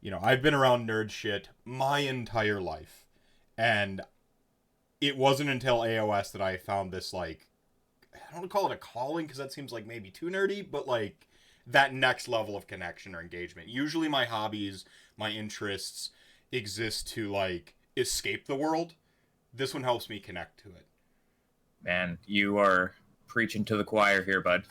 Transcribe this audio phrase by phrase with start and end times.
[0.00, 3.06] you know, I've been around nerd shit my entire life.
[3.56, 4.00] And
[5.00, 7.46] it wasn't until AOS that I found this like
[8.14, 11.26] I don't call it a calling because that seems like maybe too nerdy, but like
[11.66, 13.68] that next level of connection or engagement.
[13.68, 14.84] Usually my hobbies,
[15.16, 16.10] my interests
[16.52, 18.94] exist to like escape the world.
[19.52, 20.86] This one helps me connect to it.
[21.82, 22.92] Man, you are
[23.26, 24.64] preaching to the choir here, bud.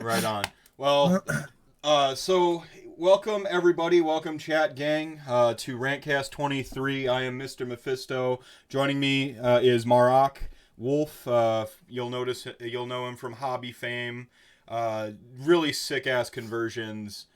[0.00, 0.44] Right on.
[0.76, 1.24] Well,
[1.84, 2.64] uh, so
[2.96, 7.08] welcome everybody, welcome chat gang uh, to Rantcast 23.
[7.08, 7.66] I am Mr.
[7.66, 8.40] Mephisto.
[8.68, 10.36] Joining me uh, is Marak
[10.76, 11.26] Wolf.
[11.26, 14.28] Uh, you'll notice you'll know him from Hobby fame.
[14.68, 15.10] Uh,
[15.40, 17.26] really sick ass conversions.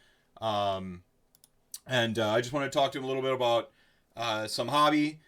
[0.40, 1.02] Um,
[1.86, 3.70] and uh, I just want to talk to him a little bit about
[4.16, 5.20] uh, some hobby.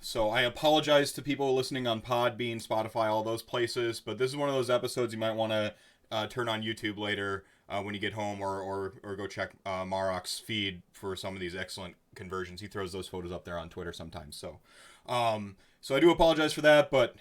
[0.00, 4.00] So I apologize to people listening on Podbean, Spotify, all those places.
[4.00, 7.44] But this is one of those episodes you might want to turn on YouTube later
[7.68, 11.34] uh, when you get home, or or, or go check uh, Marok's feed for some
[11.34, 12.60] of these excellent conversions.
[12.60, 14.36] He throws those photos up there on Twitter sometimes.
[14.36, 14.58] So,
[15.06, 17.14] um, so I do apologize for that, but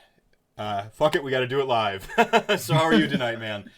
[0.58, 2.08] uh, fuck it, we got to do it live.
[2.58, 3.70] so how are you tonight, man?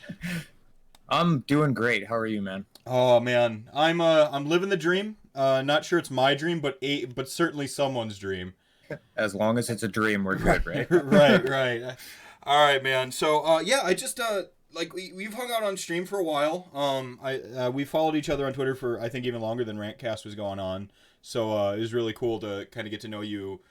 [1.10, 2.08] I'm doing great.
[2.08, 2.66] How are you, man?
[2.86, 5.18] Oh man, I'm uh I'm living the dream.
[5.36, 8.54] Uh, not sure it's my dream, but a but certainly someone's dream.
[9.18, 10.88] As long as it's a dream, we're good, right?
[10.90, 11.96] right, right.
[12.44, 13.12] All right, man.
[13.12, 16.24] So uh, yeah, I just uh like we we've hung out on stream for a
[16.24, 16.70] while.
[16.74, 19.78] Um, I uh, we followed each other on Twitter for I think even longer than
[19.78, 20.92] Rantcast was going on.
[21.22, 23.62] So uh, it was really cool to kind of get to know you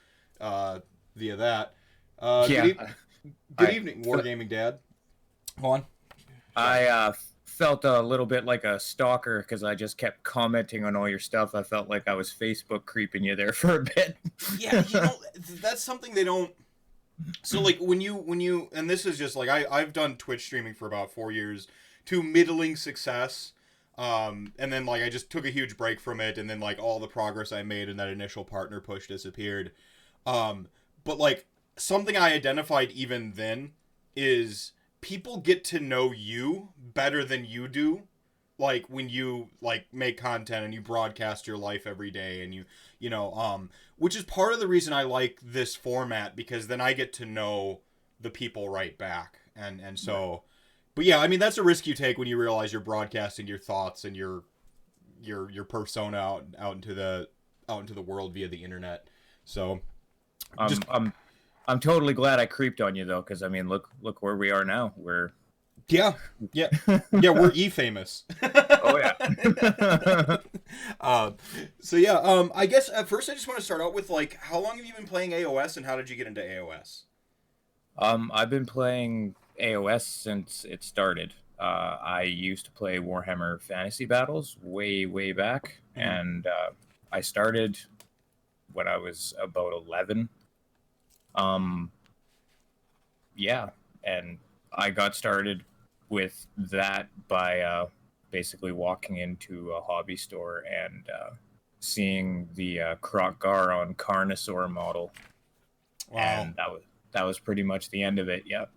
[0.41, 0.81] uh,
[1.17, 1.75] via that.
[2.19, 2.63] Uh, Yeah.
[2.67, 4.79] Good, e- good I- evening, Wargaming Dad.
[5.61, 5.87] Go on.
[6.57, 7.13] I uh,
[7.45, 11.19] felt a little bit like a stalker because I just kept commenting on all your
[11.21, 11.55] stuff.
[11.55, 14.17] I felt like I was Facebook creeping you there for a bit.
[14.59, 15.15] yeah you know
[15.61, 16.53] that's something they don't
[17.43, 20.45] so like when you when you and this is just like I, i've done twitch
[20.45, 21.67] streaming for about four years
[22.07, 23.53] to middling success
[23.97, 26.79] um and then like i just took a huge break from it and then like
[26.79, 29.73] all the progress i made in that initial partner push disappeared.
[30.27, 30.69] Um
[31.05, 31.47] but like
[31.77, 33.73] something i identified even then
[34.15, 38.03] is people get to know you better than you do
[38.59, 42.65] like when you like make content and you broadcast your life every day and you
[42.99, 46.81] you know um which is part of the reason I like this format because then
[46.81, 47.81] I get to know
[48.21, 49.39] the people right back.
[49.55, 50.43] And and so
[50.95, 53.59] but yeah I mean that's a risk you take when you realize you're broadcasting your
[53.59, 54.43] thoughts and your
[55.21, 57.29] your your persona out out into the
[57.69, 59.09] out into the world via the internet.
[59.45, 59.81] So
[60.57, 61.13] Um, Just- I'm,
[61.67, 64.51] I'm totally glad I creeped on you though, because I mean, look, look where we
[64.51, 64.95] are now.
[64.97, 65.33] We're
[65.89, 66.13] yeah
[66.53, 66.69] yeah
[67.13, 70.37] yeah we're e famous oh yeah.
[71.01, 71.37] um,
[71.81, 74.35] so yeah, um, I guess at first I just want to start out with like,
[74.41, 77.03] how long have you been playing AOS, and how did you get into AOS?
[77.97, 81.35] Um, I've been playing AOS since it started.
[81.59, 86.03] Uh, I used to play Warhammer Fantasy Battles way, way back, Mhm.
[86.03, 86.71] and uh,
[87.11, 87.79] I started
[88.73, 90.29] when I was about eleven.
[91.35, 91.91] Um,
[93.35, 93.71] yeah,
[94.05, 94.39] and
[94.73, 95.65] I got started
[96.09, 97.87] with that by uh,
[98.31, 101.31] basically walking into a hobby store and uh,
[101.81, 105.13] seeing the uh, Kroq-Gar on Carnosaur model,
[106.13, 106.83] and that was
[107.13, 108.45] that was pretty much the end of it.
[108.47, 108.71] Yep.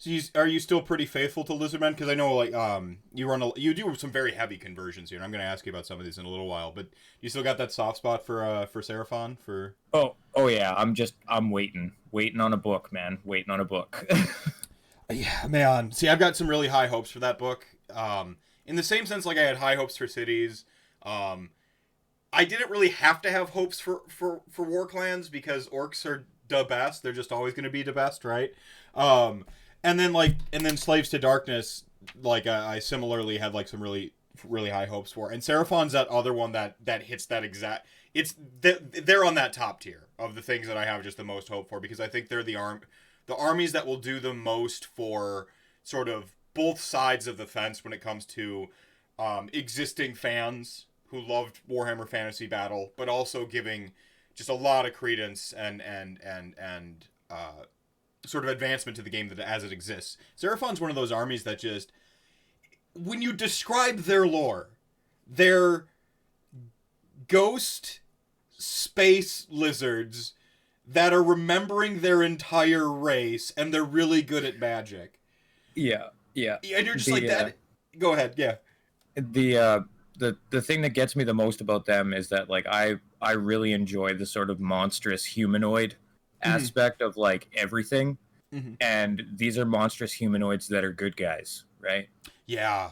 [0.00, 1.90] So you, are you still pretty faithful to Lizardmen?
[1.90, 5.16] Because I know like um you run a, you do some very heavy conversions here,
[5.18, 6.70] and I'm going to ask you about some of these in a little while.
[6.70, 6.86] But
[7.20, 10.72] you still got that soft spot for uh for Seraphon for Oh, oh yeah.
[10.76, 13.18] I'm just I'm waiting, waiting on a book, man.
[13.24, 14.08] Waiting on a book.
[15.10, 15.90] Yeah, man.
[15.92, 17.66] See, I've got some really high hopes for that book.
[17.94, 18.36] Um,
[18.66, 20.64] in the same sense, like I had high hopes for cities.
[21.02, 21.50] Um,
[22.32, 26.26] I didn't really have to have hopes for for for war clans because orcs are
[26.48, 27.02] the best.
[27.02, 28.50] They're just always going to be the best, right?
[28.94, 29.46] Um,
[29.82, 31.84] and then like and then slaves to darkness.
[32.20, 34.12] Like I, I similarly had like some really
[34.46, 35.30] really high hopes for.
[35.30, 37.86] And Seraphon's that other one that that hits that exact.
[38.12, 41.24] It's th- they're on that top tier of the things that I have just the
[41.24, 42.82] most hope for because I think they're the arm
[43.28, 45.46] the armies that will do the most for
[45.84, 48.66] sort of both sides of the fence when it comes to
[49.18, 53.92] um, existing fans who loved Warhammer Fantasy Battle, but also giving
[54.34, 57.64] just a lot of credence and and and and uh,
[58.24, 60.16] sort of advancement to the game that as it exists.
[60.34, 61.92] Seraphon's one of those armies that just
[62.94, 64.70] when you describe their lore,
[65.26, 65.84] they're
[67.28, 68.00] ghost
[68.56, 70.32] space lizards
[70.90, 75.18] that are remembering their entire race and they're really good at magic.
[75.74, 76.56] yeah, yeah.
[76.74, 77.56] And you're just The, like uh, that.
[77.98, 78.56] Go ahead, yeah.
[79.16, 79.80] The uh,
[80.18, 83.32] the the thing that gets me the most about them is that like I I
[83.32, 85.96] really enjoy the sort of monstrous humanoid
[86.44, 86.54] Mhm.
[86.54, 88.16] aspect of like everything,
[88.54, 88.76] Mhm.
[88.80, 92.08] and these are monstrous humanoids that are good guys, right?
[92.46, 92.90] Yeah.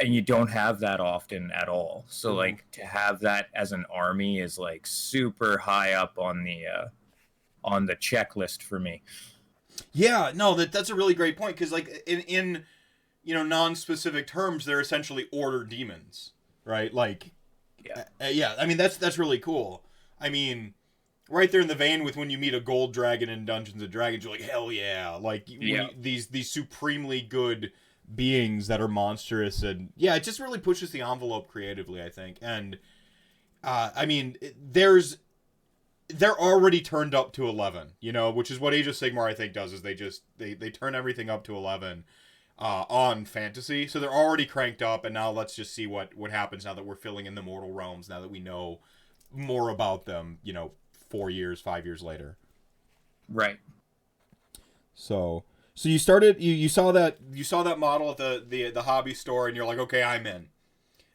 [0.00, 2.04] and you don't have that often at all.
[2.08, 2.36] So Mhm.
[2.36, 6.88] like to have that as an army is like super high up on the uh
[7.64, 9.02] on the checklist for me.
[9.92, 12.64] Yeah, no, that that's a really great point because like in in
[13.24, 16.32] you know non-specific terms, they're essentially order demons,
[16.64, 16.92] right?
[16.94, 17.32] Like,
[17.84, 18.04] Yeah.
[18.20, 18.54] uh, yeah.
[18.58, 19.84] I mean that's that's really cool.
[20.20, 20.74] I mean,
[21.28, 23.90] right there in the vein with when you meet a gold dragon in Dungeons and
[23.90, 25.16] Dragons, you're like, hell yeah!
[25.20, 25.56] Like Yeah.
[25.88, 27.72] you- these these supremely good
[28.14, 32.36] beings that are monstrous and yeah, it just really pushes the envelope creatively, I think.
[32.42, 32.78] And
[33.64, 35.16] uh, I mean, there's
[36.08, 39.34] they're already turned up to 11 you know which is what age of sigmar i
[39.34, 42.04] think does is they just they they turn everything up to 11
[42.58, 46.30] uh, on fantasy so they're already cranked up and now let's just see what what
[46.30, 48.78] happens now that we're filling in the mortal realms now that we know
[49.32, 50.70] more about them you know
[51.08, 52.36] four years five years later
[53.28, 53.58] Right.
[54.94, 58.70] so so you started you, you saw that you saw that model at the, the
[58.70, 60.48] the hobby store and you're like okay i'm in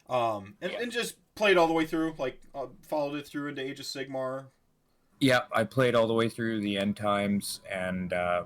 [0.09, 0.79] um and, Yeah.
[0.81, 3.85] and just played all the way through like uh, followed it through into age of
[3.85, 4.47] sigmar
[5.19, 8.43] Yeah, I played all the way through the end times and uh,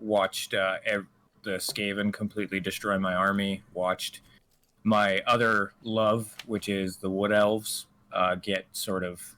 [0.00, 1.06] watched uh, ev-
[1.44, 3.62] the Skaven completely destroy my army.
[3.72, 4.22] Watched
[4.82, 9.36] my other love, which is the Wood Elves, uh, get sort of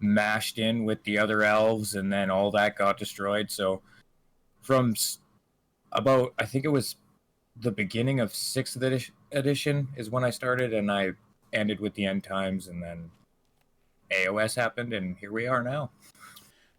[0.00, 3.50] mashed in with the other elves, and then all that got destroyed.
[3.50, 3.82] So
[4.62, 4.94] from
[5.92, 6.96] about, I think it was
[7.54, 8.80] the beginning of sixth
[9.32, 11.10] edition is when I started, and I
[11.52, 13.10] ended with the end times, and then
[14.10, 15.90] AOS happened, and here we are now.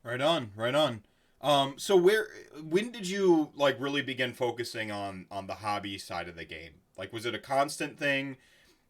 [0.04, 1.04] Right on, right on.
[1.42, 2.28] Um, so where,
[2.62, 6.72] when did you like really begin focusing on on the hobby side of the game?
[6.98, 8.38] Like, was it a constant thing,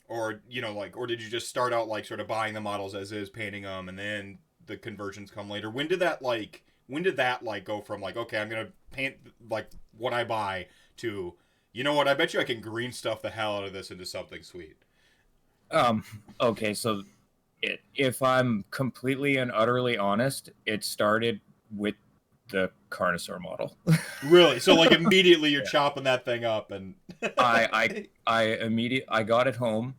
[0.08, 2.62] or you know, like, or did you just start out like sort of buying the
[2.62, 5.70] models as is, painting them, and then the conversions come later?
[5.70, 9.16] When did that like, when did that like go from like, okay, I'm gonna paint
[9.50, 10.68] like what I buy
[10.98, 11.34] to,
[11.72, 13.92] you know what, I bet you I can green stuff the hell out of this
[13.92, 14.78] into something sweet.
[15.72, 16.04] Um,
[16.42, 17.04] okay, so
[17.62, 21.42] it, if I'm completely and utterly honest, it started
[21.76, 21.96] with
[22.52, 23.78] the Carnosaur model.
[24.24, 24.60] Really?
[24.60, 26.94] So like immediately you're chopping that thing up and.
[27.38, 29.96] I I I immediate I got it home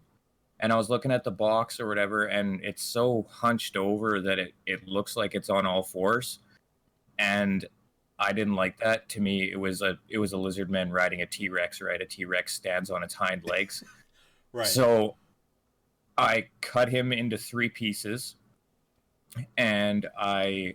[0.60, 4.38] and I was looking at the box or whatever and it's so hunched over that
[4.38, 6.38] it it looks like it's on all fours
[7.18, 7.64] and
[8.16, 9.08] I didn't like that.
[9.08, 12.00] To me it was a it was a lizard man riding a T-Rex, right?
[12.00, 13.82] A T-Rex stands on its hind legs.
[14.52, 14.68] right.
[14.68, 15.16] So
[16.18, 18.36] I cut him into three pieces
[19.56, 20.74] and I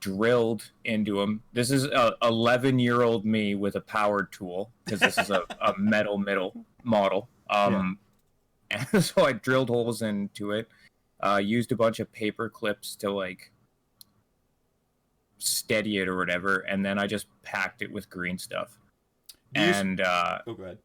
[0.00, 1.42] drilled into him.
[1.52, 5.42] This is a 11 year old me with a powered tool because this is a,
[5.60, 7.28] a metal middle model.
[7.50, 7.98] Um,
[8.70, 10.68] And so I drilled holes into it,
[11.20, 13.52] uh, used a bunch of paper clips to like
[15.38, 18.78] steady it or whatever, and then I just packed it with green stuff.
[19.54, 20.78] You s- And uh, oh, go ahead.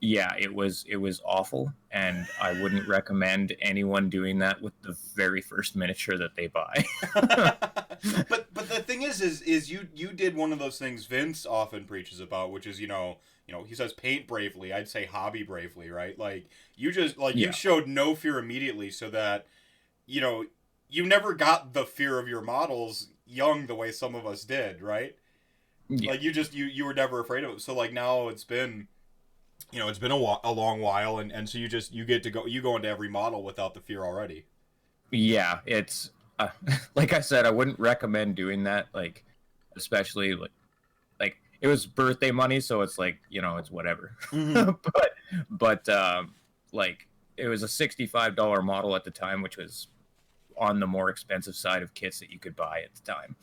[0.00, 4.96] Yeah it was it was awful and i wouldn't recommend anyone doing that with the
[5.14, 6.84] very first miniature that they buy
[8.28, 11.44] but but the thing is is is you you did one of those things Vince
[11.44, 14.72] often preaches about, which is you know you know he says paint bravely.
[14.72, 16.18] I'd say hobby bravely, right?
[16.18, 17.48] Like you just like Yeah.
[17.48, 19.46] you showed no fear immediately, so that
[20.06, 20.44] you know
[20.88, 24.80] you never got the fear of your models young the way some of us did,
[24.82, 25.14] right?
[25.88, 26.12] Yeah.
[26.12, 27.60] Like you just you you were never afraid of it.
[27.60, 28.88] So like now it's been
[29.72, 32.22] you know it's been a, a long while and and so you just you get
[32.22, 34.44] to go you go into every model without the fear already.
[35.10, 36.48] yeah it's uh,
[36.94, 39.24] like i said i wouldn't recommend doing that like
[39.76, 40.50] especially like
[41.18, 45.12] like it was birthday money so it's like you know it's whatever but
[45.50, 46.34] but um
[46.72, 49.88] like it was a $65 model at the time which was
[50.58, 53.34] on the more expensive side of kits that you could buy at the time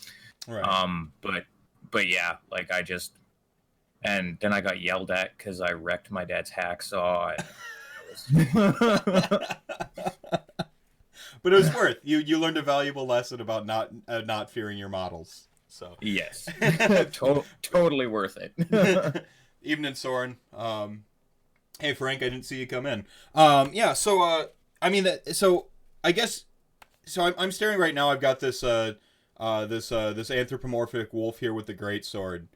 [0.47, 0.63] Right.
[0.63, 1.45] Um, but
[1.91, 3.13] but yeah, like I just
[4.03, 7.35] and then I got yelled at because I wrecked my dad's hacksaw.
[11.43, 12.17] But it was worth you.
[12.17, 15.47] You learned a valuable lesson about not uh, not fearing your models.
[15.67, 19.25] So yes, to- totally worth it.
[19.61, 20.37] evening, Soren.
[20.53, 21.03] Um,
[21.79, 23.05] hey Frank, I didn't see you come in.
[23.35, 23.93] Um, yeah.
[23.93, 24.45] So uh,
[24.81, 25.35] I mean that.
[25.35, 25.67] So
[26.03, 26.45] I guess.
[27.05, 28.09] So I'm, I'm staring right now.
[28.09, 28.95] I've got this uh,
[29.39, 32.49] uh, this uh, this anthropomorphic wolf here with the great sword.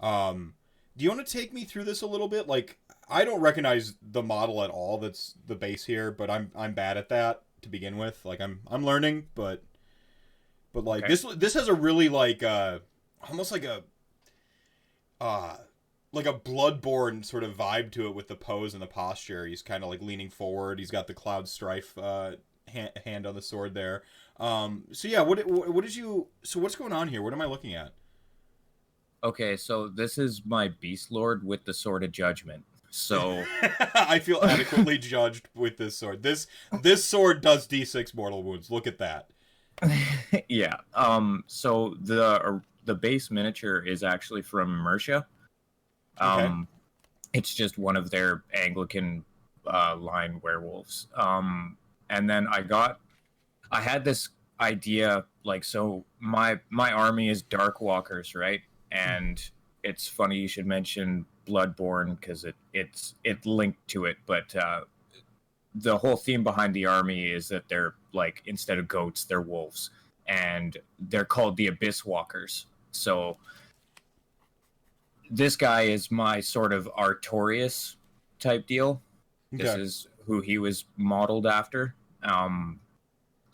[0.00, 0.54] Um,
[0.98, 2.48] do you want to take me through this a little bit?
[2.48, 2.78] Like,
[3.08, 4.98] I don't recognize the model at all.
[4.98, 8.24] That's the base here, but I'm I'm bad at that to begin with.
[8.24, 9.62] Like, I'm I'm learning, but
[10.72, 11.12] but like Okay.
[11.14, 12.80] this this has a really like uh
[13.28, 13.84] almost like a
[15.20, 15.56] uh
[16.12, 19.46] like a bloodborne sort of vibe to it with the pose and the posture.
[19.46, 20.78] He's kind of like leaning forward.
[20.78, 22.32] He's got the cloud strife uh
[22.66, 24.02] hand, hand on the sword there.
[24.38, 27.22] Um so yeah, what what, what did you so what's going on here?
[27.22, 27.94] What am I looking at?
[29.22, 32.64] Okay, so this is my beast lord with the sword of judgment.
[32.90, 33.44] So
[33.94, 36.22] I feel adequately judged with this sword.
[36.22, 36.46] This
[36.82, 38.70] this sword does D6 mortal wounds.
[38.70, 39.28] Look at that.
[40.48, 40.76] yeah.
[40.94, 41.44] Um.
[41.46, 45.26] So the uh, the base miniature is actually from Mercia.
[46.18, 46.54] Um, Okay.
[47.38, 49.24] it's just one of their Anglican
[49.66, 51.06] uh, line werewolves.
[51.14, 51.76] Um,
[52.10, 52.98] and then I got,
[53.70, 58.60] I had this idea like so my my army is dark walkers right
[58.92, 59.50] and
[59.82, 64.80] it's funny you should mention bloodborne because it it's it linked to it but uh
[65.74, 69.90] the whole theme behind the army is that they're like instead of goats they're wolves.
[70.26, 72.66] And they're called the abyss walkers.
[72.90, 73.38] So
[75.30, 77.96] this guy is my sort of artorias
[78.38, 79.00] type deal.
[79.50, 81.94] This is who he was modeled after.
[82.22, 82.80] Um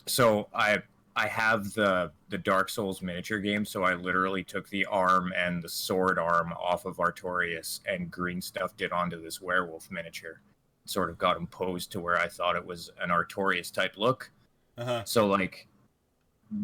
[0.07, 0.79] so i
[1.17, 5.62] i have the the dark souls miniature game so i literally took the arm and
[5.62, 10.41] the sword arm off of artorias and green stuffed it onto this werewolf miniature.
[10.85, 14.33] Sort of got him posed to where i thought it was an artorias type look.
[14.76, 15.05] Uh-huh.
[15.05, 15.69] so like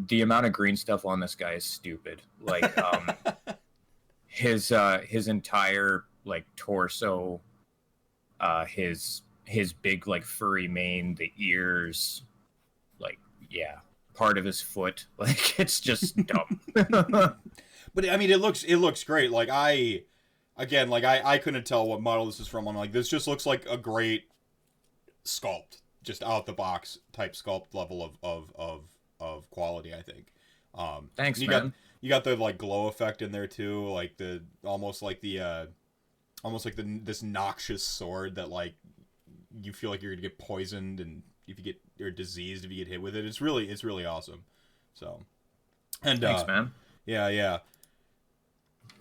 [0.08, 2.20] the amount of green stuff on this guy is stupid.
[2.40, 3.12] Like um
[4.26, 7.40] his uh his entire like torso
[8.40, 12.24] uh his his big like furry mane the ears
[12.98, 13.76] like yeah
[14.20, 16.60] part of his foot like it's just dumb
[17.94, 19.30] But I mean, it looks it looks great.
[19.30, 20.02] Like I,
[20.56, 22.68] again, like I I couldn't tell what model this is from.
[22.68, 24.24] I'm like, this just looks like a great
[25.24, 28.84] sculpt, just out the box type sculpt level of of of
[29.18, 29.94] of quality.
[29.94, 30.32] I think.
[30.74, 34.16] Um, thanks you man got you got the like glow effect in there too, like
[34.16, 35.66] the almost like the uh,
[36.44, 38.74] almost like the this noxious sword that like
[39.60, 42.78] you feel like you're gonna get poisoned and if you get or diseased if you
[42.78, 43.24] get hit with it.
[43.24, 44.44] It's really it's really awesome.
[44.94, 45.20] So.
[46.02, 46.72] And thanks uh, man
[47.06, 47.58] yeah, yeah.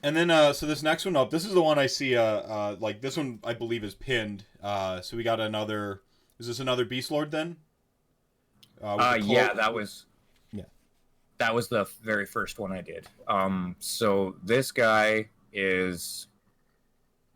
[0.01, 2.23] And then uh so this next one up, this is the one I see uh
[2.23, 4.45] uh like this one I believe is pinned.
[4.61, 6.01] Uh so we got another
[6.39, 7.57] is this another Beast Lord then?
[8.81, 10.05] with Uh, the yeah, that was.
[10.53, 10.63] Yeah.
[11.37, 13.07] That was the very first one I did.
[13.27, 16.27] Um, so this guy is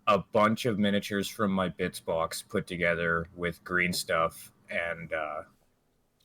[0.07, 5.43] a bunch of miniatures from my bits box put together with green stuff, and uh,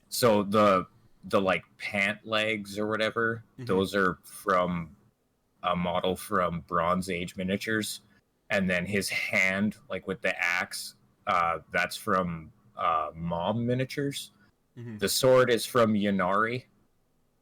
[0.08, 0.86] so the
[1.24, 3.66] the like pant legs or whatever, Mhm.
[3.66, 4.96] those are from
[5.62, 8.00] a model from Bronze Age miniatures,
[8.50, 10.94] and then his hand, like with the axe,
[11.26, 14.30] uh, that's from uh, Mom miniatures.
[14.78, 14.98] Mhm.
[15.00, 16.64] The sword is from Yanari.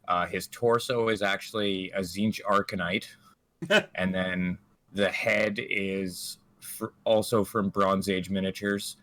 [0.09, 3.09] Uh, his torso is actually a Tzeentch Arcanite.
[3.95, 4.59] and then
[4.93, 8.97] the head is fr- also from Bronze Age miniatures.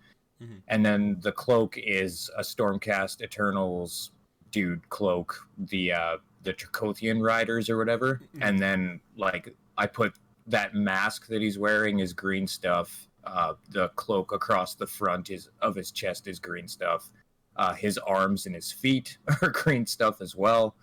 [0.44, 0.62] Mhm.
[0.68, 4.12] And then the cloak is a Stormcast Eternals
[4.52, 8.20] dude cloak, the uh, the Dracothian riders or whatever.
[8.36, 8.40] Mhm.
[8.42, 10.14] And then like I put
[10.48, 13.08] that mask that he's wearing is green stuff.
[13.24, 17.10] Uh, the cloak across the front is of his chest is green stuff.
[17.56, 20.76] Uh, his arms and his feet are green stuff as well.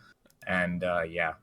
[0.47, 1.35] And uh, yeah,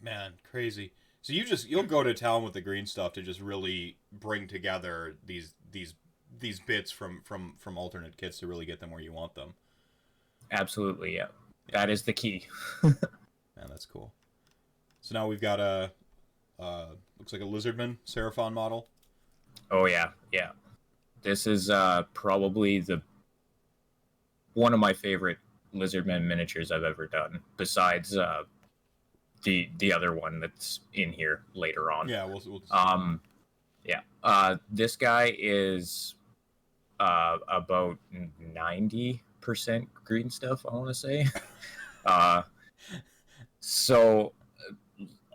[0.00, 0.92] Man, crazy.
[1.22, 4.46] So you just you'll go to town with the green stuff to just really bring
[4.48, 5.94] together these these
[6.40, 9.54] these bits from from from alternate kits to really get them where you want them.
[10.52, 11.26] absolutely, yeah.
[11.72, 12.46] That is the key.
[12.82, 12.94] Man,
[13.68, 14.12] that's cool.
[15.00, 15.92] So now we've got a
[16.58, 16.86] uh
[17.18, 18.88] looks like a lizardman Seraphon model.
[19.70, 20.50] Oh yeah, yeah.
[21.22, 23.02] This is uh, probably the
[24.54, 25.38] one of my favorite
[25.74, 27.40] Lizardman miniatures I've ever done.
[27.56, 28.44] Besides uh,
[29.42, 32.08] the the other one that's in here later on.
[32.08, 33.20] Yeah, we'll, we'll Um,
[33.84, 34.00] yeah.
[34.22, 36.14] Uh, this guy is
[37.00, 37.98] uh, about
[38.38, 40.64] ninety percent green stuff.
[40.68, 41.26] I want to say.
[42.06, 42.42] uh,
[43.60, 44.32] so,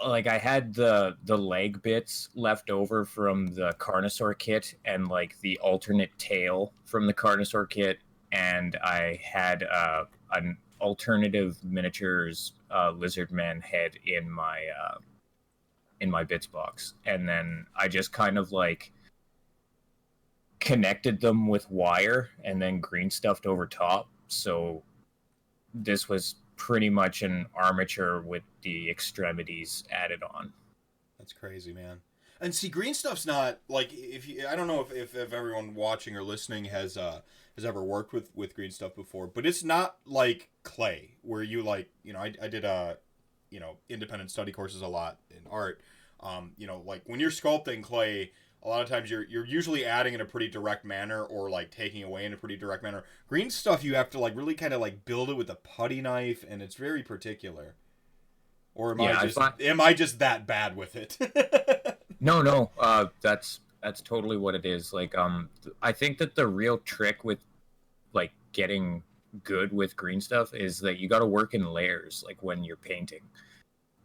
[0.06, 5.40] like, I had the the leg bits left over from the Carnosaur kit, and like
[5.42, 8.00] the alternate tail from the Carnosaur kit,
[8.32, 14.62] and I had uh, an alternative miniatures uh, Lizardman head in my.
[14.82, 14.98] Uh,
[16.02, 18.92] in my bits box and then i just kind of like
[20.64, 24.82] connected them with wire and then green stuffed over top so
[25.74, 30.54] this was pretty much an armature with the extremities added on
[31.20, 32.00] That's crazy, man.
[32.40, 35.76] And see, green stuff's not like if you, I don't know if, if, if everyone
[35.76, 37.22] watching or listening has uh
[37.56, 41.64] has ever worked with with green stuff before, but it's not like clay where you
[41.64, 42.96] like you know I, I did uh
[43.50, 45.82] you know independent study courses a lot in art.
[46.20, 48.32] Um, you know, like when you're sculpting clay,
[48.64, 51.70] a lot of times you're you're usually adding in a pretty direct manner or like
[51.70, 53.04] taking away in a pretty direct manner.
[53.28, 56.02] Green stuff you have to like really kind of like build it with a putty
[56.02, 57.76] knife, and it's very particular.
[58.76, 61.18] Or am Yeah, I I just find- am I just that bad with it?
[62.20, 64.94] no no uh that's That's totally what it is.
[64.94, 65.50] Like, um,
[65.82, 67.40] I think that the real trick with
[68.14, 69.04] like getting
[69.44, 72.24] good with green stuff is that you got to work in layers.
[72.26, 73.24] Like when you're painting,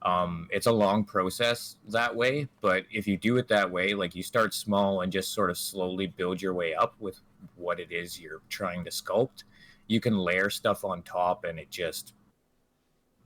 [0.03, 2.49] um, it's a long process that way.
[2.61, 5.59] But if you do it that way, like you start small and just sort of
[5.59, 7.21] slowly build your way up with
[7.57, 9.45] what it is you're trying to sculpt,
[9.87, 12.15] you can layer stuff on top, and it just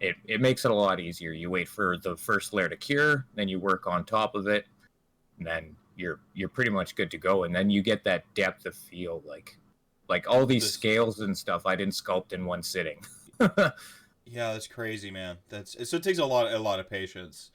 [0.01, 1.33] it, it makes it a lot easier.
[1.33, 4.67] You wait for the first layer to cure, then you work on top of it,
[5.39, 7.45] and then you're you're pretty much good to go.
[7.45, 9.59] And then you get that depth of feel, like
[10.09, 11.67] like all these scales and stuff.
[11.67, 13.05] I didn't sculpt in one sitting.
[14.33, 15.37] Yeah, that's crazy, man.
[15.51, 17.51] That's so it takes a lot a lot of patience.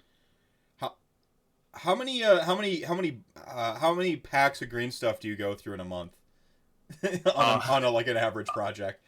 [0.78, 0.94] How
[1.74, 5.28] how many uh how many how many uh, how many packs of green stuff do
[5.28, 6.12] you go through in a month?
[7.04, 7.62] on, Uh.
[7.70, 9.02] on a like an average project.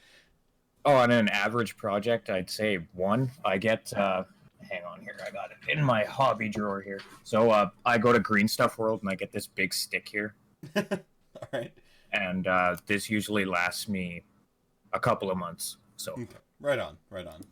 [0.83, 3.29] oh, on an average project, I'd say one.
[3.45, 3.93] I get.
[3.93, 4.23] Uh,
[4.69, 6.99] hang on here, I got it in my hobby drawer here.
[7.23, 10.33] So uh, I go to Green Stuff World and I get this big stick here,
[10.75, 10.83] All
[11.53, 11.71] right.
[12.13, 14.23] and uh, this usually lasts me
[14.91, 15.77] a couple of months.
[15.97, 16.15] So
[16.59, 17.45] Right on, right on.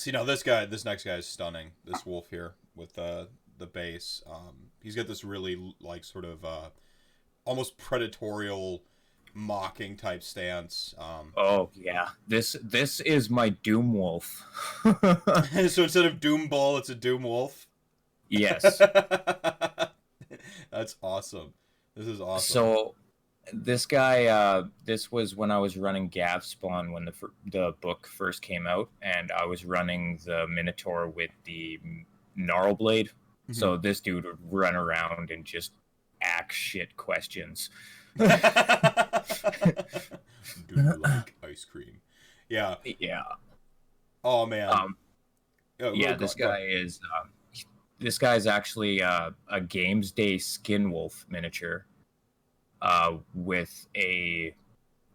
[0.00, 1.72] See now this guy, this next guy is stunning.
[1.84, 3.26] This wolf here with uh,
[3.58, 4.22] the base.
[4.26, 6.70] Um, he's got this really like sort of uh,
[7.44, 8.80] almost predatorial,
[9.34, 10.94] mocking type stance.
[10.96, 14.42] Um, Oh yeah, this this is my Doom Wolf.
[15.68, 17.66] so instead of Doom Bull, it's a Doom Wolf.
[18.30, 18.78] yes.
[20.70, 21.52] That's awesome.
[21.94, 22.52] This is awesome.
[22.54, 22.94] So
[23.52, 27.12] this guy, uh, this was when I was running Gavespawn when the
[27.46, 31.80] the book first came out, and I was running the Minotaur with the
[32.36, 33.06] Gnarl Blade.
[33.08, 33.52] Mm-hmm.
[33.54, 35.72] So this dude would run around and just
[36.22, 37.70] ask shit questions.
[38.18, 38.24] Do
[40.74, 42.00] you like ice cream?
[42.48, 42.76] Yeah.
[42.84, 43.22] Yeah.
[44.24, 44.68] Oh man.
[44.68, 44.96] Um,
[45.82, 47.30] Oh, yeah, this guy is um,
[47.98, 51.86] this guy's actually uh, a Games Day Skin Wolf miniature
[52.82, 54.54] uh, with a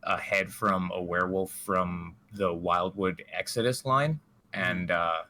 [0.03, 4.19] a head from a werewolf from the Wildwood Exodus line,
[4.53, 5.23] and uh,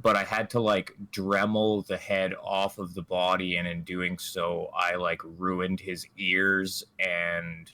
[0.00, 4.18] but I had to like Dremel the head off of the body, and in doing
[4.18, 7.70] so, I like ruined his ears and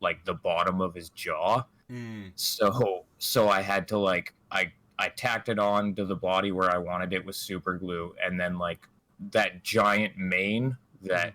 [0.00, 1.64] like the bottom of his jaw.
[1.90, 6.50] Mm, so so i had to like i i tacked it on to the body
[6.50, 8.88] where i wanted it with super glue and then like
[9.32, 11.34] that giant mane that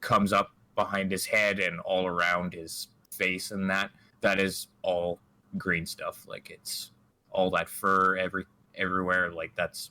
[0.00, 5.20] comes up behind his head and all around his face and that that is all
[5.56, 6.90] green stuff like it's
[7.30, 9.90] all that fur every everywhere like that's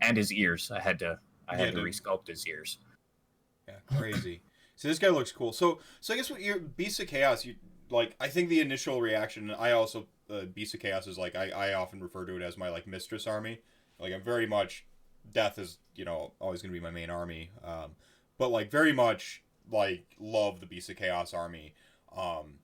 [0.00, 1.84] and his ears i had to i had Yeah, to dude.
[1.94, 2.78] resculpt his ears
[3.68, 4.40] yeah, crazy.
[4.76, 5.52] so this guy looks cool.
[5.52, 7.56] So, so I guess what your Beast of Chaos, you
[7.90, 8.16] like.
[8.18, 9.50] I think the initial reaction.
[9.50, 12.56] I also uh, Beast of Chaos is like I, I often refer to it as
[12.56, 13.60] my like mistress army.
[14.00, 14.86] Like I'm very much
[15.32, 17.50] death is you know always gonna be my main army.
[17.62, 17.90] Um,
[18.38, 21.74] but like very much like love the Beast of Chaos army.
[22.16, 22.60] Um,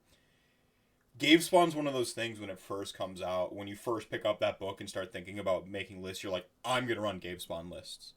[1.18, 3.54] Gavespawn's one of those things when it first comes out.
[3.54, 6.48] When you first pick up that book and start thinking about making lists, you're like,
[6.64, 8.14] I'm gonna run Gavespawn lists,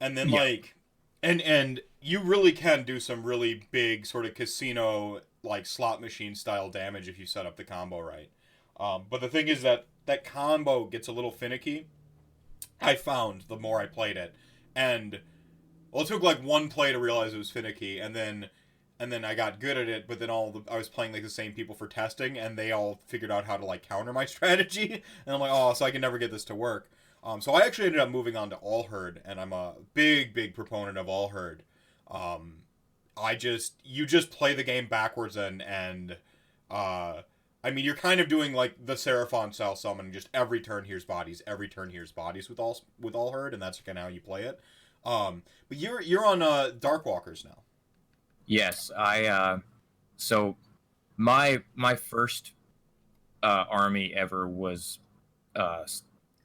[0.00, 0.40] and then Yeah.
[0.40, 0.74] like,
[1.22, 6.34] and and you really can do some really big sort of casino like slot machine
[6.34, 8.30] style damage if you set up the combo right.
[8.78, 11.86] Um, but the thing is that that combo gets a little finicky.
[12.80, 14.32] I found the more I played it,
[14.74, 15.20] and
[15.90, 18.50] well, it took like one play to realize it was finicky, and then
[19.00, 20.06] and then I got good at it.
[20.08, 22.72] But then all the, I was playing like the same people for testing, and they
[22.72, 25.90] all figured out how to like counter my strategy, and I'm like, oh, so I
[25.90, 26.90] can never get this to work.
[27.24, 30.32] Um, so I actually ended up moving on to All Herd, and I'm a big,
[30.34, 31.62] big proponent of All Herd.
[32.10, 32.62] Um,
[33.16, 36.16] I just you just play the game backwards and and
[36.70, 37.22] uh,
[37.64, 40.12] I mean you're kind of doing like the Seraphon style summon.
[40.12, 43.62] Just every turn here's bodies, every turn here's bodies with all with All Herd, and
[43.62, 44.60] that's kind of how you play it.
[45.08, 47.62] Um, but you're you're on uh, Darkwalkers now.
[48.46, 49.26] Yes, I.
[49.26, 49.58] Uh,
[50.16, 50.56] so
[51.16, 52.52] my my first
[53.42, 54.98] uh, army ever was
[55.56, 55.84] uh,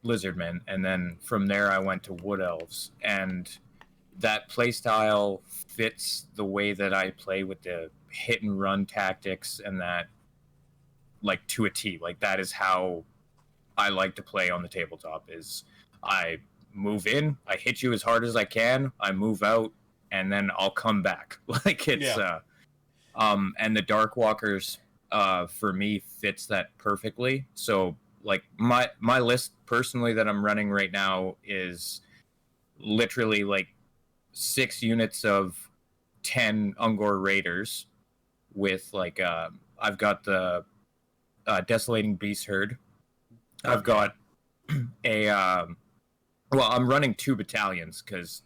[0.06, 3.50] Lizardmen, and then from there I went to Wood Elves, and
[4.20, 9.82] that playstyle fits the way that I play with the hit and run tactics, and
[9.82, 10.08] that
[11.22, 12.00] like to a T.
[12.02, 13.04] Like that is how
[13.78, 15.26] I like to play on the tabletop.
[15.30, 15.66] Is
[16.02, 16.38] I
[16.74, 19.72] move in, I hit you as hard as I can, I move out,
[20.12, 21.38] and then I'll come back.
[21.66, 22.18] Like it's Yeah.
[22.18, 22.40] uh
[23.16, 24.80] um and the Dark Walkers
[25.12, 27.46] uh for me fits that perfectly.
[27.56, 32.02] So like my my list personally that I'm running right now is
[32.80, 33.68] literally like
[34.32, 35.70] six units of
[36.24, 37.86] 10 Ungor Raiders
[38.54, 40.64] with like uh I've got the
[41.46, 42.78] uh, Desolating Beast Herd.
[43.66, 44.16] I've got
[45.04, 45.76] a um
[46.54, 48.44] well, I'm running two battalions because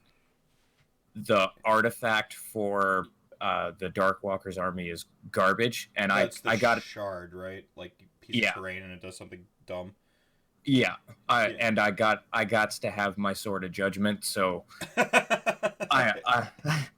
[1.16, 3.08] the artifact for
[3.42, 7.66] uh, the Dark Walker's army is garbage, and That's I I got a shard, right?
[7.76, 8.50] Like piece Yeah.
[8.50, 9.94] of terrain and it does something dumb.
[10.66, 10.96] yeah,
[11.30, 11.58] I, Yeah.
[11.60, 14.66] and I got I got to have my sword of judgment, so
[14.98, 16.50] I, I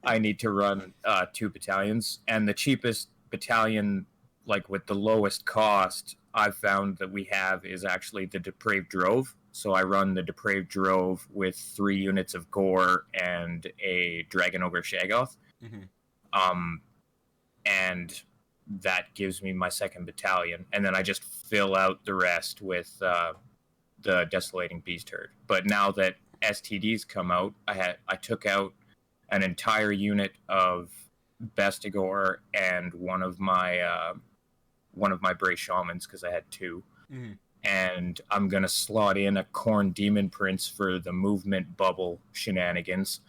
[0.03, 4.05] I need to run uh, two battalions, and the cheapest battalion,
[4.45, 9.35] like with the lowest cost, I've found that we have is actually the Depraved Drove.
[9.51, 14.81] So I run the Depraved Drove with three units of Gor and a Dragon Ogre
[14.81, 15.87] Shagoth, Mhm.
[16.33, 16.81] um,
[17.65, 18.21] and
[18.67, 23.01] that gives me my second battalion, and then I just fill out the rest with
[23.01, 23.33] uh,
[24.01, 25.31] the Desolating Beast Herd.
[25.47, 28.73] But now that STDs come out, I had I took out
[29.29, 30.91] an entire unit of
[31.55, 34.13] Bestigor and one of my uh,
[34.91, 37.37] one of my Bray Shamans because I had two, Mhm.
[37.63, 43.21] And I'm gonna slot in a Khorne Demon Prince for the movement bubble shenanigans,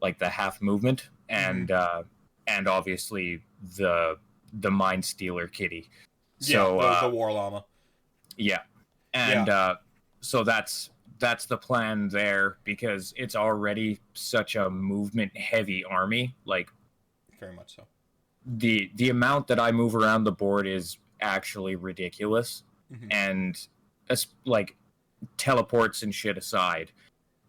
[0.00, 2.02] like the half movement, and uh,
[2.46, 3.40] and obviously
[3.76, 4.16] the
[4.60, 5.90] the Mind Stealer kitty.
[6.38, 7.64] So yeah, the, uh, the war llama.
[8.36, 8.60] yeah.
[9.12, 9.76] And uh
[10.20, 16.34] so that's that's the plan there because it's already such a movement heavy army.
[16.44, 16.70] Like
[17.38, 17.86] Very much so.
[18.44, 22.64] the the amount that I move around the board is actually ridiculous.
[22.92, 23.12] Mhm.
[23.12, 23.68] And
[24.44, 24.76] like
[25.36, 26.92] teleports and shit aside.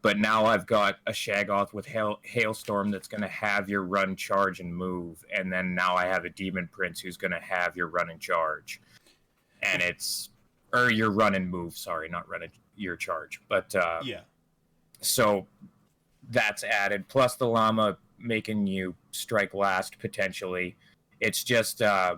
[0.01, 4.15] But now I've got a Shagoth with hail, Hailstorm that's going to have your run,
[4.15, 5.25] charge, and move.
[5.35, 8.19] And then now I have a Demon Prince who's going to have your run and
[8.19, 8.79] charge.
[9.63, 10.29] And it's,
[10.73, 13.41] or your run and move, sorry, not run and your charge.
[13.49, 14.21] But uh, Yeah.
[15.01, 15.47] so
[16.29, 20.77] that's added, plus the llama making you strike last potentially.
[21.19, 22.17] It's just, uh,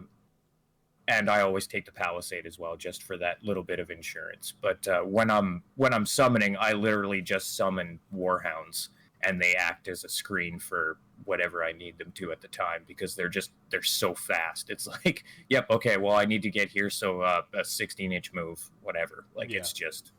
[1.08, 4.54] and I always take the palisade as well, just for that little bit of insurance.
[4.62, 8.90] But uh, when I'm when I'm summoning, I literally just summon warhounds,
[9.24, 12.84] and they act as a screen for whatever I need them to at the time
[12.88, 14.70] because they're just they're so fast.
[14.70, 18.34] It's like, yep, okay, well I need to get here, so uh, a 16 inch
[18.34, 19.26] move, whatever.
[19.36, 19.60] Like Yeah.
[19.60, 20.12] it's just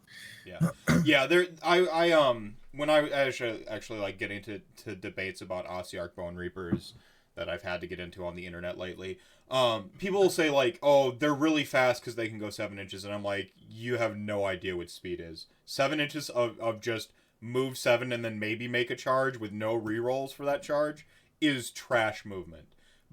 [0.46, 0.70] yeah
[1.04, 1.26] yeah.
[1.26, 6.14] there i i um when i actually actually like getting to to debates about Ossiarch
[6.14, 6.94] bone reapers
[7.38, 9.18] that i've had to get into on the internet lately.
[9.50, 13.04] Um people will say like oh they're really fast because they can go seven inches
[13.04, 15.46] and i'm like you have no idea what speed is.
[15.64, 19.78] Seven inches of, of just move seven and then maybe make a charge with no
[19.80, 21.06] rerolls for that charge
[21.40, 22.66] is trash movement.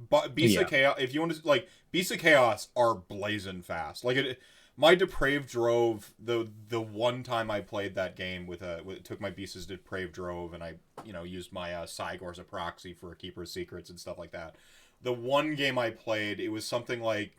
[0.09, 0.61] But beasts Yeah.
[0.63, 4.03] of chaos if you want to like beasts of chaos are blazing fast.
[4.03, 4.39] Like it
[4.77, 9.21] my depraved drove the the one time I played that game with a with, took
[9.21, 12.43] my beasts as depraved drove and I you know used my uh, Cygor as a
[12.43, 14.55] proxy for a keeper's secrets and stuff like that.
[15.01, 17.37] The one game I played, it was something like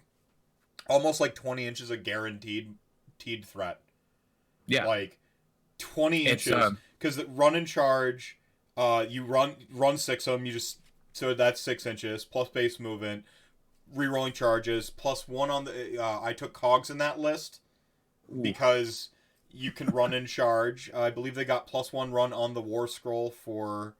[0.88, 2.74] almost like twenty inches of guaranteed
[3.18, 3.80] teed threat.
[4.66, 4.86] yeah.
[4.86, 5.18] Like
[5.78, 8.38] twenty It's, inches um, because run and charge.
[8.76, 10.46] Uh, you run run six of them.
[10.46, 10.80] You just
[11.12, 13.24] so that's six inches plus base movement,
[13.94, 16.02] rerolling charges plus one on the.
[16.02, 17.60] Uh, I took cogs in that list
[18.40, 19.08] because
[19.50, 20.90] you can run and charge.
[20.94, 23.96] I believe they got plus one run on the war scroll for,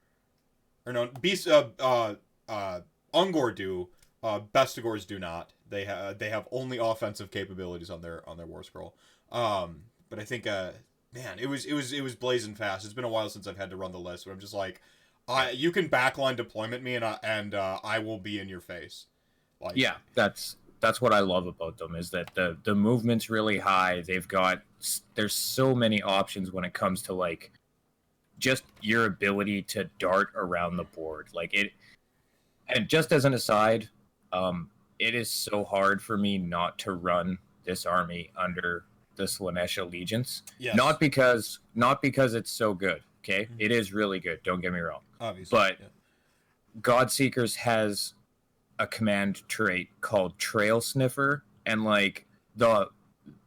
[0.85, 1.49] or no, beast.
[1.49, 2.15] Uh, uh,
[2.49, 2.81] uh,
[3.15, 3.89] Ungor do.
[4.23, 5.53] Uh, Bestigors do not.
[5.69, 8.95] They have they have only offensive capabilities on their on their war scroll.
[9.31, 10.73] Um, but I think uh,
[11.13, 12.85] man, it was it was it was blazing fast.
[12.85, 14.81] It's been a while since I've had to run the list, but I'm just like,
[15.27, 18.61] I you can backline deployment me and I, and uh, I will be in your
[18.61, 19.07] face.
[19.61, 23.59] Like yeah that's that's what i love about them is that the the movement's really
[23.59, 24.03] high.
[24.07, 24.63] They've got
[25.15, 27.51] there's so many options when it comes to like
[28.39, 31.29] just your ability to dart around the board.
[31.33, 31.73] Like it
[32.69, 33.89] and just as an aside
[34.33, 38.85] um it is so hard for me not to run this army under
[39.17, 40.43] the Slaanesh allegiance.
[40.59, 43.47] Yes, not because not because it's so good okay?
[43.47, 43.57] Mhm.
[43.59, 45.01] it is really good don't get me wrong.
[45.21, 45.87] Obviously, but- yeah.
[46.83, 48.13] Godseekers has
[48.79, 52.89] a command trait called Trail Sniffer, and like the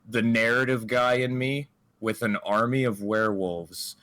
[0.07, 3.95] the narrative guy in me with an army of werewolves,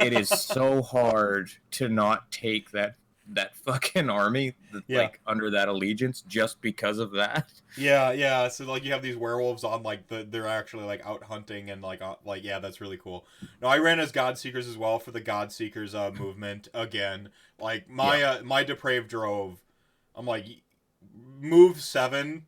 [0.00, 2.94] it is so hard to not take that
[3.30, 5.00] that fucking army that, Yeah.
[5.00, 7.52] like under that allegiance just because of that.
[7.76, 8.48] Yeah, yeah.
[8.48, 11.82] So like you have these werewolves on like the they're actually like out hunting and
[11.82, 13.26] like uh, like yeah, that's really cool.
[13.60, 17.28] No, I ran as God Seekers as well for the God Seekers uh movement again.
[17.60, 19.60] Like my uh, my depraved drove.
[20.18, 20.44] I'm like
[21.40, 22.44] move 7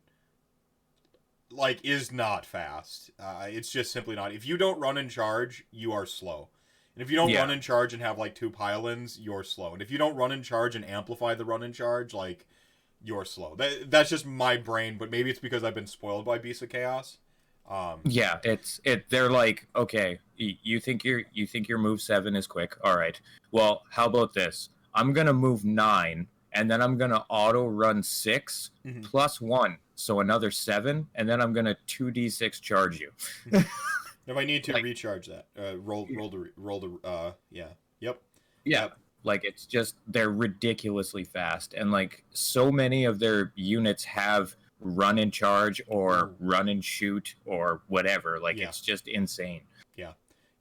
[1.49, 3.11] like is not fast.
[3.19, 4.33] Uh, it's just simply not.
[4.33, 6.49] If you don't run in charge, you are slow.
[6.95, 7.39] And if you don't Yeah.
[7.39, 9.73] run in charge and have like two pylons, you're slow.
[9.73, 12.45] And if you don't run in charge and amplify the run in charge, like
[13.03, 13.55] you're slow.
[13.55, 16.69] That, that's just my brain, but maybe it's because I've been spoiled by Beast of
[16.69, 17.17] Chaos.
[17.69, 19.09] Um, Yeah, it's it.
[19.09, 22.75] They're like, okay, you think your you think your move seven is quick.
[22.83, 23.19] All right.
[23.51, 24.69] Well, how about this?
[24.93, 29.03] I'm gonna move nine, and then I'm gonna auto run 6 Mhm.
[29.03, 33.11] plus one, so another seven, and then I'm gonna two d six charge you.
[33.51, 37.69] if I need to Like- recharge that, uh, roll roll the roll the uh, yeah,
[37.99, 38.21] yep.
[38.65, 38.83] Yeah.
[38.83, 38.97] Yep.
[39.23, 45.19] Like it's just they're ridiculously fast, and like so many of their units have run
[45.19, 48.39] and charge or run and shoot or whatever.
[48.39, 48.69] Like Yeah.
[48.69, 49.61] it's just insane.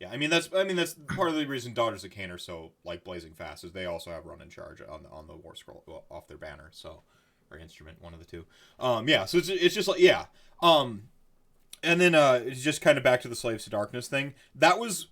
[0.00, 2.38] Yeah, I mean that's I mean that's part of the reason Daughters of Khaine are
[2.38, 5.36] so like blazing fast is they also have run in charge on the on the
[5.36, 7.02] war scroll well, off their banner, so
[7.50, 8.46] or instrument, one of the two.
[8.78, 10.26] Um, yeah, so it's it's just like yeah.
[10.62, 11.04] Um,
[11.82, 14.34] and then uh, it's just kind of back to the Slaves to Darkness thing.
[14.54, 15.08] That was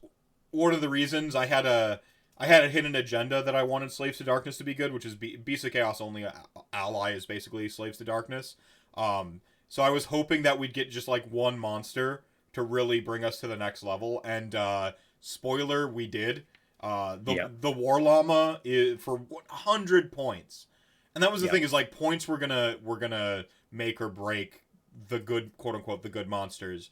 [0.50, 2.00] one of the reasons I had a
[2.38, 5.04] I had a hidden agenda that I wanted Slaves to Darkness to be good, which
[5.04, 8.56] is Be- Beast of Chaos only a- ally is basically Slaves to Darkness.
[8.94, 13.24] Um, so I was hoping that we'd get just like one monster to really bring
[13.24, 14.20] us to the next level.
[14.24, 16.44] And uh, spoiler, we did.
[16.80, 20.66] Uh, the the War Llama is for 100 points,
[21.14, 24.62] and that was the thing is like points were gonna were gonna make or break
[25.08, 26.90] the good quote unquote the good monsters.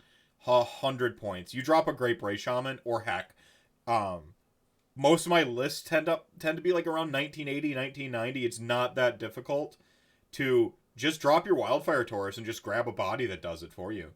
[0.49, 1.55] A hundred points.
[1.55, 3.35] You drop a Great Bray Shaman or heck,
[3.87, 4.35] um,
[4.97, 8.95] most of my lists tend up tend to be like around 1980 1990 it's not
[8.95, 9.77] that difficult
[10.33, 13.93] to just drop your wildfire taurus and just grab a body that does it for
[13.93, 14.13] you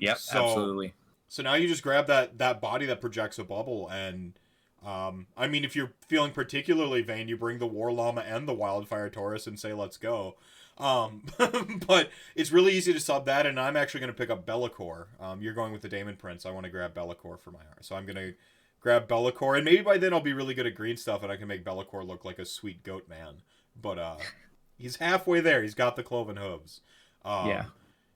[0.00, 0.94] Yep, So- absolutely.
[1.28, 4.38] so now you just grab that that body that projects a bubble and
[4.84, 8.54] um i mean if you're feeling particularly vain you bring the war llama and the
[8.54, 10.36] wildfire taurus and say let's go.
[10.78, 11.24] Um
[11.86, 15.06] but it's really easy to sub that and i'm actually going to pick up Be'lakor.
[15.20, 16.46] Um you're going with the daemon prince.
[16.46, 18.34] I want to grab Be'lakor for my art so i'm going to
[18.80, 21.36] grab Be'lakor and maybe by then i'll be really good at green stuff and i
[21.36, 23.42] can make Be'lakor look like a sweet goat man.
[23.80, 24.16] But uh
[24.78, 25.62] he's halfway there.
[25.62, 26.80] He's got the cloven hooves.
[27.22, 27.64] Um, yeah.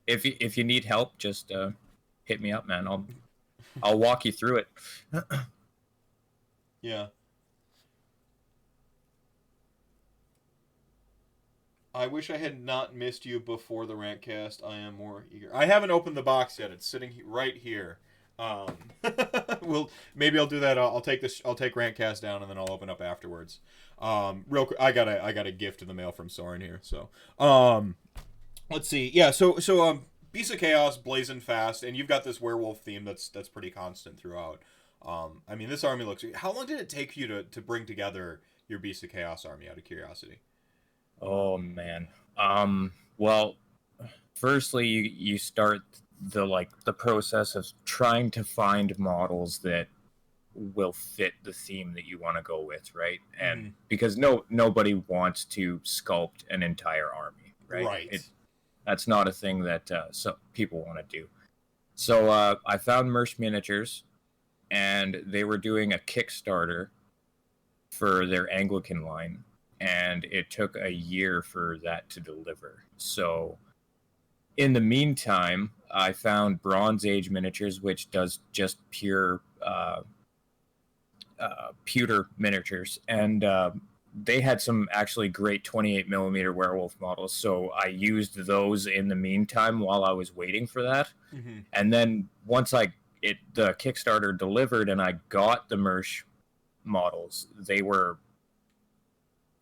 [0.07, 1.71] If you, if you need help, just uh,
[2.25, 2.87] hit me up, man.
[2.87, 3.07] I'll
[3.83, 4.69] I'll walk you through it.
[6.81, 7.07] Yeah.
[11.95, 14.63] I wish I had not missed you before the rantcast.
[14.63, 15.49] I am more eager.
[15.55, 16.71] I haven't opened the box yet.
[16.73, 17.99] It's sitting right here.
[18.39, 18.77] Um,
[19.63, 20.77] we'll maybe I'll do that.
[20.77, 21.41] I'll, I'll take this.
[21.45, 23.61] I'll take rantcast down and then I'll open up afterwards.
[23.99, 26.61] Um, real quick, I got a I got a gift in the mail from Soren
[26.61, 26.81] here.
[26.83, 27.95] So, um,
[28.71, 29.11] let's see.
[29.13, 29.31] Yeah.
[29.31, 33.29] So so um, Beast of Chaos blazing fast, and you've got this werewolf theme that's
[33.29, 34.63] that's pretty constant throughout.
[35.03, 36.25] Um, I mean, this army looks.
[36.35, 39.69] How long did it take you to, to bring together your Beast of Chaos army?
[39.69, 40.41] Out of curiosity.
[41.21, 42.09] Oh man.
[42.37, 42.93] Um.
[43.17, 43.57] Well,
[44.35, 45.83] firstly, you you start
[46.21, 49.89] the like the process of trying to find models that
[50.55, 53.19] will fit the theme that you want to go with, right?
[53.39, 53.73] And Mhm.
[53.89, 57.85] because no nobody wants to sculpt an entire army, right?
[57.85, 58.09] Right.
[58.13, 58.23] It,
[58.87, 61.27] that's not a thing that uh, so people want to do.
[61.95, 64.05] So uh, I found Merch Miniatures,
[64.71, 66.89] and they were doing a Kickstarter
[67.91, 69.45] for their Anglican line,
[69.81, 72.85] and it took a year for that to deliver.
[72.97, 73.59] So,
[74.57, 80.03] in the meantime, I found Bronze Age Miniatures, which does just pure uh,
[81.39, 83.71] uh, pewter miniatures, and uh,
[84.23, 87.33] they had some actually great 28 millimeter werewolf models.
[87.33, 91.13] So I used those in the meantime while I was waiting for that.
[91.35, 91.61] Mm-hmm.
[91.73, 96.23] And then once I it the Kickstarter delivered and I got the Mersh
[96.85, 98.19] models, they were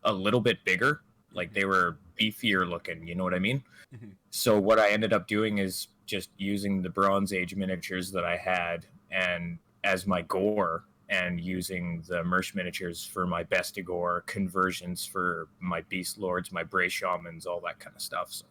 [0.03, 1.01] a little bit bigger,
[1.33, 3.07] like they were beefier looking.
[3.07, 3.63] You know what I mean?
[3.95, 4.11] Mhm.
[4.29, 8.37] So what I ended up doing is just using the Bronze Age miniatures that I
[8.37, 15.47] had and as my Gor and using the Mersh miniatures for my Bestigor conversions for
[15.59, 18.31] my Beast Lords, my Bray Shamans, all that kind of stuff.
[18.31, 18.45] So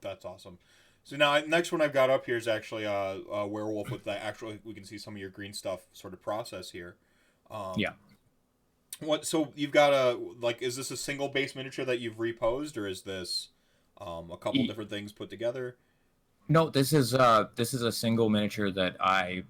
[0.00, 0.58] That's awesome.
[1.04, 4.20] So now next one I've got up here is actually a, a werewolf with the
[4.20, 4.54] actual.
[4.64, 6.96] We can see some of your green stuff sort of process here.
[7.50, 7.92] Um, Yeah.
[9.00, 9.26] What?
[9.26, 10.62] So you've got a like?
[10.62, 13.48] Is this a single base miniature that you've reposed, or is this
[14.00, 15.76] um, a couple Ye- different things put together?
[16.48, 19.42] No, this is uh this is a single miniature that I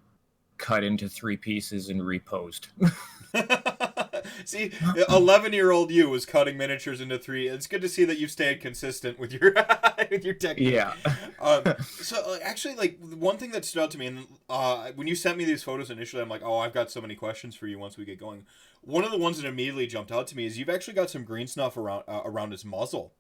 [0.59, 2.69] cut into three pieces and reposed.
[4.45, 4.73] see,
[5.09, 7.49] eleven-year-old you was cutting miniatures into three.
[7.49, 9.55] It's good to see that you've stayed consistent with your
[10.11, 10.73] with your technique.
[10.73, 10.95] yeah.
[11.41, 11.65] um,
[12.01, 15.15] so uh, actually, like one thing that stood out to me, and uh, when you
[15.15, 17.79] sent me these photos initially, I'm like, oh, I've got so many questions for you
[17.79, 18.47] once we get going.
[18.83, 21.25] One of the ones that immediately jumped out to me is you've actually got some
[21.25, 23.13] green snuff around uh, around his muzzle.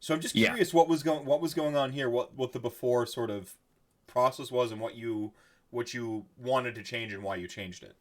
[0.00, 0.48] So I'm just Yeah.
[0.48, 3.54] curious what was going what was going on here, what what the before sort of
[4.06, 5.32] process was, and what you
[5.74, 7.96] what you wanted to change and why you changed it.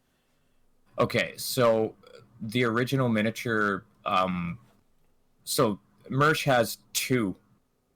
[0.99, 1.95] Okay, so
[2.39, 4.59] the original miniature um
[5.43, 7.35] so Mersh has two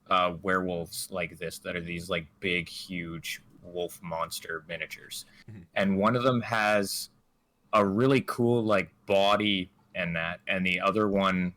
[0.09, 5.63] uh werewolves like this that are these like big huge wolf monster miniatures, Mhm.
[5.75, 7.09] and one of them has
[7.73, 11.53] a really cool like body and that, and the other one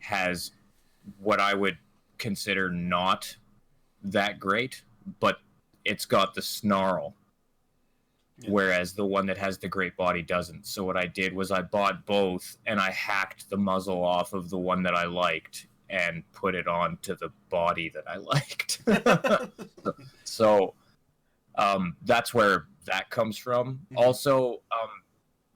[0.00, 0.50] has
[1.18, 1.78] what I would
[2.18, 3.36] consider not
[4.02, 4.82] that great,
[5.20, 5.38] but
[5.84, 7.14] it's got the snarl.
[8.38, 8.50] Yeah.
[8.50, 10.66] Whereas the one that has the great body doesn't.
[10.66, 14.50] So what I did was I bought both and I hacked the muzzle off of
[14.50, 18.82] the one that I liked and put it on to the body that I liked.
[20.24, 20.74] so
[21.56, 23.80] um, that's where that comes from.
[23.92, 24.04] Mhm.
[24.04, 24.90] Also, um,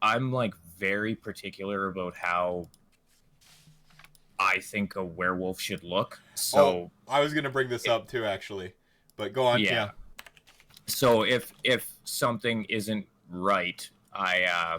[0.01, 2.69] I'm like very particular about how
[4.38, 6.21] I think a werewolf should look.
[6.37, 8.73] So Oh, I was gonna bring this up too, actually,
[9.17, 9.59] but go on.
[9.61, 9.73] Yeah.
[9.73, 9.91] Yeah.
[10.88, 14.79] So if if something isn't right, I uh,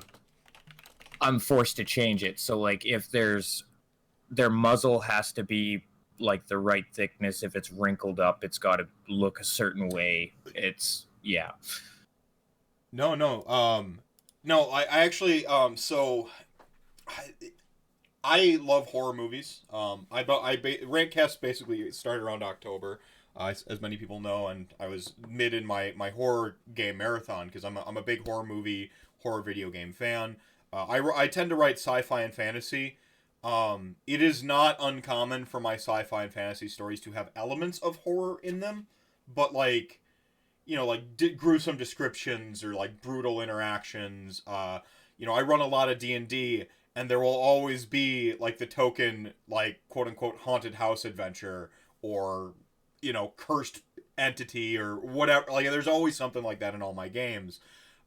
[1.21, 2.39] I'm forced to change it.
[2.39, 3.63] So like if there's
[4.29, 5.83] their muzzle has to be
[6.19, 7.43] like the right thickness.
[7.43, 10.33] If it's wrinkled up, it's got to look a certain way.
[10.53, 11.51] It's yeah.
[12.91, 13.45] No, no.
[13.45, 13.99] Um,
[14.43, 14.69] no.
[14.69, 15.45] I, I actually.
[15.45, 16.29] Um, so.
[17.07, 17.33] I,
[18.23, 19.61] I love horror movies.
[19.71, 22.99] Um, I I Rantcast basically started around October,
[23.35, 27.47] uh, as, many people know, and I was mid in my, my horror game marathon
[27.47, 30.37] because I'm a, I'm a big horror movie, horror video game fan.
[30.71, 32.97] Uh, I, I tend to write sci-fi and fantasy.
[33.43, 37.97] Um, it is not uncommon for my sci-fi and fantasy stories to have elements of
[37.97, 38.87] horror in them,
[39.33, 40.01] but like,
[40.65, 44.41] you know, like d- gruesome descriptions or like brutal interactions.
[44.45, 44.79] Uh,
[45.17, 46.65] you know, I run a lot of D and D,
[46.95, 51.69] and there will always be like the token, like quote unquote haunted house adventure
[52.01, 52.53] or
[53.01, 53.81] you know cursed
[54.17, 55.45] entity or whatever.
[55.51, 57.59] Like, there's always something like that in all my games.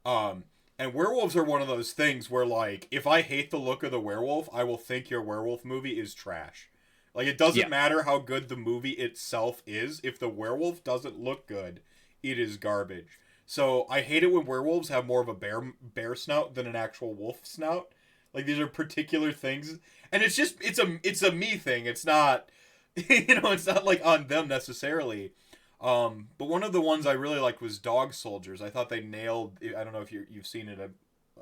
[0.04, 0.44] Um,
[0.78, 3.90] and werewolves are one of those things where, like, if I hate the look of
[3.92, 6.68] the werewolf, I will think your werewolf movie is trash.
[7.14, 7.68] Like, it doesn't Yeah.
[7.68, 10.00] matter how good the movie itself is.
[10.02, 11.80] If the werewolf doesn't look good,
[12.22, 13.18] it is garbage.
[13.46, 16.76] So I hate it when werewolves have more of a bear bear snout than an
[16.76, 17.92] actual wolf snout.
[18.32, 19.78] Like these are particular things,
[20.10, 21.84] and it's just it's a it's a me thing.
[21.86, 22.48] It's not,
[23.08, 25.32] you know, it's not like on them necessarily.
[25.80, 28.62] Um, but one of the ones I really liked was Dog Soldiers.
[28.62, 29.58] I thought they nailed.
[29.76, 30.78] I don't know if you you've seen it.
[30.78, 30.88] uh,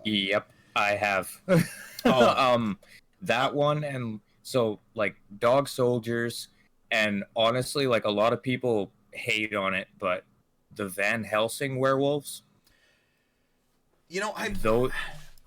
[0.05, 1.31] Yep, I have.
[2.03, 2.29] Oh.
[2.55, 2.79] um,
[3.21, 6.49] that one and so like dog soldiers,
[6.91, 10.25] and honestly, like a lot of people hate on it, but
[10.75, 12.43] the Van Helsing werewolves,
[14.09, 14.91] You know, I'm though,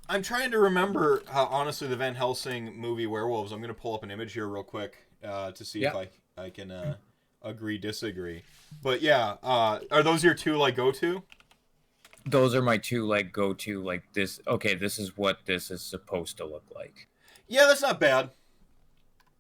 [0.08, 3.52] I'm trying to remember how honestly the Van Helsing movie Werewolves.
[3.52, 6.50] I'm gonna pull up an image here real quick uh, to see if I I
[6.50, 6.96] can uh,
[7.42, 8.44] agree disagree.
[8.82, 11.24] But yeah, uh, are those your two like go to?
[12.26, 14.40] those are my two like go to like this.
[14.48, 17.08] Okay, this is what this is supposed to look like.
[17.48, 18.30] Yeah, that's not bad.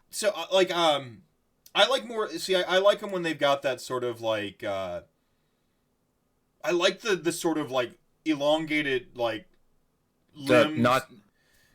[0.10, 1.22] So uh, like um,
[1.74, 2.30] I like more.
[2.30, 4.64] See, I, I like them when they've got that sort of like.
[4.64, 5.02] Uh,
[6.64, 7.92] I like the the sort of like
[8.26, 9.48] elongated like.
[10.36, 10.80] The Limbs.
[10.80, 11.08] not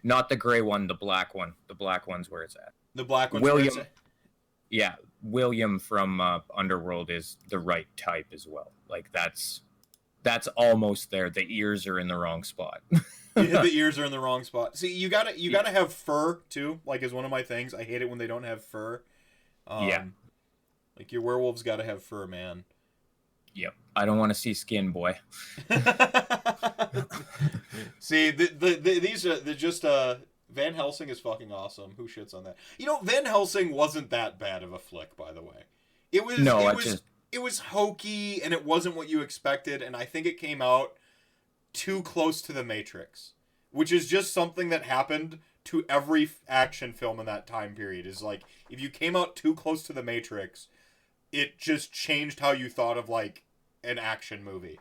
[0.02, 1.54] not the gray one, the black one.
[1.68, 2.72] The black one's where it's at.
[2.94, 3.42] the black ones.
[3.42, 3.88] where it's- William.
[4.70, 8.72] Yeah, William from uh, Underworld is the right type as well.
[8.88, 9.62] Like that's
[10.22, 11.30] that's almost there.
[11.30, 12.82] The ears are in the wrong spot.
[13.34, 14.76] The ears are in the wrong spot.
[14.76, 15.58] See, you gotta you Yeah.
[15.58, 16.80] gotta have fur too.
[16.84, 17.72] Like is one of my things.
[17.72, 19.00] I hate it when they don't have fur.
[19.68, 20.04] Um, Yeah.
[20.98, 22.64] Like your werewolves gotta have fur, man.
[23.54, 23.74] yep.
[23.94, 25.18] I don't want to see skin, boy.
[28.00, 30.16] See, the, the, the these are they're just uh
[30.50, 31.92] Van Helsing is fucking awesome.
[31.96, 32.56] Who shits on that?
[32.78, 35.64] You know, Van Helsing wasn't that bad of a flick, by the way.
[36.12, 39.20] It was No, it I was just it was hokey and it wasn't what you
[39.20, 40.94] expected, and I think it came out
[41.72, 43.34] too close to the Matrix,
[43.70, 48.06] which is just something that happened to every action film in that time period.
[48.06, 50.68] Is like if you came out too close to the Matrix,
[51.30, 53.42] it just changed how you thought of like
[53.84, 54.78] an action movie.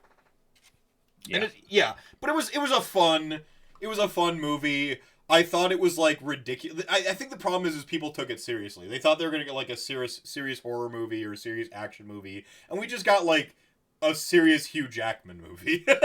[1.26, 1.36] yeah.
[1.36, 3.42] And it, yeah, but it was it was a fun
[3.80, 5.00] it was a fun movie.
[5.30, 6.86] I thought it was like ridiculous.
[6.90, 8.88] I, I think the problem is is people took it seriously.
[8.88, 11.68] They thought they were gonna get like a serious serious horror movie or a serious
[11.74, 13.56] action movie, and we just got like
[14.02, 15.86] a serious Hugh Jackman movie.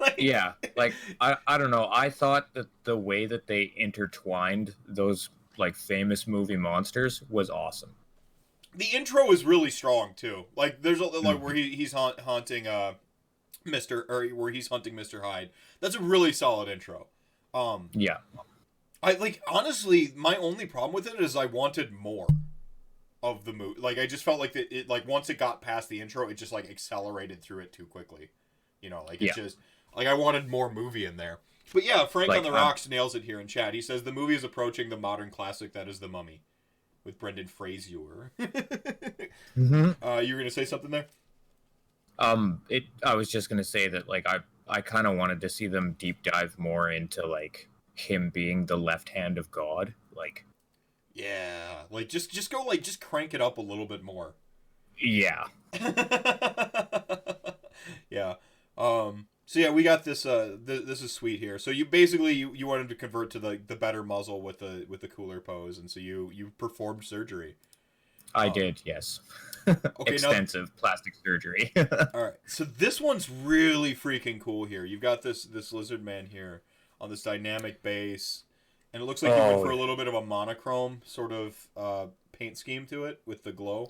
[0.00, 0.52] Like, yeah.
[0.76, 1.88] Like I I don't know.
[1.90, 7.96] I thought that the way that they intertwined those like famous movie monsters was awesome.
[8.76, 10.44] the intro is really strong too.
[10.56, 12.92] Like there's a like where he, he's haunt, haunting uh
[13.64, 15.50] Mister or where he's hunting Mister Hyde.
[15.80, 17.08] That's a really solid intro.
[17.52, 18.18] Um, Yeah.
[19.02, 22.26] I like honestly, my only problem with it is I wanted more
[23.22, 23.80] of the movie.
[23.80, 26.34] Like I just felt like that it like once it got past the intro, it
[26.34, 28.30] just like accelerated through it too quickly.
[28.80, 29.32] You know, like it Yeah.
[29.34, 29.58] just
[29.94, 31.38] like I wanted more movie in there.
[31.72, 33.74] But yeah, Frank Like, on the um, Rocks nails it here in chat.
[33.74, 36.40] He says the movie is approaching the modern classic that is The Mummy,
[37.04, 38.32] with Brendan Fraser.
[39.58, 39.90] Mm-hmm.
[40.06, 41.06] uh, you were gonna say something there?
[42.18, 42.84] Um, it.
[43.04, 44.38] I was just gonna say that like I
[44.68, 47.68] I kind of wanted to see them deep dive more into like
[48.00, 49.94] him being the left hand of God.
[50.14, 50.44] Like,
[51.14, 54.34] Yeah, like just just go like just crank it up a little bit more.
[55.00, 55.44] yeah,
[58.10, 58.34] yeah.
[58.76, 59.26] Um.
[59.46, 60.26] So yeah, we got this.
[60.26, 61.58] Uh, th- this is sweet here.
[61.58, 64.84] So you basically you, you wanted to convert to the the better muzzle with the
[64.88, 67.56] with the cooler pose, and so you you performed surgery.
[68.34, 68.52] I Oh.
[68.52, 68.82] did.
[68.84, 69.20] Yes,
[69.66, 71.72] Okay, now extensive plastic surgery.
[72.14, 72.34] all right.
[72.46, 74.84] So this one's really freaking cool here.
[74.84, 76.62] You've got this this lizard man here
[77.00, 78.44] on this dynamic base,
[78.92, 79.62] and it looks like you went Oh.
[79.62, 83.42] for a little bit of a monochrome sort of uh, paint scheme to it with
[83.44, 83.86] the glow.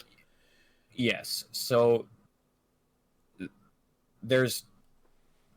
[0.94, 1.44] yes.
[1.52, 2.06] So
[4.22, 4.64] there's.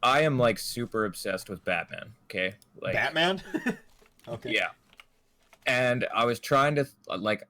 [0.04, 2.14] I am like super obsessed with Batman.
[2.26, 3.42] Okay, like Batman.
[4.28, 4.52] okay.
[4.52, 4.70] Yeah.
[5.68, 7.44] And I was trying to like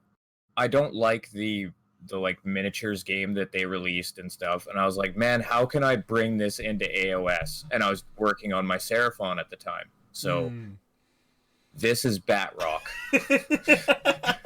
[0.56, 1.70] I don't like the
[2.08, 5.66] the like miniatures game that they released and stuff and I was like, "Man, how
[5.66, 9.56] can I bring this into AOS?" And I was working on my Seraphon at the
[9.56, 9.86] time.
[10.12, 10.76] So Mm.
[11.74, 12.82] this is Batrock.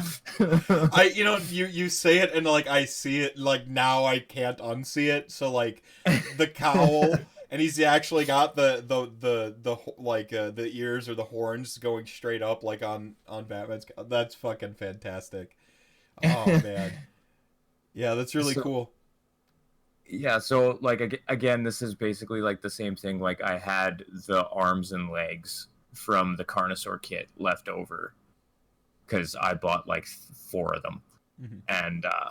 [0.00, 4.18] I you know you you say it and like I see it like now I
[4.18, 5.82] can't unsee it so like
[6.36, 7.16] the cowl
[7.50, 11.78] and he's actually got the the the the like uh, the ears or the horns
[11.78, 15.56] going straight up like on on Batman's that's fucking fantastic
[16.24, 16.92] oh man
[17.94, 18.90] yeah that's really So- cool
[20.10, 24.46] yeah, so like again, this is basically like the same thing like I had the
[24.48, 28.14] arms and legs from the Carnosaur kit left over
[29.06, 31.02] cuz I bought like 4 of them.
[31.42, 31.60] Mhm.
[31.68, 32.30] and uh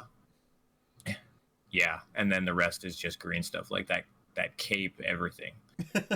[1.69, 5.53] yeah and then the rest is just green stuff like that that cape everything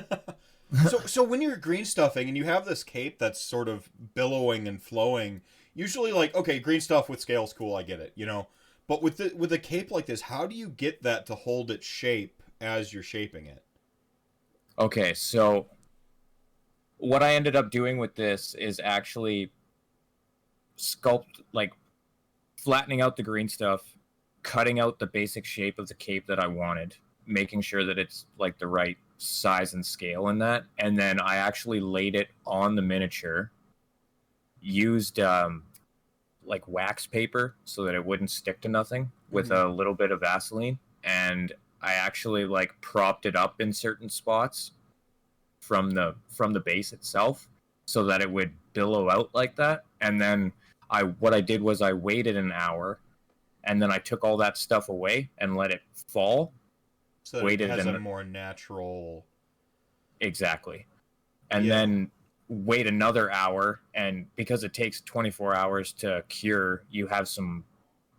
[0.90, 4.68] so so when you're green stuffing and you have this cape that's sort of billowing
[4.68, 5.42] and flowing,
[5.74, 8.48] usually like okay, green stuff with scales cool, I get it, you know.
[8.88, 11.72] But with the with a cape like this, how do you get that to hold
[11.72, 13.64] its shape as you're shaping it?
[14.80, 15.68] okay so
[16.98, 19.52] what i ended up doing with this is actually
[20.78, 21.72] sculpt like
[22.58, 23.82] flattening out the green stuff
[24.44, 26.96] cutting out the basic shape of the cape that i wanted
[27.28, 31.36] making sure that it's like the right size and scale in that and then i
[31.36, 33.52] actually laid it on the miniature
[34.62, 35.64] used um
[36.44, 40.20] like wax paper so that it wouldn't stick to nothing with a little bit of
[40.20, 44.72] vaseline and i actually like propped it up in certain spots
[45.60, 47.48] from the from the base itself
[47.86, 50.52] so that it would billow out like that and then
[50.90, 53.00] i what i did was i waited an hour
[53.64, 56.52] and then i took all that stuff away and let it fall
[57.24, 59.26] So Weighted it has a more natural.
[60.20, 60.86] Exactly.
[61.52, 61.76] And Yeah.
[61.76, 62.12] then
[62.52, 67.64] wait another hour and because it takes 24 hours to cure, you have some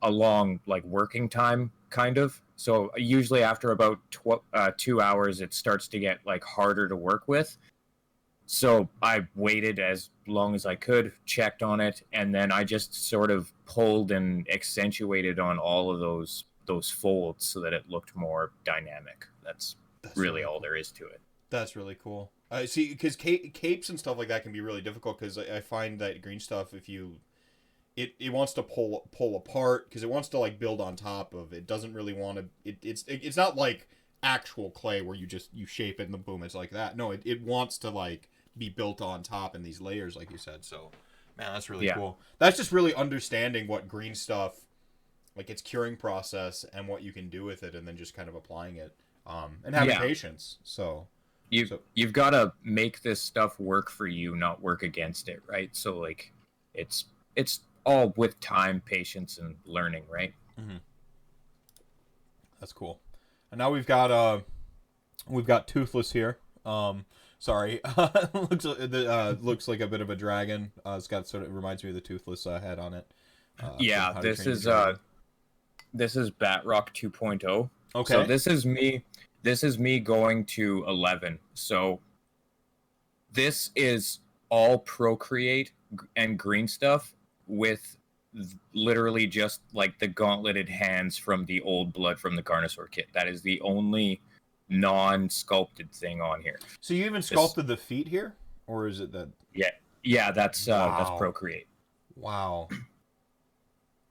[0.00, 2.40] a long like working time kind of.
[2.56, 6.96] So usually after about tw- uh, 2 hours it starts to get like harder to
[6.96, 7.58] work with.
[8.46, 13.08] So I waited as long as I could, checked on it, and then I just
[13.08, 18.16] sort of pulled and accentuated on all of those those folds so that it looked
[18.16, 19.26] more dynamic.
[19.44, 21.20] That's That's really all there is to it.
[21.50, 22.32] That's really cool.
[22.52, 25.56] Uh, see, because ca- capes and stuff like that can be really difficult because I,
[25.56, 27.16] I find that green stuff, if you,
[27.96, 31.32] it, it wants to pull pull apart because it wants to like build on top
[31.32, 31.54] of.
[31.54, 32.44] It doesn't really want to.
[32.62, 33.88] It, it's it, it's not like
[34.22, 36.94] actual clay where you just you shape it and the boom it's like that.
[36.94, 38.28] No, it, it wants to like
[38.58, 40.62] be built on top in these layers, like you said.
[40.62, 40.90] So,
[41.38, 41.94] man, that's really Yeah.
[41.94, 42.20] cool.
[42.38, 44.56] That's just really understanding what green stuff,
[45.34, 48.28] like its curing process and what you can do with it, and then just kind
[48.28, 48.94] of applying it,
[49.26, 50.00] um, and having Yeah.
[50.00, 50.58] patience.
[50.64, 51.06] So.
[51.52, 55.40] You So- you've got to make this stuff work for you not work against it
[55.46, 56.32] right so like
[56.74, 57.04] it's
[57.36, 60.32] it's all with time patience and learning right
[62.60, 63.00] That's cool.
[63.50, 64.40] And now we've got uh
[65.26, 66.38] we've got Toothless here.
[66.64, 67.04] Um
[67.38, 67.80] sorry.
[67.96, 70.70] looks the uh looks like a bit of a dragon.
[70.86, 73.06] Uh it's got sort of reminds me of the Toothless uh, head on it.
[73.60, 74.94] Uh, yeah this is uh
[75.92, 78.14] this is batrock 2.0 Okay.
[78.14, 79.04] so this is me
[79.42, 82.00] this is me going to 11 so
[83.32, 85.72] this is all procreate
[86.16, 87.14] and green stuff
[87.46, 87.96] with
[88.72, 93.28] literally just like the gauntleted hands from the old blood from the carnosaur kit that
[93.28, 94.20] is the only
[94.68, 98.34] non-sculpted thing on here so you even sculpted the feet here
[98.66, 99.70] or is it that yeah
[100.04, 100.98] yeah, that's uh Wow.
[100.98, 101.66] that's procreate
[102.16, 102.68] wow.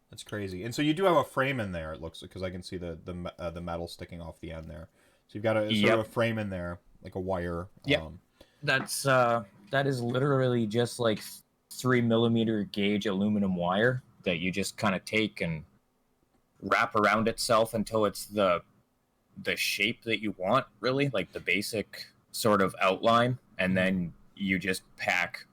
[0.10, 0.66] That's crazy.
[0.66, 2.78] And so you do have a frame in there it looks because I can see
[2.78, 4.90] the the uh, the metal sticking off the end there.
[5.32, 5.94] So you've got a sort Yep.
[5.94, 7.68] of a frame in there like a wire.
[7.86, 8.02] Yep.
[8.02, 8.20] Um,
[8.64, 11.22] that's uh that is literally just like
[11.72, 15.64] three millimeter gauge aluminum wire that you just kind of take and
[16.62, 18.62] wrap around itself until it's the
[19.44, 24.60] the shape that you want, really, like the basic sort of outline, and then you
[24.60, 25.46] just pack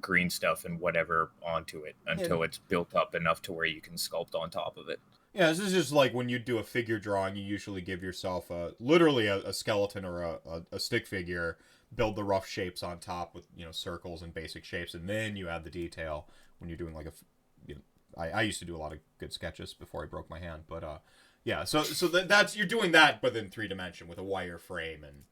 [0.00, 3.94] green stuff and whatever onto it until it's built up enough to where you can
[3.94, 5.00] sculpt on top of it.
[5.34, 8.50] Yeah, this is just like when you do a figure drawing, you usually give yourself
[8.50, 11.58] a literally a, a skeleton or a, a, a stick figure,
[11.94, 15.36] build the rough shapes on top with you know circles and basic shapes, and then
[15.36, 16.26] you add the detail
[16.58, 17.12] when you're doing like a.
[17.66, 17.80] You know,
[18.16, 20.62] I, I used to do a lot of good sketches before I broke my hand,
[20.66, 20.98] but uh,
[21.44, 21.64] yeah.
[21.64, 25.04] So so that, that's you're doing that, but in three dimension with a wire frame
[25.04, 25.24] and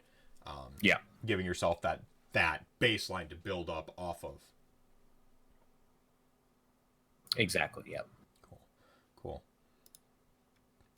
[0.46, 0.98] um, Yeah.
[1.24, 4.40] giving yourself that that baseline to build up off of.
[7.36, 7.84] Exactly.
[7.88, 8.06] Yep.
[8.48, 8.60] Cool.
[9.22, 9.42] Cool.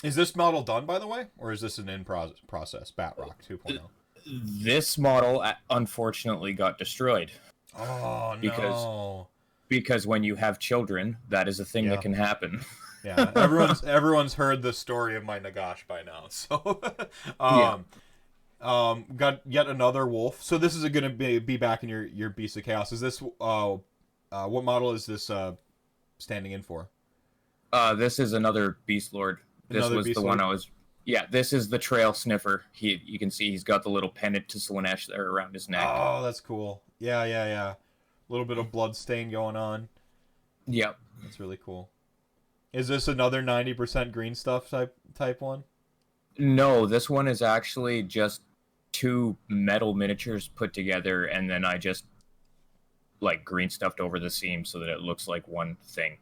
[0.04, 2.92] Is this model done, by the way, or is this an in pro- process?
[2.96, 3.80] Batrock 2.0.
[4.26, 7.30] This model uh, unfortunately got destroyed
[7.78, 8.38] Oh no!
[8.40, 9.26] Because-
[9.68, 11.90] because when you have children, that is a thing Yeah.
[11.90, 12.64] that can happen.
[13.04, 16.26] yeah, everyone's everyone's heard the story of my Nagash by now.
[16.30, 16.80] So,
[17.38, 17.84] um,
[18.62, 20.42] um, got yet another wolf.
[20.42, 22.92] So this is going to be be back in your your Beast of Chaos.
[22.92, 23.74] Is this uh,
[24.32, 25.52] uh, what model is this uh
[26.18, 26.88] standing in for?
[27.70, 29.38] Uh, this is another Beast Lord.
[29.68, 30.40] This Another was the one?
[30.40, 30.70] I was.
[31.04, 32.64] Yeah, this is the Trail Sniffer.
[32.72, 35.86] He, you can see he's got the little pendant to Slaanesh there around his neck.
[35.86, 36.82] Oh, that's cool.
[36.98, 37.70] Yeah, yeah, yeah.
[37.70, 37.76] A
[38.28, 39.88] little bit of blood stain going on.
[40.66, 40.98] Yep.
[41.22, 41.88] That's really cool.
[42.72, 45.64] Is this another ninety percent green stuff type type one?
[46.36, 48.42] No, this one is actually just
[48.92, 52.04] two metal miniatures put together, and then I just
[53.20, 56.18] like green stuffed over the seam so that it looks like one thing.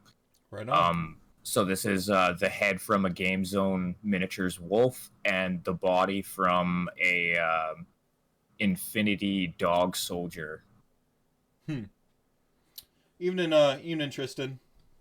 [0.51, 0.91] Right on.
[0.91, 1.17] Um,
[1.47, 6.21] so this is uh, the head from a Game Zone miniatures wolf, and the body
[6.21, 7.87] from a um
[8.59, 10.65] Infinity Dog Soldier.
[11.69, 11.85] Hmm.
[13.21, 14.59] Evening, uh, evening, Tristan.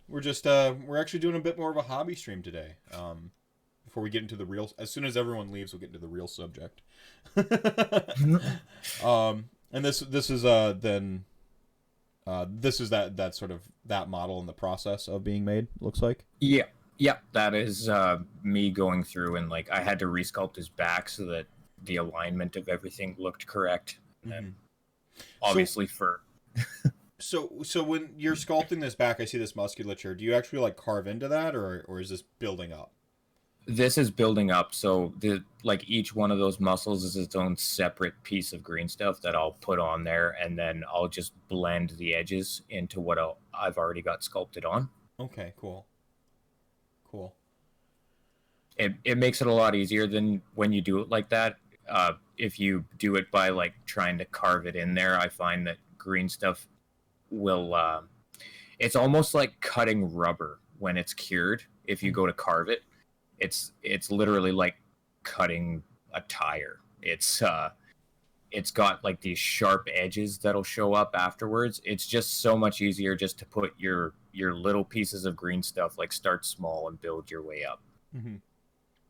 [0.08, 2.76] We're just uh, we're actually doing a bit more of a hobby stream today.
[2.94, 3.32] Um,
[3.84, 6.08] before we get into the real, as soon as everyone leaves, we'll get into the
[6.08, 6.84] real subject.
[9.04, 11.26] um, and this this is uh then,
[12.28, 15.68] uh, this is that that sort of that model in the process of being made.
[15.80, 16.26] Looks like.
[16.40, 16.66] Yeah,
[16.98, 21.10] yeah, that is uh, me going through and like I had to resculpt his back
[21.10, 21.46] so that
[21.84, 24.00] the alignment of everything looked correct.
[24.30, 24.56] And
[25.42, 26.22] obviously, for
[27.20, 30.16] So so when you're sculpting this back, I see this musculature.
[30.16, 32.92] Do you actually like carve into that, or or is this building up?
[33.68, 34.74] This is building up.
[34.74, 38.88] So the like each one of those muscles is its own separate piece of green
[38.88, 43.18] stuff that I'll put on there, and then I'll just blend the edges into what
[43.18, 44.90] I'll, I've already got sculpted on.
[45.20, 45.88] Okay, cool.
[47.10, 47.34] Cool.
[48.78, 51.56] it, it makes it a lot easier than when you do it like that.
[51.90, 55.66] Uh, if you do it by like trying to carve it in there, I find
[55.68, 56.68] that green stuff
[57.30, 57.74] will.
[57.74, 58.02] Uh,
[58.80, 61.64] it's almost like cutting rubber when it's cured.
[61.86, 62.82] If you go to carve it,
[63.40, 64.76] it's it's literally like
[65.24, 65.84] cutting
[66.14, 66.80] a tire.
[67.02, 67.70] It's uh,
[68.52, 71.82] it's got like these sharp edges that'll show up afterwards.
[71.84, 75.98] It's just so much easier just to put your your little pieces of green stuff
[75.98, 77.82] like start small and build your way up.
[78.16, 78.36] Mm-hmm.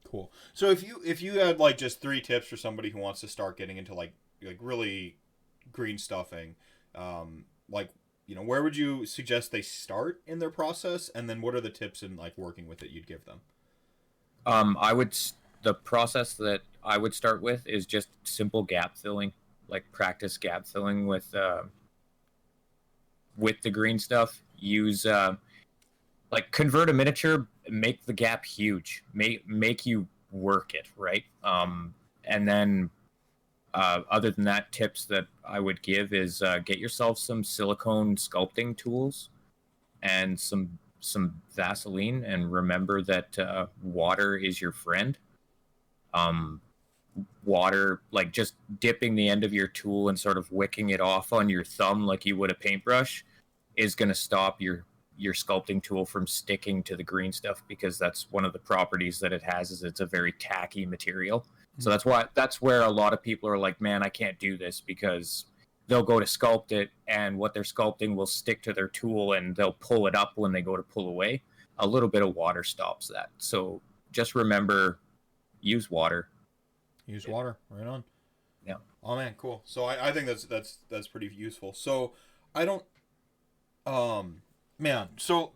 [0.04, 0.32] Cool.
[0.54, 3.28] So if you if you had like just three tips for somebody who wants to
[3.28, 5.18] start getting into like like really
[5.72, 6.56] green stuffing,
[6.94, 7.90] um, like
[8.28, 11.62] you know, where would you suggest they start in their process, and then what are
[11.62, 13.42] the tips in like working with it you'd give them?
[14.46, 15.18] Um, I would
[15.64, 19.34] the process that I would start with is just simple gap filling,
[19.68, 21.64] like practice gap filling with uh,
[23.38, 24.42] with the green stuff.
[24.58, 25.36] Use uh,
[26.32, 31.24] like convert a miniature, make the gap huge, make make you work it right.
[31.44, 31.94] Um,
[32.24, 32.90] and then
[33.74, 38.16] uh, other than that, tips that I would give is uh, get yourself some silicone
[38.16, 39.30] sculpting tools
[40.02, 45.18] and some some Vaseline, and remember that uh, water is your friend.
[46.14, 46.62] Um,
[47.44, 51.32] water, like just dipping the end of your tool and sort of wicking it off
[51.32, 53.24] on your thumb like you would a paintbrush,
[53.76, 54.86] is going to stop your
[55.18, 59.18] your sculpting tool from sticking to the green stuff because that's one of the properties
[59.18, 61.46] that it has is it's a very tacky material.
[61.78, 64.58] So that's why that's where a lot of people are like, man, I can't do
[64.58, 65.46] this because
[65.88, 69.56] they'll go to sculpt it and what they're sculpting will stick to their tool and
[69.56, 71.42] they'll pull it up when they go to pull away.
[71.80, 73.30] A little bit of water stops that.
[73.38, 73.82] So
[74.12, 75.00] just remember
[75.62, 76.30] use water.
[77.06, 77.58] Use water.
[77.70, 78.04] Right on.
[78.66, 78.78] Yeah.
[79.04, 79.62] Oh man, cool.
[79.66, 81.74] So I, I think that's that's that's pretty useful.
[81.74, 82.14] So
[82.54, 82.84] I don't
[83.86, 84.42] um
[84.80, 85.52] man, so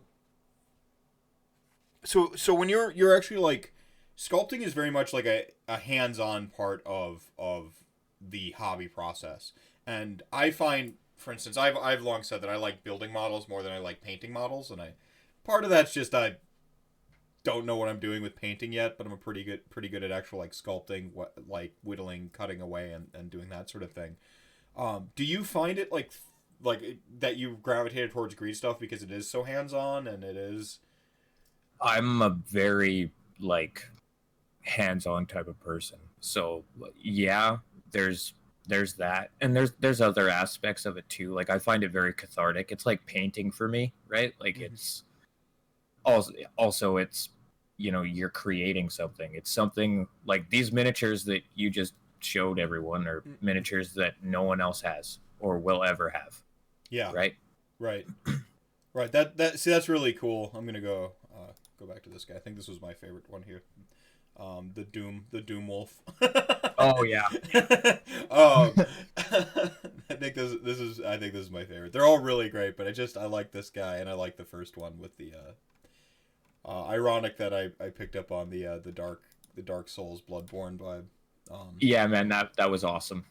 [2.04, 3.72] so so when you're you're actually like
[4.16, 7.72] sculpting is very much like a, a hands-on part of of
[8.20, 9.52] the hobby process.
[9.86, 13.62] And I find for instance, I've I've long said that I like building models more
[13.62, 14.94] than I like painting models and I
[15.44, 16.36] part of that's just I
[17.42, 20.02] don't know what I'm doing with painting yet, but I'm a pretty good pretty good
[20.02, 23.92] at actual like sculpting, what like whittling, cutting away, and, and doing that sort of
[23.92, 24.16] thing.
[24.76, 26.10] Um, do you find it like
[26.62, 30.36] like that you gravitated towards green stuff because it is so hands on and it
[30.36, 30.80] is?
[31.80, 33.88] I'm a very like
[34.62, 35.98] hands-on type of person.
[36.20, 36.64] So
[36.96, 37.58] yeah,
[37.90, 38.34] there's
[38.66, 41.32] there's that and there's there's other aspects of it too.
[41.34, 42.70] Like I find it very cathartic.
[42.70, 44.34] It's like painting for me, right?
[44.40, 44.62] Like Mhm.
[44.72, 45.04] it's
[46.04, 47.30] also also it's
[47.76, 49.34] you know, you're creating something.
[49.34, 53.40] It's something like these miniatures that you just showed everyone are Mm.
[53.40, 56.42] miniatures that no one else has or will ever have,
[56.90, 57.10] Yeah.
[57.12, 57.36] right?
[57.78, 58.06] Right.
[58.92, 59.10] right.
[59.10, 60.50] That that see that's really cool.
[60.54, 62.34] I'm gonna go uh, go back to this guy.
[62.34, 63.62] I think this was my favorite one here.
[64.40, 66.00] Um, the Doom the Doom Wolf.
[66.82, 67.26] Oh yeah.
[68.30, 68.72] um,
[69.18, 71.92] I think this this is I think this is my favorite.
[71.92, 74.46] They're all really great, but I just I like this guy and I like the
[74.46, 75.32] first one with the.
[75.34, 75.52] Uh,
[76.64, 79.22] uh, ironic that I, I picked up on the uh, the dark
[79.56, 81.04] the Dark Souls Bloodborne vibe.
[81.50, 83.24] Um, Yeah, man, that that was awesome.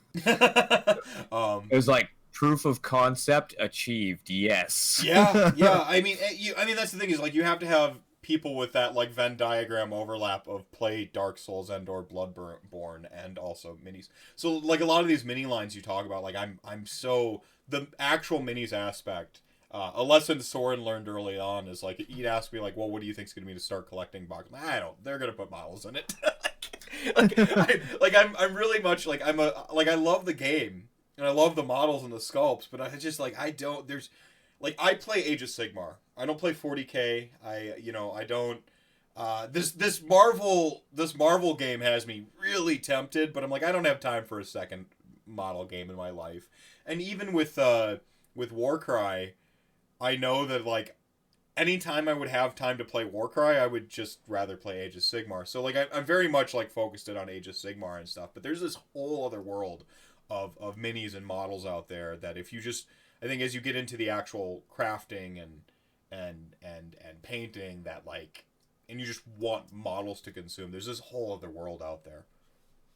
[1.32, 4.30] um, It was like proof of concept achieved.
[4.30, 5.02] Yes.
[5.04, 5.84] yeah, yeah.
[5.88, 6.54] I mean, eh, you.
[6.58, 7.96] I mean, that's the thing is like you have to have
[8.30, 13.40] people with that like Venn diagram overlap of play Dark Souls and or Bloodborne and
[13.40, 14.08] also minis.
[14.36, 17.42] So like a lot of these mini lines you talk about, like I'm I'm so
[17.68, 19.42] the actual minis aspect.
[19.72, 23.02] Uh, a lesson Soren learned early on is like he'd ask me like, "Well, what
[23.02, 25.04] do you think's going to be to start collecting boxes?" I don't.
[25.04, 26.14] They're going to put models in it.
[27.16, 30.90] like, I, like I'm I'm really much like I'm a like I love the game
[31.18, 33.88] and I love the models and the sculpts, but I just like I don't.
[33.88, 34.10] There's
[34.60, 35.96] like I play Age of Sigmar.
[36.20, 37.30] I don't play 40k.
[37.44, 38.62] I you know I don't.
[39.16, 43.72] Uh, this this Marvel this Marvel game has me really tempted, but I'm like I
[43.72, 44.86] don't have time for a second
[45.26, 46.50] model game in my life.
[46.86, 47.98] And even with uh
[48.36, 49.36] with Warcry,
[50.02, 50.98] I know that like
[51.56, 55.02] anytime I would have time to play Warcry, I would just rather play Age of
[55.02, 55.48] Sigmar.
[55.48, 58.32] So like I, I'm very much like focused in on Age of Sigmar and stuff.
[58.34, 59.86] But there's this whole other world
[60.30, 62.86] of of minis and models out there that if you just
[63.22, 65.62] I think as you get into the actual crafting and
[66.12, 68.46] and and and painting that like
[68.88, 72.26] and you just want models to consume there's this whole other world out there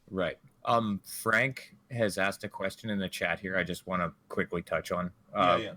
[0.09, 0.37] Right.
[0.65, 3.57] Um, Frank has asked a question in the chat here.
[3.57, 5.11] I just want to quickly touch on.
[5.35, 5.71] Uh, yeah yeah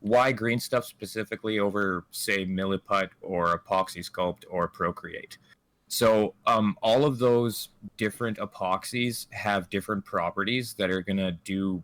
[0.00, 5.38] Why green stuff specifically over, say, Milliput or Epoxy Sculpt or Procreate?
[5.90, 11.82] So, um, all of those different epoxies have different properties that are going to do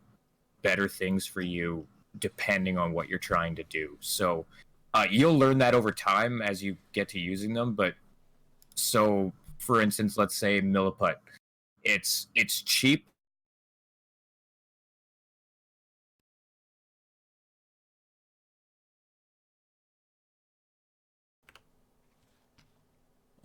[0.63, 1.87] better things for you
[2.19, 3.97] depending on what you're trying to do.
[4.01, 4.45] So,
[4.95, 7.75] uh, you'll learn that over time as you get to using them.
[7.75, 7.95] But
[8.75, 11.17] so, for instance, let's say Milliput,
[11.83, 13.07] it's it's cheap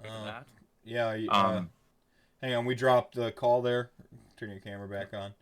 [0.04, 0.41] Uh,
[0.86, 1.70] yeah uh, Um,
[2.41, 3.91] hang on we dropped the call there
[4.38, 5.34] turn your camera back on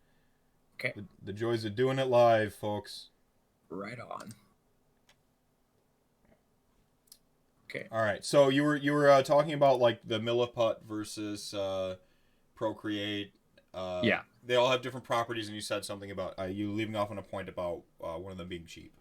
[0.79, 0.93] Okay.
[0.95, 3.09] the, the joys of doing it live folks
[3.69, 4.31] right on.
[7.77, 7.87] Okay.
[7.91, 11.95] all right so you were you were uh, talking about like the milliput versus uh
[12.55, 13.33] procreate
[13.73, 14.21] uh Yeah.
[14.45, 17.17] they all have different properties and you said something about uh, you leaving off on
[17.17, 18.93] a point about uh, one of them being cheap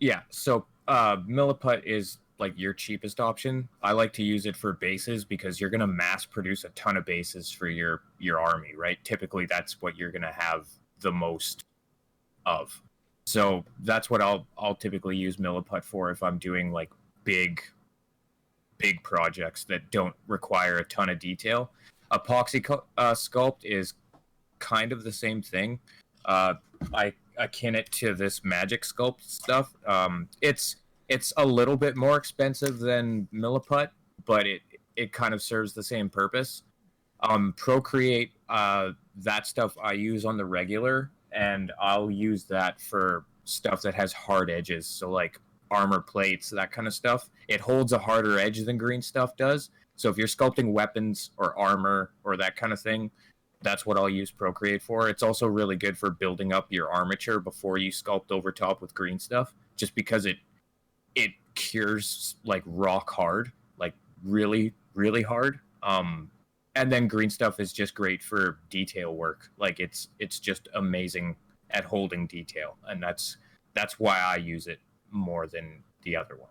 [0.00, 3.68] Yeah, so uh, Milliput is like your cheapest option.
[3.82, 7.04] I like to use it for bases because you're gonna mass produce a ton of
[7.06, 8.98] bases for your your army, right?
[9.04, 10.66] Typically, that's what you're gonna have
[11.00, 11.64] the most
[12.44, 12.82] of.
[13.24, 16.90] So that's what I'll I'll typically use Milliput for if I'm doing like
[17.22, 17.62] big
[18.84, 21.70] big projects that don't require a ton of detail.
[22.12, 22.62] Epoxy
[22.98, 23.94] uh, sculpt is
[24.58, 25.80] kind of the same thing.
[26.26, 26.54] Uh,
[26.92, 29.72] I akin it to this magic sculpt stuff.
[29.86, 30.76] Um, it's
[31.08, 33.88] it's a little bit more expensive than Milliput,
[34.26, 34.60] but it
[34.96, 36.62] it kind of serves the same purpose.
[37.20, 43.24] Um, Procreate, uh, that stuff I use on the regular, and I'll use that for
[43.44, 44.86] stuff that has hard edges.
[44.86, 45.40] So like
[45.70, 47.30] armor plates, that kind of stuff.
[47.48, 49.70] It holds a harder edge than green stuff does.
[49.96, 53.10] So if you're sculpting weapons or armor or that kind of thing,
[53.62, 55.08] that's what I'll use Procreate for.
[55.08, 58.94] It's also really good for building up your armature before you sculpt over top with
[58.94, 60.36] green stuff, just because it
[61.14, 65.60] it cures like rock hard, like really really hard.
[65.82, 66.30] Um,
[66.76, 69.50] and then green stuff is just great for detail work.
[69.58, 71.36] Like it's it's just amazing
[71.70, 73.38] at holding detail, and that's
[73.74, 74.78] that's why I use it
[75.10, 76.50] more than the other one.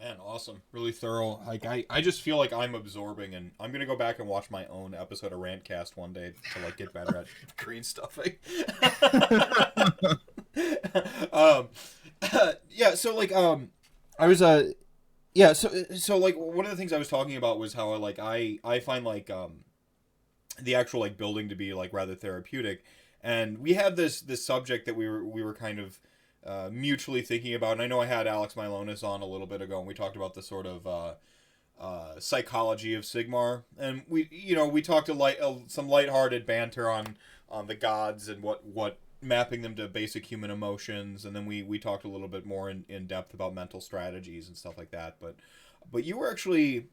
[0.00, 0.62] Man, awesome.
[0.72, 1.40] Really thorough.
[1.46, 4.50] Like I, I just feel like I'm absorbing and I'm gonna go back and watch
[4.50, 7.26] my own episode of Rantcast one day to like get better at
[7.58, 8.36] green stuffing.
[11.34, 11.68] um
[12.70, 13.68] yeah, so like um
[14.18, 14.70] I was uh
[15.34, 18.18] yeah, so so like one of the things I was talking about was how like
[18.18, 19.64] I I find like um
[20.58, 22.84] the actual like building to be like rather therapeutic,
[23.22, 25.98] and we had this this subject that we were we were kind of
[26.44, 29.60] uh, mutually thinking about, and I know I had Alex Milonis on a little bit
[29.60, 31.14] ago, and we talked about the sort of uh,
[31.78, 36.46] uh, psychology of Sigmar, and we you know we talked a light uh, some lighthearted
[36.46, 37.16] banter on
[37.48, 41.24] on the gods and what what mapping them to basic human emotions.
[41.24, 44.48] And then we we talked a little bit more in, in depth about mental strategies
[44.48, 45.16] and stuff like that.
[45.20, 45.36] But
[45.90, 46.86] but you were actually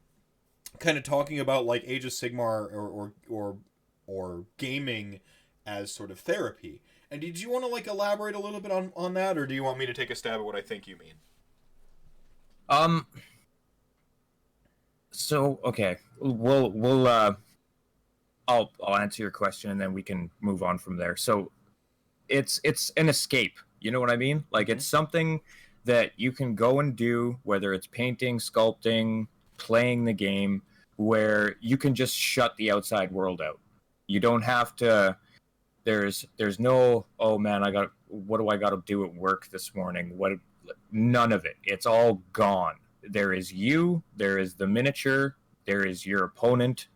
[0.78, 3.56] kind of talking about like age of sigmar or or or,
[4.06, 5.20] or gaming
[5.68, 8.92] as sort of therapy and did you want to like elaborate a little bit on
[8.96, 10.88] on that or do you want me to take a stab at what i think
[10.88, 11.14] you mean
[12.68, 13.06] Um.
[15.10, 17.34] So okay, we'll we'll uh,
[18.46, 21.16] I'll I'll answer your question and then we can move on from there.
[21.16, 21.50] So,
[22.28, 23.58] it's it's an escape.
[23.80, 24.44] You know what I mean?
[24.50, 25.40] Like it's something
[25.84, 30.62] that you can go and do, whether it's painting, sculpting, playing the game,
[30.96, 33.58] where you can just shut the outside world out.
[34.06, 35.16] You don't have to.
[35.88, 39.48] There's there's no oh man I got what do I got to do at work
[39.48, 40.18] this morning?
[40.18, 40.32] What
[40.92, 41.56] none of it.
[41.64, 42.74] It's all gone.
[43.02, 46.88] There is you, there is the miniature, there is your opponent,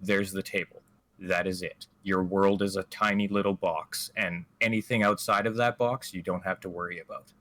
[0.00, 0.82] there's the table.
[1.20, 1.86] That is it.
[2.02, 6.44] Your world is a tiny little box, and anything outside of that box you don't
[6.44, 7.32] have to worry about.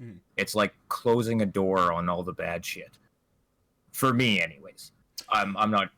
[0.00, 0.12] Hmm.
[0.38, 2.96] It's like closing a door on all the bad shit.
[3.92, 4.92] For me, anyways.
[5.28, 5.90] I'm I'm not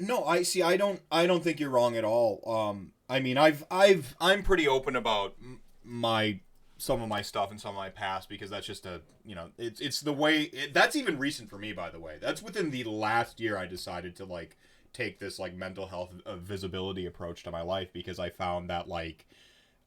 [0.00, 3.36] no i see i don't i don't think you're wrong at all um i mean
[3.36, 5.36] i've i've i'm pretty open about
[5.84, 6.40] my
[6.78, 9.50] some of my stuff and some of my past because that's just a you know
[9.56, 12.16] it's it's the way it, that's even recent for me by the way.
[12.20, 14.56] That's within the last year i decided to like
[14.92, 18.88] take this like mental health uh, visibility approach to my life because i found that
[18.88, 19.26] like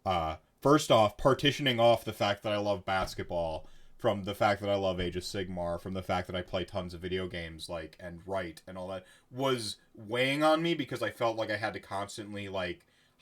[0.05, 3.67] uh first off partitioning off the fact that i love basketball
[3.97, 6.63] from the fact that I love Age of Sigmar, from the fact that I play
[6.63, 11.01] tons of video games, like and write and all that, was weighing on me because
[11.01, 12.81] I felt like I had to constantly like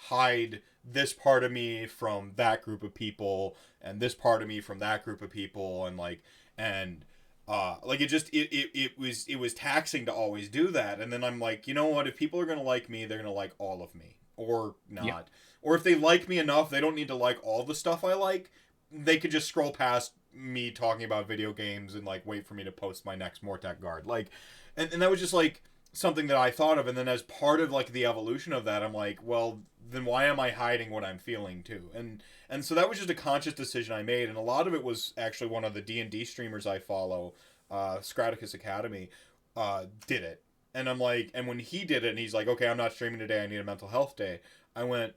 [0.09, 4.59] hide this part of me from that group of people and this part of me
[4.59, 6.21] from that group of people and like
[6.57, 7.05] and
[7.47, 10.99] uh like it just it, it, it was it was taxing to always do that
[10.99, 13.31] and then i'm like you know what if people are gonna like me they're gonna
[13.31, 15.21] like all of me or not Yeah.
[15.61, 18.13] or if they like me enough they don't need to like all the stuff i
[18.13, 18.49] like
[18.91, 22.63] they could just scroll past me talking about video games and like wait for me
[22.63, 24.05] to post my next Mortek guard.
[24.05, 24.29] Like,
[24.77, 25.61] and, and that was just like
[25.93, 26.87] something that I thought of.
[26.87, 30.25] And then as part of like the evolution of that, I'm like, well, then why
[30.25, 31.89] am I hiding what I'm feeling too?
[31.93, 34.29] And and so that was just a conscious decision I made.
[34.29, 36.79] And a lot of it was actually one of the D and D streamers I
[36.79, 37.33] follow,
[37.71, 39.09] uh, Scratticus Academy,
[39.55, 40.43] uh, did it.
[40.73, 43.19] And I'm like, and when he did it, and he's like, okay, I'm not streaming
[43.19, 43.43] today.
[43.43, 44.39] I need a mental health day.
[44.75, 45.13] I went,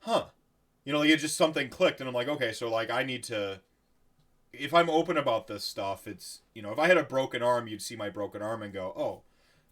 [0.00, 0.26] huh
[0.86, 3.22] you know like it just something clicked and i'm like okay so like i need
[3.22, 3.60] to
[4.54, 7.68] if i'm open about this stuff it's you know if i had a broken arm
[7.68, 9.22] you'd see my broken arm and go oh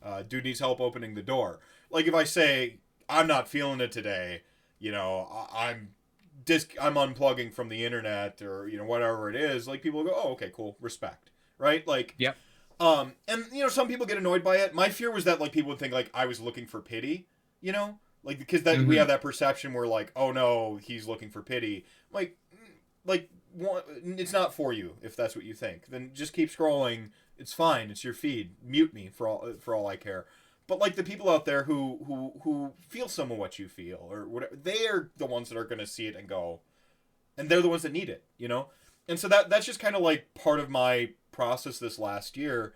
[0.05, 1.61] uh, dude needs help opening the door.
[1.91, 2.79] Like if i say
[3.09, 4.43] i'm not feeling it today
[4.79, 5.91] you know I- i'm
[6.45, 10.13] disc i'm unplugging from the internet or you know whatever it is like people go
[10.15, 11.87] oh okay cool respect right?
[11.87, 12.37] Like Yep.
[12.81, 14.75] um and you know some people get annoyed by it.
[14.75, 17.29] My fear was that like people would think like i was looking for pity
[17.61, 17.99] you know?
[18.25, 18.99] Like because that we Mhm.
[18.99, 21.85] have that perception where like oh no he's looking for pity.
[22.11, 22.37] Like
[23.05, 23.29] like
[24.05, 25.87] it's not for you if that's what you think.
[25.87, 29.87] Then just keep scrolling it's fine it's your feed mute me for all for all
[29.87, 30.27] i care.
[30.67, 34.09] But like the people out there who who who feel some of what you feel
[34.11, 36.61] or whatever they are the ones that are going to see it and go
[37.37, 38.69] and they're the ones that need it you know?
[39.07, 42.73] And so that that's just kind of like part of my process this last year.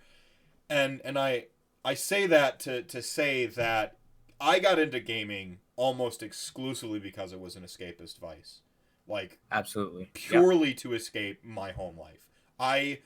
[0.68, 1.46] And and i
[1.84, 3.96] i say that to to say that
[4.40, 8.60] i got into gaming almost exclusively because it was an escapist vice.
[9.06, 10.10] Like absolutely.
[10.14, 10.30] Yeah.
[10.30, 12.26] purely to escape my home life.
[12.58, 12.98] I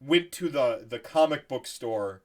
[0.00, 2.22] went to the the comic book store.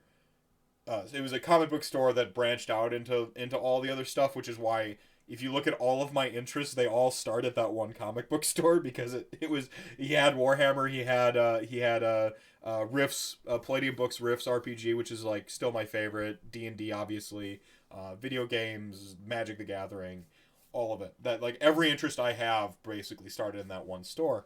[0.86, 4.06] Uh, it was a comic book store that branched out into into all the other
[4.06, 4.98] stuff, which is why
[5.28, 8.30] if you look at all of my interests, they all start at that one comic
[8.30, 12.32] book store because it, it was he had Warhammer, he had uh, he had uh,
[12.64, 16.52] uh, Rifts, uh, Palladium Books Rifts RPG, which is like still my favorite.
[16.52, 17.62] D and D, obviously,
[17.92, 20.26] uh, video games, Magic the Gathering,
[20.72, 21.14] all of it.
[21.22, 24.46] That like every interest I have basically started in that one store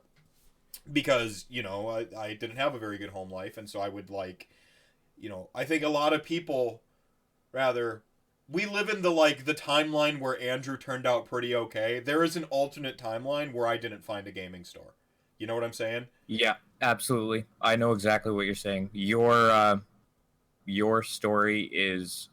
[0.92, 3.90] because you know I, I didn't have a very good home life and so I
[3.90, 4.50] would like
[5.18, 6.82] you know I think a lot of people
[7.52, 8.04] rather
[8.50, 12.00] we live in the like the timeline where Andrew turned out pretty okay.
[12.00, 14.96] There is an alternate timeline where I didn't find a gaming store.
[15.38, 16.08] You know what I'm saying?
[16.28, 17.46] Yeah, absolutely.
[17.62, 18.90] I know exactly what you're saying.
[18.94, 19.78] Your uh,
[20.66, 22.30] your story is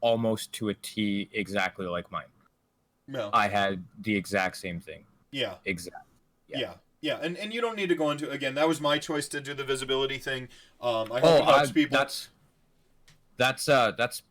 [0.00, 2.24] almost to a T exactly like mine.
[3.06, 3.30] no.
[3.32, 5.04] I had the exact same thing.
[5.30, 5.54] Yeah.
[5.64, 6.06] Exact.
[6.48, 6.58] Yeah.
[6.58, 6.74] Yeah.
[7.04, 8.54] Yeah, and, and you don't need to go into again.
[8.54, 10.48] That was my choice to do the visibility thing.
[10.80, 11.98] Um, I hope Oh, it helps I, people.
[11.98, 12.28] that's
[13.36, 14.22] that's uh that's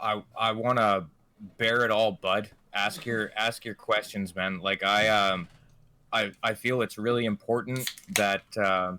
[0.00, 1.04] I I want to
[1.58, 2.48] bear it all, bud.
[2.72, 4.58] Ask your ask your questions, man.
[4.60, 5.48] Like I um
[6.14, 8.96] I I feel it's really important that uh,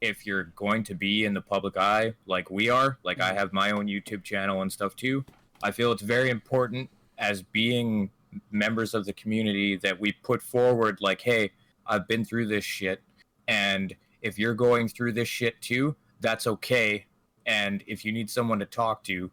[0.00, 3.52] if you're going to be in the public eye, like we are, like I have
[3.52, 5.24] my own YouTube channel and stuff too.
[5.62, 8.10] I feel it's very important as being
[8.50, 11.52] members of the community that we put forward, like, hey,
[11.86, 13.02] I've been through this shit,
[13.48, 17.06] and if you're going through this shit too, that's okay.
[17.46, 19.30] And if you need someone to talk to,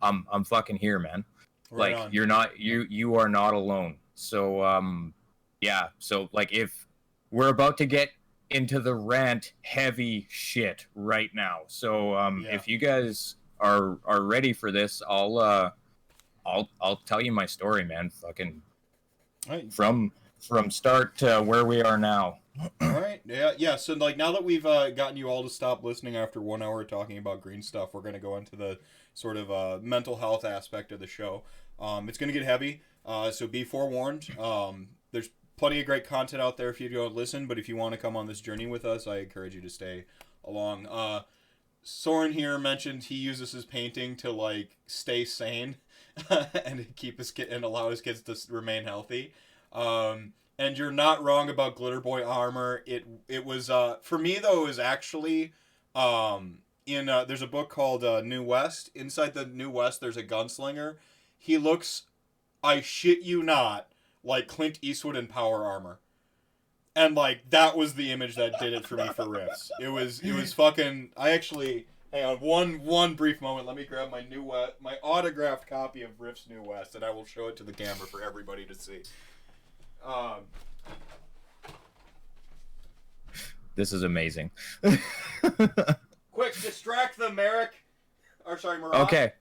[0.00, 1.24] I'm I'm fucking here, man.
[1.70, 2.12] Right like on.
[2.12, 3.96] you're not you you are not alone.
[4.14, 5.14] So um
[5.60, 6.86] yeah, so like if
[7.30, 8.10] we're about to get
[8.50, 11.60] into the rant heavy shit right now.
[11.66, 12.54] So um Yeah.
[12.54, 15.70] if you guys are are ready for this, I'll uh
[16.46, 18.10] I'll I'll tell you my story, man.
[18.10, 18.62] Fucking
[19.48, 19.72] Right.
[19.72, 22.38] from from start to where we are now.
[22.80, 23.20] All right.
[23.24, 23.52] Yeah.
[23.56, 23.76] Yeah.
[23.76, 26.82] So like now that we've uh, gotten you all to stop listening after one hour
[26.84, 28.78] talking about green stuff, we're gonna go into the
[29.14, 31.44] sort of uh, mental health aspect of the show.
[31.78, 32.82] Um, it's gonna get heavy.
[33.06, 34.28] Uh, so be forewarned.
[34.38, 37.46] Um, there's plenty of great content out there if you go listen.
[37.46, 39.70] But if you want to come on this journey with us, I encourage you to
[39.70, 40.06] stay
[40.44, 40.86] along.
[40.86, 41.22] Uh,
[41.82, 45.76] Soren here mentioned he uses his painting to like stay sane
[46.64, 49.32] and keep his kid and allow his kids to remain healthy.
[49.72, 52.82] Um, and you're not wrong about Glitter Boy armor.
[52.86, 55.52] It it was uh for me though is actually
[55.94, 56.58] um
[56.88, 58.90] in uh, there's a book called uh, New West.
[58.94, 60.96] Inside the New West, there's a gunslinger.
[61.38, 62.04] He looks,
[62.64, 63.88] I shit you not,
[64.24, 66.00] like Clint Eastwood in Power Armor.
[66.96, 69.70] And like that was the image that did it for me for Rifts.
[69.80, 71.10] It was it was fucking.
[71.16, 73.68] I actually hang on one one brief moment.
[73.68, 77.10] Let me grab my new West, my autographed copy of Rifts New West, and I
[77.10, 79.02] will show it to the camera for everybody to see.
[80.04, 80.40] Um,
[83.78, 84.50] This is amazing.
[86.32, 87.84] quick, distract the Merrick.
[88.44, 89.02] Or sorry, Murat.
[89.02, 89.32] Okay.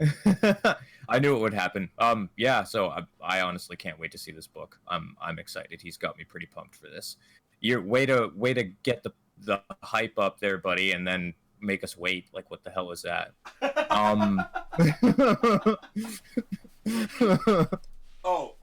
[1.10, 1.90] I knew it would happen.
[1.98, 2.64] Um, yeah.
[2.64, 4.80] So I, I honestly can't wait to see this book.
[4.88, 5.82] I'm, I'm excited.
[5.82, 7.16] He's got me pretty pumped for this.
[7.60, 9.12] You're way to, way to get the,
[9.44, 12.28] the hype up there, buddy, and then make us wait.
[12.32, 13.32] Like, what the hell is that?
[13.90, 14.42] Um.
[18.28, 18.54] Oh.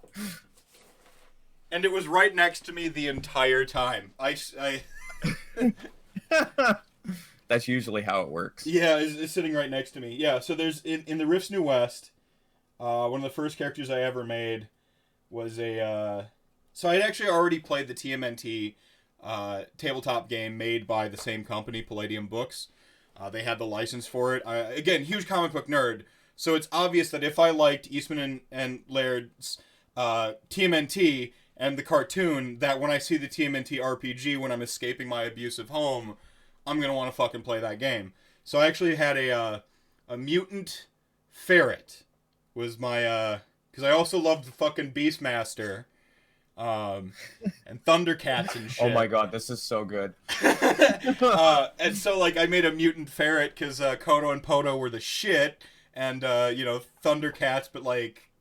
[1.73, 4.11] And it was right next to me the entire time.
[4.19, 4.83] I, I
[7.47, 8.67] That's usually how it works.
[8.67, 10.15] yeah, it's, it's sitting right next to me.
[10.15, 12.11] Yeah, so there's in, in the Rifts New West,
[12.79, 14.67] uh, one of the first characters I ever made
[15.31, 15.79] was a.
[15.79, 16.23] Uh,
[16.73, 18.75] so I'd actually already played the TMNT
[19.23, 22.67] uh, tabletop game made by the same company, Palladium Books.
[23.17, 24.43] Uh, they had the license for it.
[24.45, 26.03] I, again, huge comic book nerd.
[26.35, 29.59] So it's obvious that if I liked Eastman and, and Laird's
[29.95, 31.33] uh, TMNT
[31.63, 35.69] and the cartoon, that when I see the TMNT RPG when I'm escaping my abusive
[35.69, 36.17] home,
[36.67, 38.11] I'm gonna want to fucking play that game.
[38.43, 39.59] So I actually had a uh,
[40.09, 40.87] a mutant
[41.31, 42.03] ferret
[42.53, 43.39] was my uh
[43.71, 45.85] because I also loved the fucking Beastmaster,
[46.57, 47.13] um,
[47.65, 48.83] and Thundercats and shit.
[48.83, 50.15] Oh my god, this is so good.
[50.43, 54.89] uh, and so like I made a mutant ferret because uh, Kodo and Podo were
[54.89, 58.32] the shit, and uh, you know Thundercats, but like,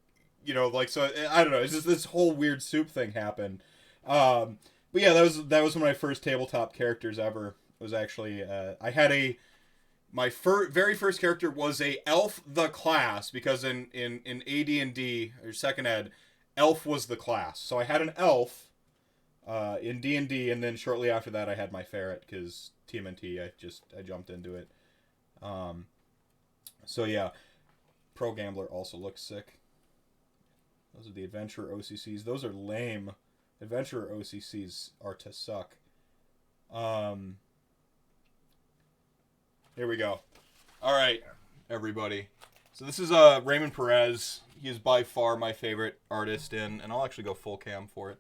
[0.45, 1.61] you know, like so I don't know.
[1.61, 3.62] It's just this whole weird soup thing happened.
[4.07, 4.59] Um,
[4.93, 7.57] but yeah, that was that was one of my first tabletop characters ever.
[7.78, 9.38] Was actually uh, I had a
[10.12, 14.68] my fir- very first character was a elf the class because in in in AD
[14.68, 16.11] and D or second ed,
[16.57, 17.59] elf was the class.
[17.59, 18.68] So I had an elf
[19.47, 20.16] uh, in D
[20.51, 23.43] and then shortly after that, I had my ferret because TMNT.
[23.43, 24.70] I just I jumped into it.
[25.40, 25.86] Um,
[26.84, 27.30] so yeah,
[28.14, 29.59] Pro Gambler also looks sick.
[30.95, 32.24] Those are the Adventurer OCCs.
[32.24, 33.12] Those are lame.
[33.61, 35.76] Adventurer OCCs are to suck.
[36.72, 37.36] Um,
[39.76, 40.20] here we go.
[40.82, 41.22] All right,
[41.70, 42.28] everybody.
[42.72, 44.40] So this is uh Raymond Perez.
[44.61, 48.11] He is by far my favorite artist in, and I'll actually go full cam for
[48.11, 48.18] it.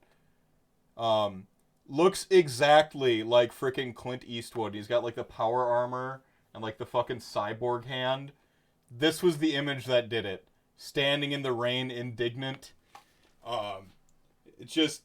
[0.96, 1.46] Um,
[1.88, 4.74] looks exactly like freaking Clint Eastwood.
[4.74, 6.22] He's got like the power armor
[6.54, 8.32] and like the fucking cyborg hand.
[8.90, 10.46] This was the image that did it.
[10.84, 12.72] Standing in the rain, indignant.
[13.46, 13.92] Um,
[14.58, 15.02] it's just,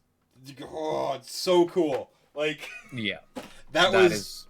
[0.64, 2.10] oh, it's so cool.
[2.34, 3.20] Like Yeah,
[3.74, 4.48] that, that was is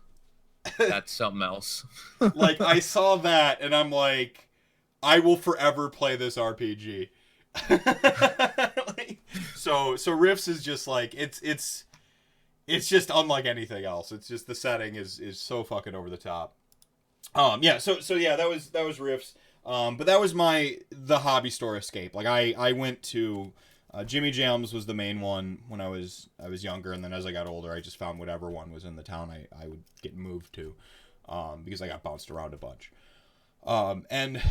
[0.78, 1.86] that's something else.
[2.34, 4.48] like I saw that and I'm like,
[5.04, 7.10] I will forever play this RPG.
[7.70, 9.22] Like,
[9.54, 11.84] so so Rifts is just like it's it's
[12.68, 14.14] it's just unlike anything else.
[14.14, 16.56] It's just the setting is is so fucking over the top.
[17.36, 19.36] Um yeah, so so yeah, that was that was Rifts.
[19.68, 22.16] Um but that was my the hobby store escape.
[22.16, 23.54] Like I I went to
[23.94, 27.14] uh, Jimmy Jams was the main one when I was I was younger, and then
[27.14, 29.68] as I got older, I just found whatever one was in the town I, I
[29.68, 30.76] would get moved to,
[31.28, 32.92] um, because I got bounced around a bunch.
[33.66, 34.42] Um, and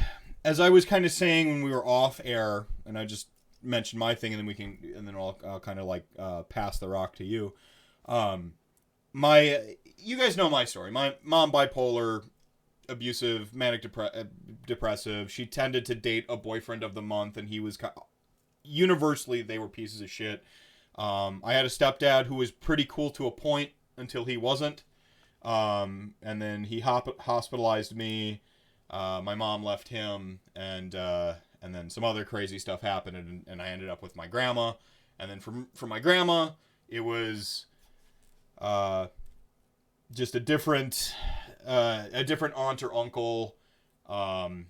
[0.44, 3.28] as I was kind of saying when we were off air, and I just
[3.62, 6.42] mentioned my thing, and then we can, and then I'll, I'll kind of like uh,
[6.42, 7.52] pass the rock to you.
[8.06, 8.54] Um,
[9.12, 9.60] my,
[9.98, 10.90] you guys know my story.
[10.90, 12.24] My mom bipolar,
[12.88, 14.24] abusive, manic depre- uh,
[14.66, 15.30] depressive.
[15.30, 18.04] She tended to date a boyfriend of the month, and he was kind of,
[18.62, 20.44] universally they were pieces of shit.
[20.96, 24.84] Um, I had a stepdad who was pretty cool to a point until he wasn't,
[25.42, 28.42] um, and then he hop- hospitalized me.
[28.88, 33.44] Uh, my mom left him, and uh, and then some other crazy stuff happened, and,
[33.46, 34.72] and I ended up with my grandma.
[35.18, 36.50] And then from from my grandma,
[36.88, 37.66] it was
[38.58, 39.08] uh,
[40.12, 41.14] just a different
[41.66, 43.56] uh, a different aunt or uncle
[44.08, 44.66] um,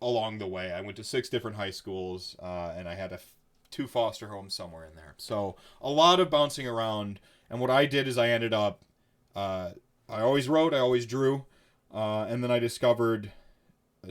[0.00, 0.72] along the way.
[0.72, 3.32] I went to six different high schools, uh, and I had a f-
[3.70, 5.14] two foster homes somewhere in there.
[5.16, 7.20] So a lot of bouncing around.
[7.50, 8.82] And what I did is I ended up,
[9.34, 9.70] uh,
[10.08, 11.46] I always wrote, I always drew,
[11.92, 13.32] uh, and then I discovered.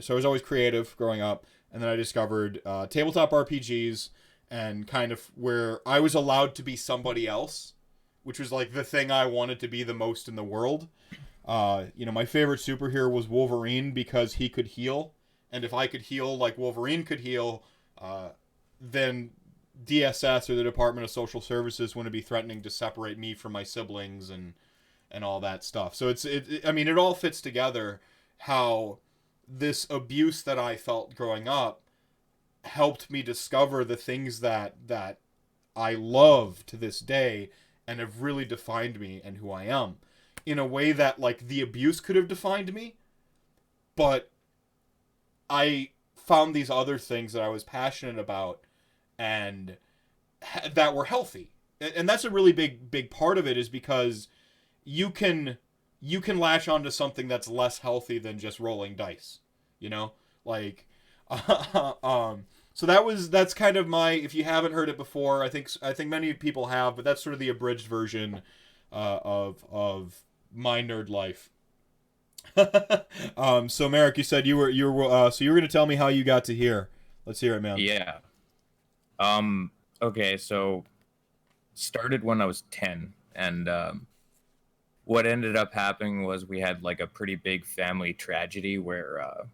[0.00, 4.10] So I was always creative growing up, and then I discovered uh, tabletop RPGs
[4.50, 7.72] and kind of where I was allowed to be somebody else,
[8.22, 10.88] which was like the thing I wanted to be the most in the world.
[11.46, 15.14] Uh, you know, my favorite superhero was Wolverine because he could heal,
[15.52, 17.62] and if I could heal like Wolverine could heal,
[17.98, 18.30] uh,
[18.80, 19.30] then
[19.84, 23.62] DSS or the Department of Social Services wouldn't be threatening to separate me from my
[23.62, 24.54] siblings and
[25.10, 25.94] and all that stuff.
[25.94, 28.00] So it's it, it I mean it all fits together
[28.38, 28.98] how
[29.46, 31.82] this abuse that I felt growing up
[32.64, 35.20] helped me discover the things that that
[35.76, 37.50] I love to this day
[37.86, 39.96] and have really defined me and who I am
[40.46, 42.94] in a way that like the abuse could have defined me
[43.96, 44.30] but
[45.50, 48.60] i found these other things that i was passionate about
[49.18, 49.76] and
[50.42, 51.50] ha- that were healthy.
[51.80, 54.28] And, that's a really big big part of it is because
[54.84, 55.58] you can
[56.00, 59.40] you can latch onto something that's less healthy than just rolling dice
[59.78, 60.12] you know?
[60.44, 60.86] Like
[62.02, 65.48] um so that was that's kind of my if you haven't heard it before i
[65.48, 68.42] think i think many people have but that's sort of the abridged version
[68.92, 70.22] uh, of of
[70.52, 71.50] my nerd life.
[73.36, 75.86] um, so Merrick, you said you were you were uh, so you were gonna tell
[75.86, 76.88] me how you got to here.
[77.24, 77.78] Let's hear it, man.
[77.78, 78.18] Yeah.
[79.18, 79.70] Um.
[80.00, 80.36] Okay.
[80.36, 80.84] So
[81.74, 84.06] started when I was ten, and um,
[85.04, 89.44] what ended up happening was we had like a pretty big family tragedy where uh,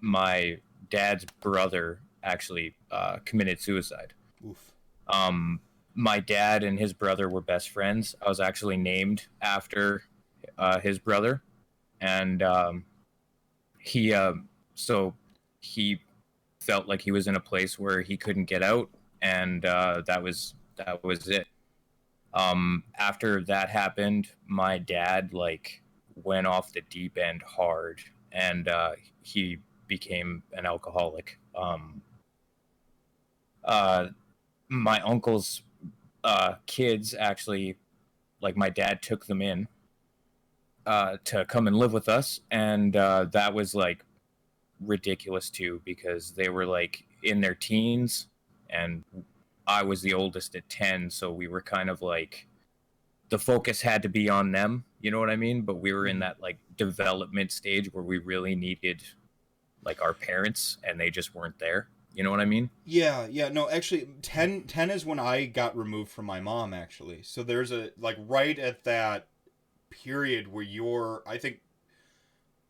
[0.00, 0.58] my
[0.90, 4.12] dad's brother actually uh, committed suicide.
[4.46, 4.72] Oof.
[5.08, 5.60] Um,
[5.96, 8.14] my dad and his brother were best friends.
[8.24, 10.02] I was actually named after
[10.58, 11.42] uh, his brother,
[12.00, 12.84] and um,
[13.80, 14.34] he uh,
[14.74, 15.14] so
[15.60, 16.00] he
[16.60, 18.90] felt like he was in a place where he couldn't get out,
[19.22, 21.46] and uh, that was that was it.
[22.34, 25.82] Um, after that happened, my dad like
[26.14, 28.00] went off the deep end hard,
[28.32, 28.92] and uh,
[29.22, 31.38] he became an alcoholic.
[31.54, 32.02] Um,
[33.64, 34.08] uh,
[34.68, 35.62] my uncle's
[36.26, 37.76] uh, kids actually,
[38.42, 39.68] like my dad took them in
[40.84, 44.04] uh, to come and live with us, and uh, that was like
[44.80, 48.26] ridiculous too because they were like in their teens,
[48.68, 49.04] and
[49.68, 52.48] I was the oldest at ten, so we were kind of like
[53.28, 54.84] the focus had to be on them.
[55.00, 55.62] You know what I mean?
[55.62, 59.00] But we were in that like development stage where we really needed
[59.84, 61.88] like our parents, and they just weren't there.
[62.16, 62.70] You know what I mean?
[62.86, 63.50] Yeah, yeah.
[63.50, 66.72] No, actually, 10, 10 is when I got removed from my mom.
[66.72, 69.28] Actually, so there's a like right at that
[69.90, 71.60] period where you're, I think,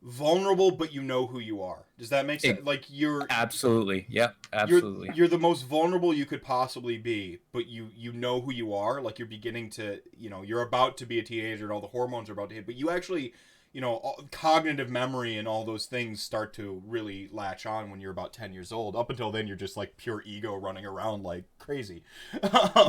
[0.02, 1.84] vulnerable, but you know who you are.
[1.96, 2.58] Does that make sense?
[2.58, 4.06] It- like you're Absolutely.
[4.08, 5.06] Yeah, Absolutely.
[5.08, 8.74] You're, you're the most vulnerable you could possibly be, but you you know who you
[8.74, 9.00] are.
[9.00, 11.86] Like you're beginning to, you know, you're about to be a teenager and all the
[11.86, 13.32] hormones are about to hit, but you actually,
[13.76, 18.00] you know, all- cognitive memory and all those things start to really latch on when
[18.00, 18.96] you're about 10 years old.
[18.96, 22.02] Up until then, you're just like pure ego running around like crazy.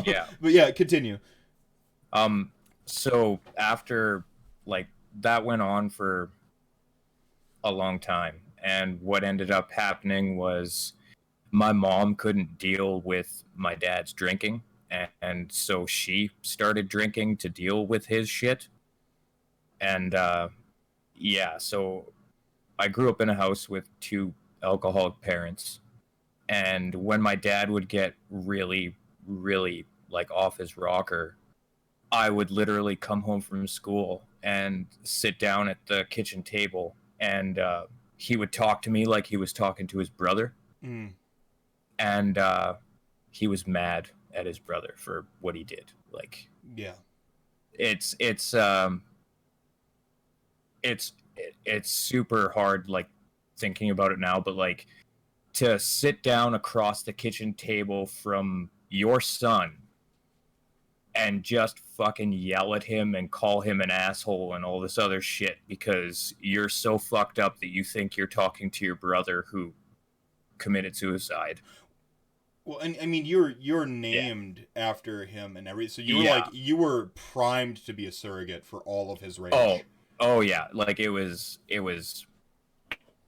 [0.06, 0.28] Yeah.
[0.40, 1.18] But yeah, continue.
[2.14, 2.54] Um,
[2.86, 4.24] so after
[4.66, 4.88] like
[5.20, 6.30] that went on for
[7.66, 10.94] a long time, and what ended up happening was
[11.52, 17.50] my mom couldn't deal with my dad's drinking, and, and so she started drinking to
[17.50, 18.70] deal with his shit.
[19.82, 20.48] And uh,
[21.18, 22.14] yeah, so
[22.80, 25.80] I grew up in a house with two alcoholic parents,
[26.50, 28.96] and when my dad would get really,
[29.26, 31.38] really like off his rocker,
[32.12, 37.60] I would literally come home from school and sit down at the kitchen table, and
[37.60, 40.54] uh, he would talk to me like he was talking to his brother.
[40.84, 41.14] Mm.
[42.00, 42.76] And uh,
[43.32, 45.92] he was mad at his brother for what he did.
[46.12, 46.94] Like Yeah.
[47.74, 49.04] it's it's um
[50.84, 53.08] it's it, it's super hard like
[53.58, 54.86] thinking about it now but like
[55.54, 59.76] to sit down across the kitchen table from your son
[61.16, 65.20] and just fucking yell at him and call him an asshole and all this other
[65.20, 69.74] shit because you're so fucked up that you think you're talking to your brother who
[70.60, 71.60] committed suicide.
[72.66, 76.36] Well, and I mean, you're you're named after him and everything, so you were Yeah.
[76.36, 79.54] like you were primed to be a surrogate for all of his rage.
[79.56, 79.80] Oh,
[80.20, 82.26] oh yeah, like it was it was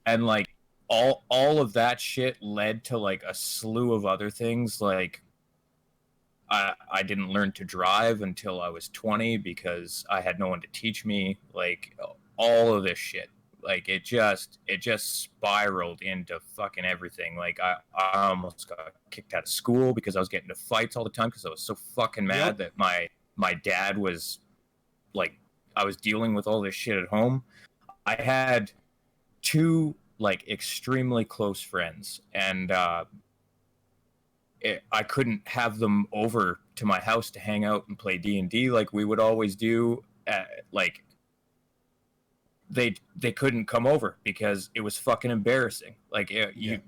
[0.05, 0.47] and like
[0.87, 5.21] all all of that shit led to like a slew of other things like
[6.49, 10.61] I I didn't learn to drive until I was 20 because I had no one
[10.61, 11.95] to teach me like
[12.37, 13.29] all of this shit.
[13.61, 17.35] Like it just it just spiraled into fucking everything.
[17.35, 20.95] Like I, I almost got kicked out of school because I was getting into fights
[20.95, 22.57] all the time because I was so fucking mad Yep.
[22.57, 24.39] that my my dad was
[25.13, 25.33] like
[25.75, 27.43] I was dealing with all this shit at home.
[28.05, 28.71] I had
[29.41, 33.05] two like extremely close friends, and uh,
[34.61, 38.39] it, I couldn't have them over to my house to hang out and play D
[38.39, 40.03] and D like we would always do.
[40.27, 41.03] Uh, like
[42.69, 45.95] they they couldn't come over because it was fucking embarrassing.
[46.11, 46.71] Like it, Yeah.
[46.73, 46.81] you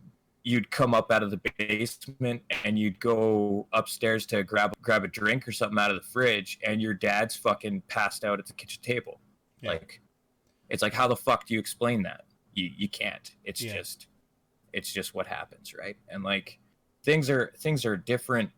[0.43, 5.07] you'd come up out of the basement and you'd go upstairs to grab grab a
[5.07, 8.53] drink or something out of the fridge and your dad's fucking passed out at the
[8.53, 9.19] kitchen table.
[9.61, 9.71] Yeah.
[9.71, 10.01] like
[10.69, 12.21] it's like how the fuck do you explain that?
[12.53, 13.31] You you can't.
[13.43, 13.73] It's Yeah.
[13.73, 14.07] just
[14.73, 15.97] it's just what happens right?
[16.09, 16.59] And like
[17.03, 18.49] things are things are different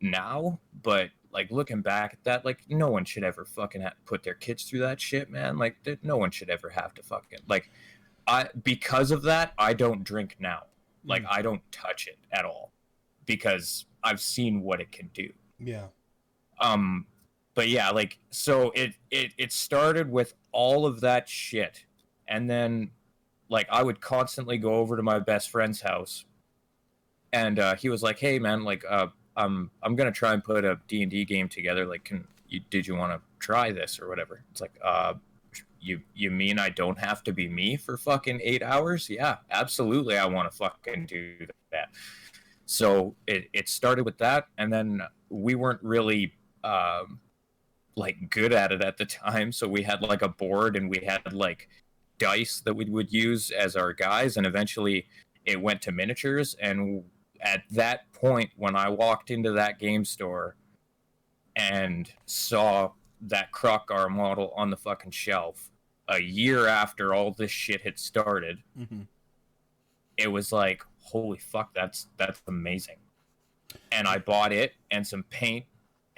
[0.00, 4.22] now but like looking back at that like no one should ever fucking ha- put
[4.24, 5.56] their kids through that shit man.
[5.56, 7.70] Like no one should ever have to fucking like
[8.26, 10.62] i because of that i don't drink now
[11.04, 12.72] like i don't touch it at all
[13.26, 15.28] because i've seen what it can do.
[15.58, 15.86] Yeah,
[16.60, 17.06] um
[17.54, 21.84] but yeah like so it it it started with all of that shit.
[22.28, 22.90] And then
[23.48, 26.24] like i would constantly go over to my best friend's house.
[27.32, 30.64] And uh he was like hey man like uh i'm i'm gonna try and put
[30.64, 31.86] a d&d game together.
[31.86, 34.42] Like can you did you want to try this or whatever?
[34.50, 35.14] It's like uh
[35.82, 39.10] you you mean i don't have to be me for fucking eight hours?
[39.10, 41.88] Yeah absolutely i want to fucking do that.
[42.64, 46.32] So it, it started with that and then we weren't really
[46.64, 47.20] um,
[47.96, 51.00] like good at it at the time so we had like a board and we
[51.04, 51.68] had like
[52.18, 55.06] dice that we would use as our guys and eventually
[55.44, 57.02] it went to miniatures and
[57.40, 60.56] at that point when i walked into that game store
[61.56, 65.70] and saw that Kroq-Gar model on the fucking shelf
[66.08, 69.02] a year after all this shit had started hmm
[70.18, 72.98] it was like holy fuck that's that's amazing
[73.90, 75.64] and i bought it and some paint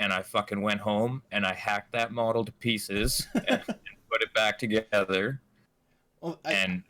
[0.01, 3.77] and i fucking went home and i hacked that model to pieces and, and
[4.11, 5.41] put it back together
[6.21, 6.83] Well, I, and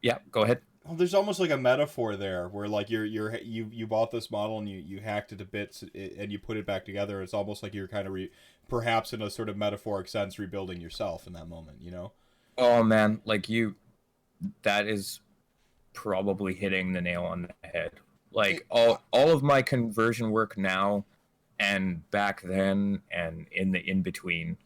[0.00, 3.68] yeah go ahead well, there's almost like a metaphor there, where like you're you're you
[3.70, 6.64] you bought this model and you you hacked it to bits and you put it
[6.64, 7.20] back together.
[7.20, 8.30] It's almost like you're kind of re,
[8.68, 11.82] perhaps in a sort of metaphoric sense rebuilding yourself in that moment.
[11.82, 12.12] You know?
[12.58, 13.74] Oh man like you
[14.62, 15.20] that is
[15.94, 17.90] probably hitting the nail on the head.
[18.32, 21.04] Like all all of my conversion work now
[21.58, 24.56] and back then and in the in between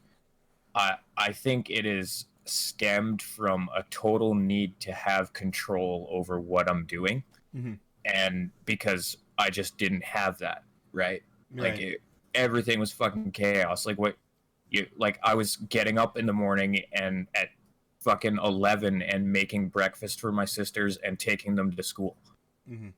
[0.75, 6.69] i i think it is stemmed from a total need to have control over what
[6.69, 7.23] i'm doing
[7.57, 7.79] Mhm.
[8.05, 11.23] and because i just didn't have that right?
[11.55, 12.03] Like it,
[12.35, 13.87] everything was fucking chaos.
[13.87, 14.17] Like what
[14.69, 17.49] you like i was getting up in the morning and at
[18.03, 22.17] fucking 11 and making breakfast for my sisters and taking them to school
[22.69, 22.89] hmm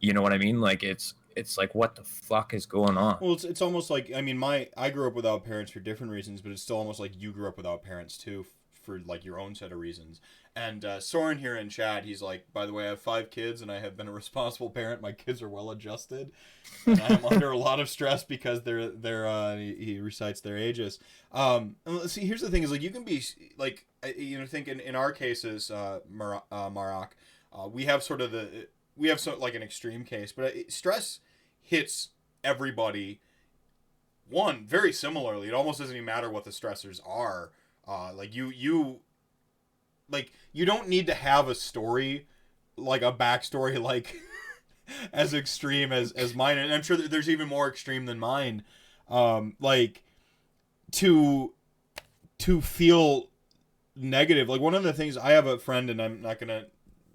[0.00, 3.16] you know what i mean like it's it's like what the fuck is going on
[3.20, 6.12] Well, it's, it's almost like I mean, my I grew up without parents for different
[6.12, 8.44] reasons, but it's still almost like you grew up without parents too,
[8.82, 10.20] for like your own set of reasons.
[10.54, 13.62] And uh, Soren here in chat, he's like, by the way, I have five kids,
[13.62, 15.00] and I have been a responsible parent.
[15.00, 16.32] My kids are well adjusted,
[16.84, 20.58] and I'm under a lot of stress because they're they're uh, he, he recites their
[20.58, 20.98] ages.
[21.32, 23.22] Um, see, here's the thing: is like you can be
[23.56, 23.86] like
[24.16, 27.10] you know, I think in, in our cases, uh, Mar- uh, Marak,
[27.52, 30.58] uh, we have sort of the we have so like an extreme case, but uh,
[30.68, 31.20] stress
[31.60, 32.08] hits
[32.44, 33.20] everybody
[34.28, 35.48] one very similarly.
[35.48, 37.50] It almost doesn't even matter what the stressors are
[37.86, 39.00] uh like you you
[40.10, 42.26] like you don't need to have a story
[42.76, 44.16] like a backstory like
[45.12, 48.62] as extreme as as mine and i'm sure there's even more extreme than mine.
[49.08, 50.02] Um like
[50.92, 51.54] to
[52.38, 53.28] to feel
[53.94, 56.64] negative like one of the things i have a friend and i'm not gonna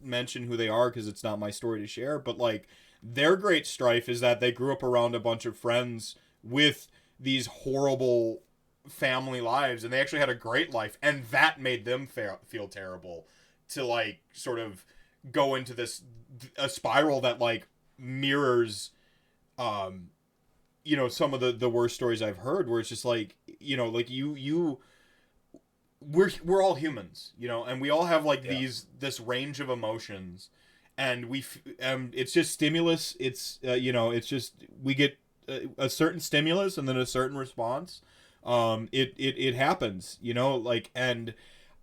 [0.01, 2.19] mention who they are because it's not my story to share.
[2.19, 2.67] But like
[3.01, 6.87] their great strife is that they grew up around a bunch of friends with
[7.19, 8.41] these horrible
[8.87, 12.67] family lives, and they actually had a great life, and that made them fa- feel
[12.67, 13.27] terrible
[13.69, 14.85] to like sort of
[15.31, 16.03] go into this
[16.57, 17.67] a spiral that like
[17.97, 18.91] mirrors
[19.57, 20.09] um
[20.85, 23.75] you know some of the the worst stories i've heard where it's just like you
[23.75, 24.79] know like you you
[25.99, 28.51] we're we're all humans you know and we all have like Yeah.
[28.51, 30.49] these this range of emotions
[30.97, 34.53] and we f- um it's just stimulus it's uh, you know it's just
[34.83, 35.17] we get
[35.49, 38.01] a, a certain stimulus and then a certain response
[38.43, 41.33] um it it it happens you know like and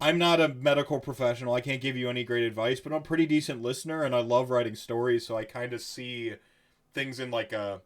[0.00, 1.54] I'm not a medical professional.
[1.54, 4.20] I can't give you any great advice, but I'm a pretty decent listener and I
[4.20, 6.34] love writing stories, so I kind of see
[6.92, 7.80] things in like a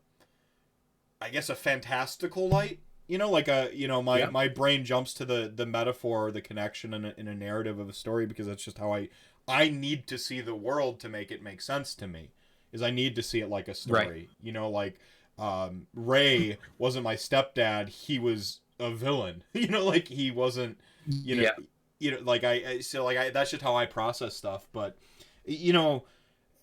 [1.20, 2.80] I guess a fantastical light.
[3.09, 4.30] You know, like a you know, my Yeah.
[4.30, 7.78] my brain jumps to the the metaphor or the connection in a, in a narrative
[7.80, 9.09] of a story because that's just how I
[9.48, 12.30] I need to see the world to make it make sense to me.
[12.70, 14.28] Is I need to see it like a story.
[14.43, 14.98] You know, like
[15.39, 19.43] um Ray wasn't my stepdad, he was a villain.
[19.55, 21.55] you know, like he wasn't you know Yeah.
[21.98, 24.98] you know like I, I so like I that's just how I process stuff but
[25.47, 26.05] you know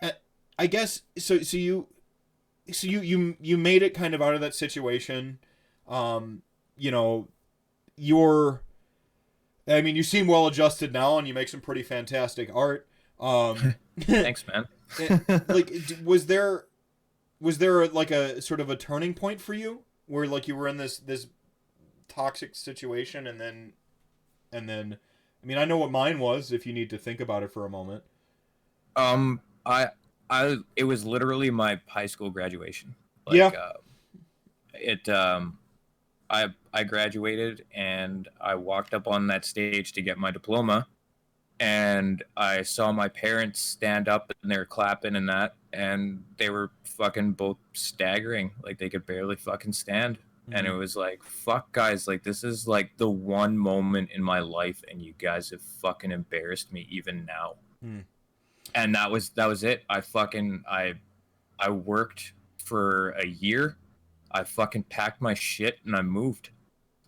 [0.02, 0.12] uh,
[0.60, 1.88] I guess so so you
[2.72, 5.40] so you you you made it kind of out of that situation
[5.88, 6.42] um
[6.78, 7.28] you know
[7.96, 8.62] you're
[9.68, 12.88] I mean you seem well adjusted now and you make some pretty fantastic art
[13.20, 14.68] um Thanks, man.
[15.48, 15.72] like
[16.04, 16.66] was there
[17.40, 20.68] was there like a sort of a turning point for you where like you were
[20.68, 21.28] in this this
[22.08, 23.74] toxic situation and then
[24.52, 24.98] and then
[25.44, 27.66] I mean I know what mine was if you need to think about it for
[27.66, 28.04] a moment.
[28.96, 29.90] Um, I,
[30.30, 32.96] I, it was literally my high school graduation.
[33.28, 33.48] Like, Yeah.
[33.48, 33.74] Uh,
[34.74, 35.58] it, um,
[36.30, 40.88] I, I graduated and I walked up on that stage to get my diploma,
[41.60, 46.50] and I saw my parents stand up and they were clapping and that, and they
[46.50, 50.18] were fucking both staggering, like they could barely fucking stand.
[50.52, 54.38] and it was like fuck guys like this is like the one moment in my
[54.38, 57.54] life and you guys have fucking embarrassed me even now.
[57.82, 58.02] Hmm.
[58.76, 59.84] and that was that was it.
[59.90, 60.94] I fucking i
[61.60, 62.34] i worked
[62.64, 63.78] for a year
[64.36, 66.50] i fucking packed my shit and i moved.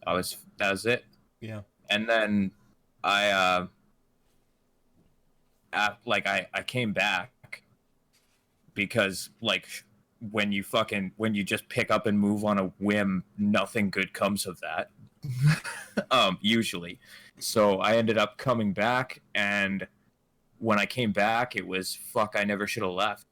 [0.06, 1.04] I was that was it.
[1.41, 1.62] Yeah.
[1.90, 2.52] and then
[3.04, 3.68] i uh
[6.06, 7.32] like i i came back
[8.74, 9.68] because like
[10.32, 14.14] when you fucking when you just pick up and move on a whim nothing good
[14.14, 14.90] comes of that.
[16.12, 16.99] Um usually.
[17.40, 19.86] So i ended up coming back and
[20.60, 23.26] when i came back it was fuck i never should have left.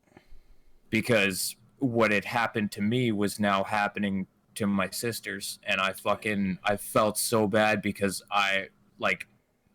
[0.90, 6.57] Because what had happened to me was now happening to my sisters and i fucking
[6.64, 8.65] i felt so bad because i
[8.99, 9.27] like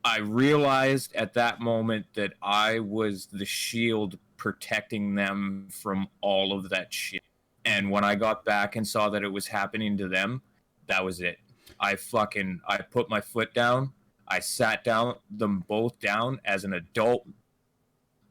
[0.04, 6.70] i realized at that moment that i was the shield protecting them from all of
[6.70, 7.22] that shit.
[7.66, 10.40] And when i got back and saw that it was happening to them
[10.86, 11.38] that was it.
[11.78, 13.92] I fucking i put my foot down.
[14.26, 17.26] I sat down them both down as an adult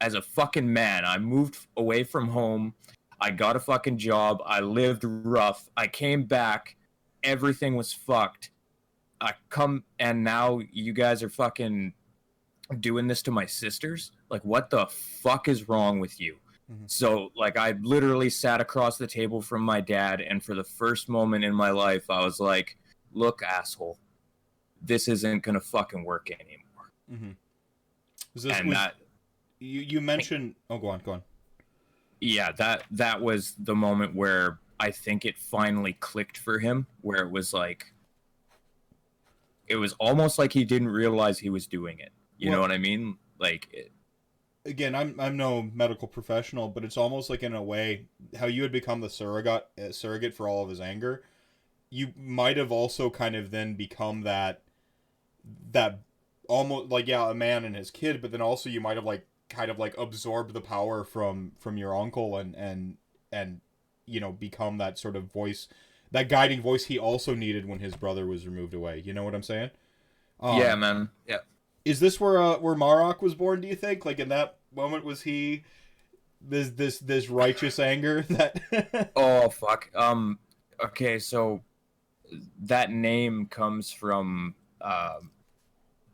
[0.00, 1.04] as a fucking man.
[1.04, 2.74] I moved away from home
[3.20, 4.42] I got a fucking job.
[4.46, 5.68] I lived rough.
[5.76, 6.76] I came back.
[7.22, 8.50] Everything was fucked.
[9.20, 11.92] I come and now you guys are fucking
[12.80, 14.12] doing this to my sisters.
[14.30, 16.38] Like, what the fuck is wrong with you?
[16.70, 16.90] Mhm.
[16.90, 21.08] So, like, I literally sat across the table from my dad, and for the first
[21.08, 22.78] moment in my life, I was like,
[23.12, 23.98] look, asshole,
[24.80, 26.92] this isn't gonna fucking work anymore.
[27.10, 27.30] Mm-hmm.
[28.34, 28.94] Was this and was, that
[29.58, 30.54] you you mentioned?
[30.70, 31.22] Oh, go on, go on.
[32.20, 37.22] Yeah that that was the moment where i think it finally clicked for him where
[37.22, 37.92] it was like
[39.66, 42.78] it was almost like he didn't realize he was doing it you know what i
[42.78, 43.92] mean like it,
[44.66, 48.62] Again, I'm I'm no medical professional, but it's almost like in a way how you
[48.62, 51.24] had become the surrogate uh, surrogate for all of his anger.
[51.88, 54.62] You might have also kind of then become that
[55.70, 56.00] that
[56.46, 59.26] almost like yeah a man and his kid, but then also you might have like
[59.50, 62.96] kind of like absorb the power from from your uncle and and
[63.30, 63.60] and
[64.06, 65.68] you know become that sort of voice
[66.12, 69.02] that guiding voice he also needed when his brother was removed away.
[69.04, 69.70] You know what I'm saying?
[70.40, 71.38] Um, yeah man yeah
[71.84, 73.60] Is this where uh, where Marrok was born?
[73.60, 74.06] Do you think?
[74.06, 75.64] Like in that moment, was he
[76.40, 79.10] this this this righteous anger that?
[79.16, 80.38] oh fuck um
[80.82, 81.60] okay so
[82.62, 85.30] that name comes from um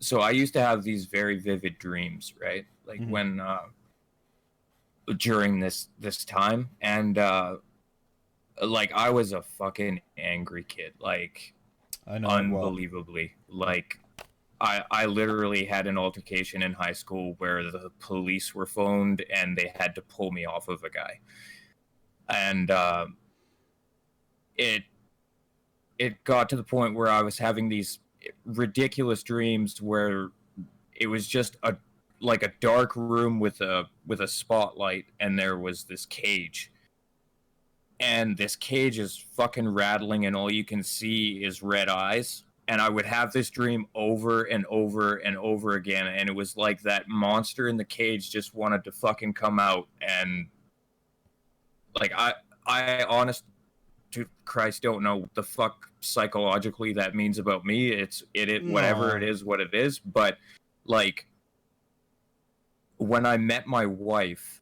[0.01, 3.11] so i used to have these very vivid dreams right like Mhm.
[3.11, 3.63] when uh
[5.19, 7.57] during this this time and uh
[8.63, 11.55] like i was a fucking angry kid like
[12.09, 12.29] I know.
[12.31, 12.65] him well.
[12.67, 13.99] unbelievably like
[14.59, 19.55] I, I literally had an altercation in high school where the police were phoned and
[19.55, 21.21] they had to pull me off of a guy.
[22.31, 23.09] And uh,
[24.57, 24.85] it
[25.99, 27.99] it got to the point where I was having these
[28.47, 30.31] ridiculous dreams where
[30.95, 31.77] it was just a
[32.21, 36.73] like a dark room with a with a spotlight and there was this cage.
[37.99, 42.45] And this cage is fucking rattling and all you can see is red eyes.
[42.69, 46.57] And I would have this dream over and over and over again, and it was
[46.57, 50.49] like that monster in the cage just wanted to fucking come out, and
[52.01, 52.35] like I,
[52.67, 53.45] I honest
[54.11, 57.91] to Christ don't know what the fuck psychologically that means about me.
[57.91, 60.39] It's it, it whatever it is, what it is, but
[60.87, 61.27] like
[62.99, 64.61] when I met my wife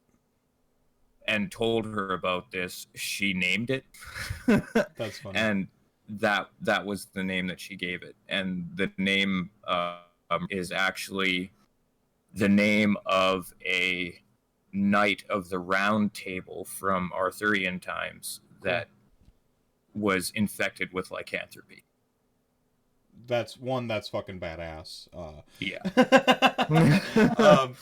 [1.26, 3.84] and told her about this, she named it.
[4.96, 5.38] That's funny.
[5.38, 5.68] and
[6.08, 9.98] that that was the name that she gave it and the name uh,
[10.30, 11.52] um, is actually
[12.34, 14.14] the name of a
[14.72, 18.88] knight of the round table from arthurian times that
[19.94, 21.84] was infected with lycanthropy
[23.26, 23.86] that's one.
[23.86, 25.08] That's fucking badass.
[25.16, 25.78] Uh, yeah
[27.38, 27.74] um,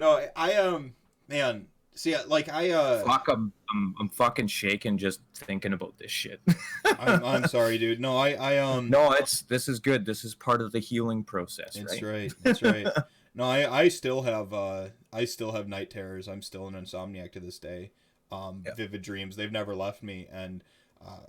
[0.00, 0.94] no, I um,
[1.28, 6.10] man, see, like I uh, fuck I'm, I'm i'm fucking shaking just thinking about this
[6.10, 6.40] shit
[6.98, 8.00] I'm, I'm sorry, dude.
[8.00, 11.22] No, I I um, no it's this is good this is part of the healing
[11.22, 12.32] process That's right right.
[12.42, 12.86] That's right.
[13.34, 16.28] no, I I still have uh I still have night terrors.
[16.28, 17.92] I'm still an insomniac to this day.
[18.32, 18.74] Um, Yeah.
[18.74, 19.36] vivid dreams.
[19.36, 20.28] They've never left me.
[20.32, 20.62] And
[21.04, 21.26] uh,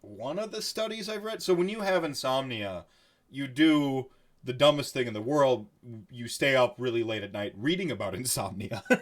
[0.00, 1.42] one of the studies I've read.
[1.42, 2.86] So when you have insomnia,
[3.30, 4.10] you do
[4.42, 5.66] the dumbest thing in the world.
[6.10, 8.82] You stay up really late at night reading about insomnia.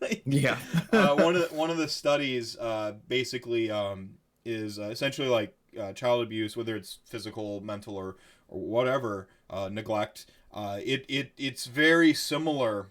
[0.00, 0.58] Like, yeah
[0.92, 4.14] uh, one of the, one of the studies uh, basically um,
[4.44, 8.16] is uh, essentially like uh, child abuse, whether it's physical, mental, or
[8.48, 10.26] or whatever, uh, neglect.
[10.52, 12.88] Uh, it it it's very similar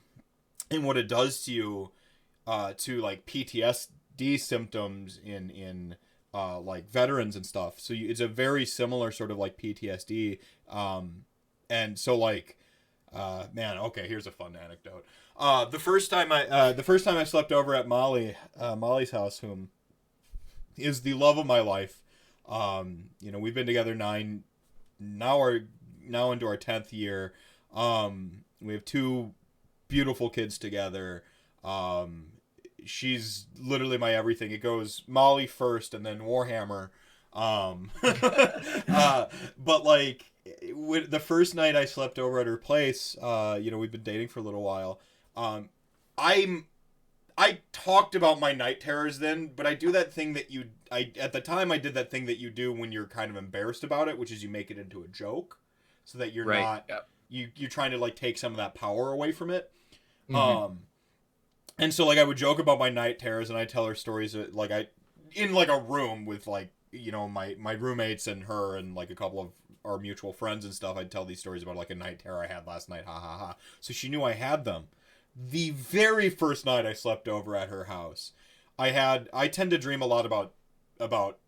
[0.69, 1.91] in what it does to you
[2.47, 5.95] uh, to like PTSD symptoms in in
[6.33, 7.79] uh, like veterans and stuff.
[7.79, 10.39] So you, it's a very similar sort of like PTSD.
[10.69, 11.23] Um,
[11.69, 12.57] and so like
[13.13, 15.05] uh, man, okay, here's a fun anecdote.
[15.37, 18.75] Uh, the first time I uh, the first time I slept over at Molly uh,
[18.75, 19.69] Molly's house, whom
[20.77, 22.01] is the love of my life.
[22.47, 24.43] Um, you know, we've been together nine
[24.99, 25.61] now our
[26.05, 27.33] now into our tenth year.
[27.73, 29.33] Um, we have two
[29.87, 31.23] beautiful kids together.
[31.63, 32.27] Um,
[32.85, 34.51] she's literally my everything.
[34.51, 36.89] It goes Molly first, and then Warhammer.
[37.33, 39.25] Um, uh,
[39.57, 40.31] but like
[40.73, 44.03] when, the first night I slept over at her place, uh, you know, we've been
[44.03, 44.99] dating for a little while.
[45.35, 45.69] Um,
[46.17, 46.67] I'm
[47.37, 51.11] I talked about my night terrors then, but I do that thing that you I
[51.19, 53.83] at the time I did that thing that you do when you're kind of embarrassed
[53.83, 55.59] about it, which is you make it into a joke,
[56.05, 56.99] so that you're right not yeah.
[57.27, 59.71] you you're trying to like take some of that power away from it.
[60.29, 60.35] Mhm.
[60.35, 60.79] Um,
[61.77, 64.33] and so like I would joke about my night terrors, and I tell her stories
[64.33, 64.87] that, like I
[65.33, 69.09] in like a room with like you know my my roommates and her and like
[69.09, 69.51] a couple of
[69.85, 70.97] our mutual friends and stuff.
[70.97, 73.05] I'd tell these stories about like a night terror I had last night.
[73.05, 73.55] Ha ha ha.
[73.79, 74.85] So she knew I had them.
[75.35, 78.31] The very first night I slept over at her house,
[78.79, 80.53] I had I tend to dream a lot about
[80.99, 81.39] about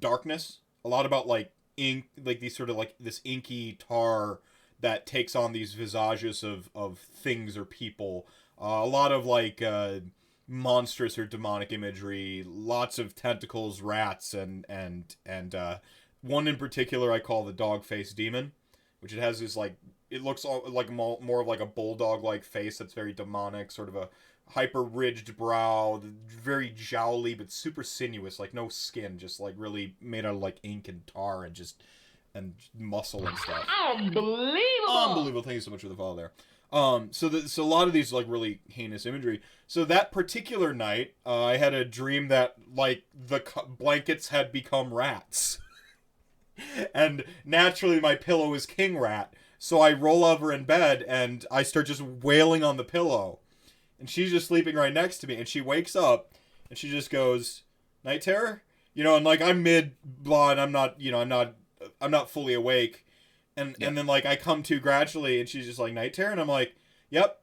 [0.00, 4.40] darkness, a lot about like ink, like these sort of like this inky tar
[4.80, 8.26] that takes on these visages of of things or people.
[8.60, 10.00] Uh, a lot of like uh,
[10.46, 15.78] monstrous or demonic imagery, lots of tentacles, rats, and and and uh,
[16.24, 18.52] one in particular I call the dog face demon,
[19.00, 19.76] which it has this like
[20.10, 23.88] it looks all, like more, of like a bulldog like face that's very demonic, sort
[23.88, 24.08] of a
[24.50, 30.24] hyper ridged brow, very jowly but super sinuous, like no skin, just like really made
[30.24, 31.82] out of like ink and tar and just
[32.34, 33.66] and muscle and stuff.
[33.94, 34.56] Unbelievable.
[34.88, 35.42] Unbelievable.
[35.42, 36.32] Thank you so much for the follow there.
[36.72, 39.40] Um, so the, so a lot of these like really heinous imagery.
[39.66, 44.50] So that particular night, uh, I had a dream that like the co- blankets had
[44.50, 45.58] become rats,
[46.94, 49.32] and naturally my pillow is king rat.
[49.58, 53.38] So I roll over in bed and I start just wailing on the pillow,
[53.98, 56.32] and she's just sleeping right next to me, and she wakes up,
[56.68, 57.62] and she just goes,
[58.04, 58.62] "Night terror,"
[58.92, 61.54] you know, and like I'm mid blah, and I'm not, you know, I'm not,
[62.00, 63.06] I'm not fully awake
[63.56, 63.88] and Yeah.
[63.88, 66.48] and then like I come to gradually, and she's just like night terror, and I'm
[66.48, 66.74] like,
[67.08, 67.40] yep,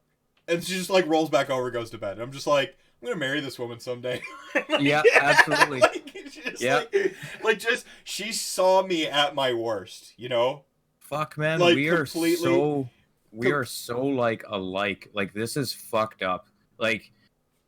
[0.48, 2.20] and she just like rolls back over, goes to bed.
[2.20, 4.22] I'm just like, I'm gonna marry this woman someday.
[4.70, 5.80] Like, Yeah, absolutely.
[5.80, 6.11] like,
[6.44, 6.84] just Yeah.
[6.94, 10.64] like, like just she saw me at my worst, you know.
[11.00, 12.90] fuck man Like, we are so
[13.32, 16.48] we com- are so like alike like this is fucked up
[16.78, 17.12] like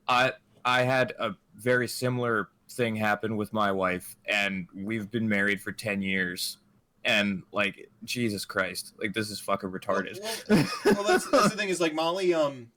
[0.07, 0.31] i
[0.65, 5.72] i had a very similar thing happen with my wife and we've been married for
[5.72, 6.57] 10 years
[7.06, 10.18] and like Jesus Christ, like this is fucking retarded.
[10.49, 12.72] Well, well, that's, that's the thing is like Molly, um,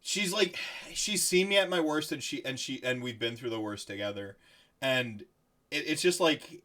[0.00, 0.56] she's like,
[0.94, 3.58] she's seen me at my worst, and she and she and we've been through the
[3.60, 4.36] worst together,
[4.80, 5.22] and
[5.70, 6.62] it, it's just like,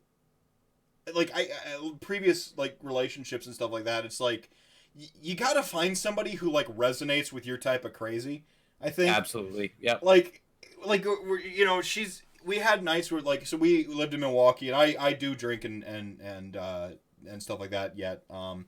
[1.14, 4.06] like I, I previous like relationships and stuff like that.
[4.06, 4.50] It's like
[4.96, 8.44] y- you gotta find somebody who like resonates with your type of crazy.
[8.82, 10.42] I think Absolutely, yeah like
[10.86, 14.76] like you know she's we had nights where like so we lived in Milwaukee and
[14.76, 16.90] I I do drink and and and uh
[17.28, 18.66] and stuff like that yet um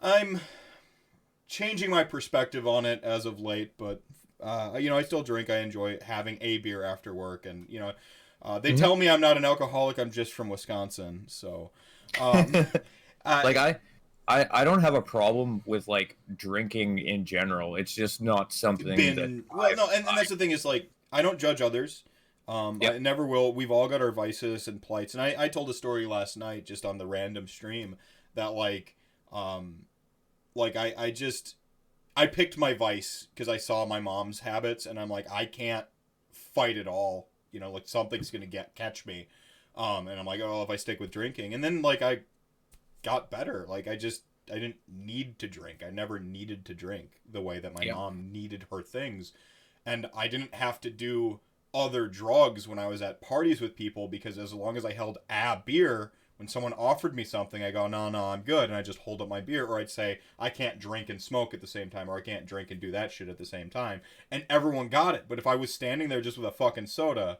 [0.00, 0.40] I'm
[1.48, 4.02] changing my perspective on it as of late but
[4.42, 7.80] uh you know I still drink I enjoy having a beer after work and you
[7.80, 7.92] know
[8.44, 8.76] uh, they Mhm.
[8.78, 11.70] tell me I'm not an alcoholic I'm just from Wisconsin so
[12.20, 12.54] um
[13.24, 13.76] uh, like I,
[14.28, 17.76] I, I don't have a problem with like drinking in general.
[17.76, 19.44] It's just not something been that.
[19.54, 22.04] well I- no and, and that's the thing is like i don't judge others
[22.48, 22.94] um Yep.
[22.94, 25.74] i never will we've all got our vices and plights and i i told a
[25.74, 27.96] story last night just on the random stream
[28.34, 28.96] that like
[29.32, 29.86] um
[30.54, 31.54] like i i just
[32.16, 35.86] i picked my vice because i saw my mom's habits and i'm like i can't
[36.32, 39.28] fight it all you know like something's gonna get catch me
[39.76, 41.54] um and i'm like oh if i stick with drinking.
[41.54, 42.20] And then like i
[43.02, 43.64] got better.
[43.68, 45.82] Like i just i didn't need to drink.
[45.86, 47.94] I never needed to drink the way that my Yeah.
[47.94, 49.32] mom needed her things.
[49.86, 51.40] And i didn't have to do
[51.72, 55.18] other drugs when i was at parties with people because as long as i held
[55.28, 58.82] a beer when someone offered me something i go no no i'm good and i
[58.82, 61.66] just hold up my beer or i'd say i can't drink and smoke at the
[61.66, 64.00] same time or i can't drink and do that shit at the same time
[64.30, 67.38] and everyone got it but if i was standing there just with a fucking soda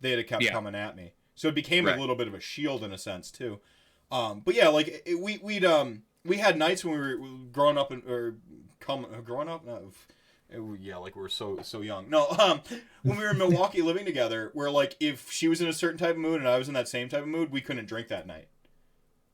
[0.00, 0.52] they'd have kept Yeah.
[0.52, 1.96] coming at me so it became Right.
[1.96, 3.60] a little bit of a shield in a sense too
[4.10, 7.18] um, but yeah, like it, we we'd um we had nights when we were
[7.52, 8.36] growing up and or
[8.80, 9.66] come growing up.
[9.66, 9.90] No,
[10.80, 12.08] yeah, like we were so so young.
[12.08, 12.60] No, um,
[13.02, 15.98] when we were in Milwaukee living together, where like if she was in a certain
[15.98, 18.08] type of mood and I was in that same type of mood, we couldn't drink
[18.08, 18.48] that night.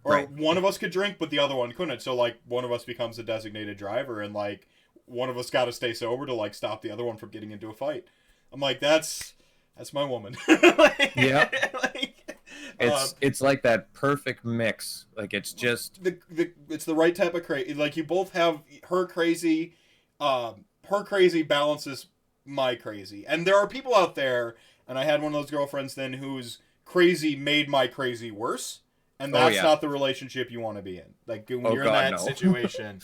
[0.02, 0.30] Or Right.
[0.30, 2.02] one of us could drink, but the other one couldn't.
[2.02, 4.66] So like one of us becomes a designated driver, and like
[5.06, 7.52] one of us got to stay sober to like stop the other one from getting
[7.52, 8.04] into a fight.
[8.52, 9.34] I'm like, that's
[9.76, 10.36] that's my woman.
[10.48, 11.48] Like- Yeah.
[11.82, 12.36] like,
[12.80, 15.06] It's um, it's like that perfect mix.
[15.16, 17.72] Like it's just the, the it's the right type of crazy.
[17.72, 19.74] Like you both have her crazy,
[20.20, 22.06] um, her crazy balances
[22.44, 24.56] my crazy, and there are people out there.
[24.86, 28.80] And I had one of those girlfriends then whose crazy made my crazy worse,
[29.18, 29.62] and Oh, that's yeah.
[29.62, 31.14] not the relationship you want to be in.
[31.26, 32.16] Like when Oh, you're God, in that no.
[32.26, 33.00] situation,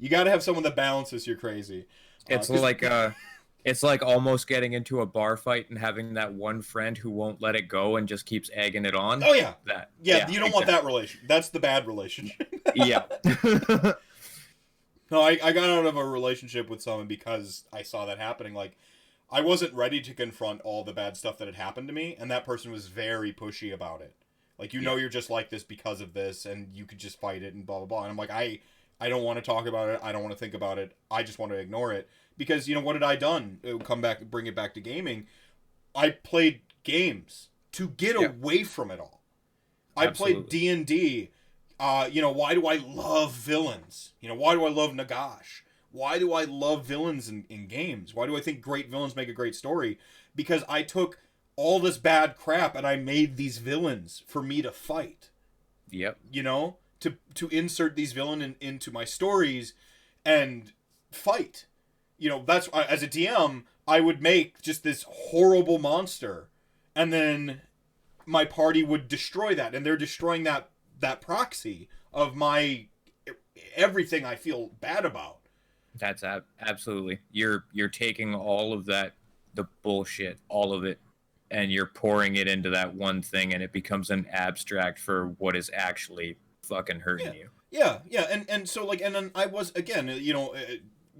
[0.00, 1.86] you got to have someone that balances your crazy.
[2.28, 3.10] Uh, like uh
[3.64, 7.40] it's like almost getting into a bar fight and having that one friend who won't
[7.40, 9.22] let it go and just keeps egging it on.
[9.22, 10.28] Oh yeah, That yeah.
[10.28, 11.20] you don't want that relation.
[11.28, 12.52] That's the bad relationship.
[12.74, 13.04] Yeah.
[15.12, 18.54] No, I, I got out of a relationship with someone because I saw that happening.
[18.54, 18.78] Like,
[19.30, 22.30] I wasn't ready to confront all the bad stuff that had happened to me, and
[22.30, 24.14] that person was very pushy about it.
[24.58, 27.42] Like, you know, you're just like this because of this, and you could just fight
[27.42, 28.02] it and blah blah blah.
[28.04, 28.60] And I'm like, I,
[29.02, 30.00] I don't want to talk about it.
[30.02, 30.96] I don't want to think about it.
[31.10, 32.08] I just want to ignore it
[32.38, 33.58] because you know what had I done?
[33.62, 35.26] It would come back, bring it back to gaming.
[35.94, 38.28] I played games to get Yeah.
[38.28, 39.20] away from it all.
[39.94, 41.32] I played D and D.
[41.82, 44.12] Uh, you know, why do I love villains?
[44.20, 45.62] You know, why do I love Nagash?
[45.90, 48.14] Why do I love villains in, in games?
[48.14, 49.98] Why do I think great villains make a great story?
[50.32, 51.18] Because I took
[51.56, 55.30] all this bad crap and I made these villains for me to fight.
[55.90, 56.18] yep.
[56.30, 59.74] You know, to to insert these villain in, into my stories
[60.24, 60.72] and
[61.10, 61.66] fight.
[62.16, 66.48] You know, that's as a DM, I would make just this horrible monster,
[66.94, 67.62] and then
[68.24, 70.70] my party would destroy that, and they're destroying that
[71.00, 72.86] that proxy of my
[73.76, 75.38] everything I feel bad about.
[75.98, 77.20] That's ab- absolutely.
[77.30, 79.14] You're you're taking all of that
[79.54, 80.98] the bullshit, all of it
[81.50, 85.54] and you're pouring it into that one thing and it becomes an abstract for what
[85.54, 87.32] is actually fucking hurting Yeah.
[87.34, 87.48] you.
[87.70, 90.60] Yeah, yeah, and and so like, and then I was again, uh, you know, uh,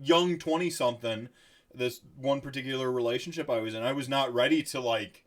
[0.02, 1.30] young twenty something.
[1.74, 5.21] This one particular relationship I was in, I was not ready to like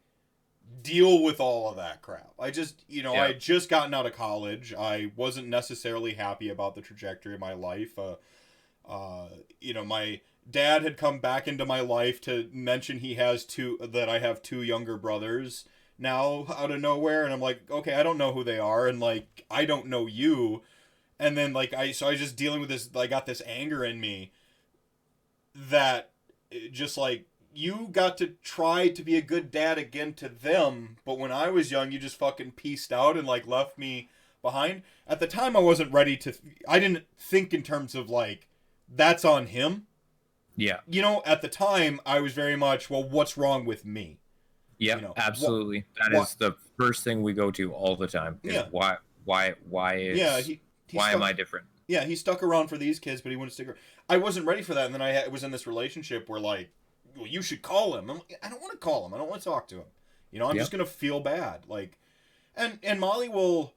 [0.81, 2.34] deal with all of that crap.
[2.39, 4.73] I just, you know, I had just gotten out of college.
[4.73, 7.97] I wasn't necessarily happy about the trajectory of my life.
[7.97, 8.15] Uh,
[8.88, 9.30] uh,
[9.61, 13.77] you know, my dad had come back into my life to mention he has two
[13.81, 15.65] that I have two younger brothers
[15.97, 18.99] now out of nowhere and I'm like, okay, I don't know who they are and
[18.99, 20.61] like I don't know you.
[21.19, 23.84] And then like I so I was just dealing with this I got this anger
[23.84, 24.31] in me
[25.56, 26.11] that
[26.72, 27.26] just like
[27.56, 31.49] you got to try to be a good dad again to them, but when I
[31.49, 34.10] was young you just fucking pieced out and like left me
[34.41, 34.84] behind.
[35.07, 36.34] At the time I wasn't ready to
[36.68, 38.48] I didn't think in terms of like
[38.94, 39.88] that's on him.
[40.56, 40.80] Yeah.
[40.88, 44.19] You know, at the time I was very much, well, what's wrong with me?
[44.77, 45.86] Yeah, You know, wh- absolutely.
[46.02, 48.40] That wh- is the first thing we go to all the time.
[48.44, 48.68] Yeah.
[48.72, 51.65] Why why why is yeah, he, he why stuck, am I different?
[51.88, 53.77] Yeah, he stuck around for these kids, but he wouldn't stick around.
[54.10, 56.69] I wasn't ready for that, and then I was in this relationship where like,
[57.16, 58.10] well, you should call him.
[58.10, 59.14] I'm like, I don't want to call him.
[59.14, 59.86] I don't want to talk to him.
[60.32, 60.62] You know, I'm Yeah.
[60.62, 61.66] just gonna feel bad.
[61.68, 61.98] Like,
[62.56, 63.74] and and Molly will.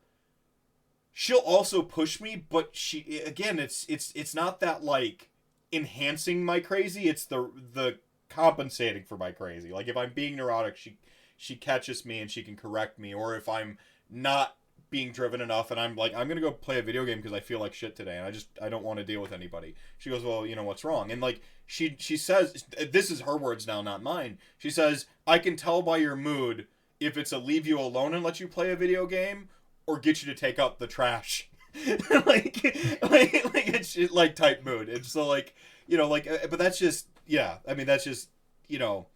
[1.12, 5.30] She'll also push me, but she again, it's it's it's not that like
[5.72, 7.08] enhancing my crazy.
[7.08, 7.98] It's the the
[8.28, 9.70] compensating for my crazy.
[9.70, 10.98] Like if I'm being neurotic, she
[11.36, 13.78] she catches me and she can correct me, or if I'm
[14.08, 14.56] not
[14.90, 17.40] being driven enough and I'm like I'm gonna go play a video game because I
[17.40, 19.74] feel like shit today and I just I don't want to deal with anybody.
[19.98, 23.36] She goes, well, you know what's wrong, and like she she says this is her
[23.36, 24.38] words now, not mine.
[24.58, 26.66] She says I can tell by your mood
[27.00, 29.48] if it's a leave you alone and let you play a video game
[29.86, 31.48] or get you to take out the trash.
[32.10, 32.62] like,
[33.02, 34.88] like like it's just, like type mood.
[34.88, 35.54] It's so like
[35.86, 37.58] you know like uh, but that's just yeah.
[37.66, 38.28] I mean that's just
[38.68, 39.06] you know,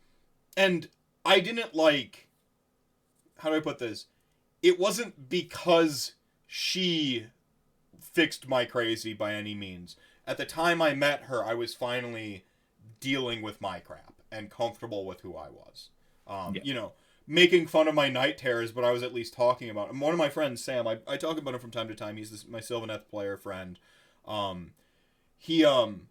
[0.57, 0.89] and
[1.24, 2.28] I didn't like.
[3.39, 4.07] How do I put this?
[4.62, 6.12] It wasn't because
[6.47, 7.26] she
[8.01, 9.97] fixed my crazy by any means.
[10.26, 12.44] At the time I met her, I was finally
[13.01, 15.90] dealing with my crap and comfortable with who I was.
[16.26, 16.62] Um, Yeah.
[16.64, 16.93] You know,
[17.26, 19.90] making fun of my night terrors, but I was at least talking about.
[19.90, 22.16] And one of my friends, Sam, I, I talk about him from time to time.
[22.16, 23.78] He's this, my Sylvaneth player friend.
[24.26, 24.72] Um,
[25.36, 26.09] he um,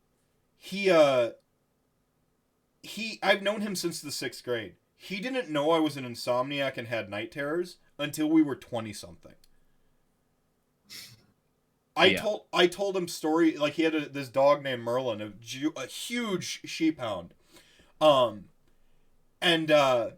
[0.58, 1.32] he uh,
[2.84, 3.20] he.
[3.24, 4.74] I've known him since the sixth grade.
[5.04, 8.94] He didn't know I was an insomniac and had night terrors until we were twenty
[8.94, 9.34] something.
[11.96, 12.22] I Yeah.
[12.22, 15.34] told I told him story like he had a, this dog named Merlin, a,
[15.76, 17.34] a huge sheep hound,
[18.00, 18.46] um,
[19.42, 20.12] and uh,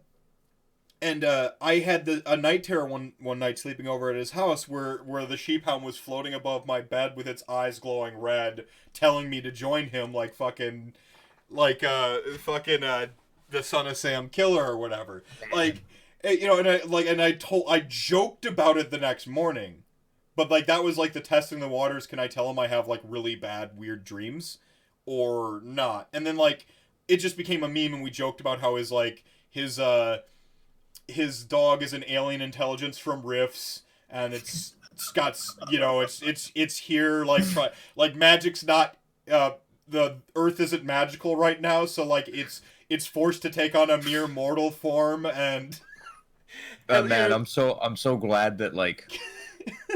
[1.00, 4.32] and uh, I had the a night terror one one night sleeping over at his
[4.32, 8.18] house where where the sheep hound was floating above my bed with its eyes glowing
[8.18, 10.92] red, telling me to join him like fucking,
[11.50, 13.06] like uh fucking uh
[13.50, 15.22] the son of Sam Killer or whatever,
[15.52, 15.84] like
[16.22, 19.26] eh, you know, and I like and I told I joked about it the next
[19.26, 19.82] morning.
[20.36, 22.06] But like that was like the testing the waters.
[22.06, 24.58] Can I tell him I have like really bad weird dreams,
[25.06, 26.08] or not?
[26.12, 26.66] And then like
[27.06, 30.18] it just became a meme, and we joked about how his like his uh
[31.06, 35.40] his dog is an alien intelligence from Rifts, and it's it's got
[35.70, 38.96] you know it's it's it's here like try, like magic's not
[39.30, 39.52] uh
[39.86, 43.98] the Earth isn't magical right now, so like it's it's forced to take on a
[43.98, 45.78] mere mortal form and.
[46.88, 49.10] Uh, man, I'm so I'm so glad that like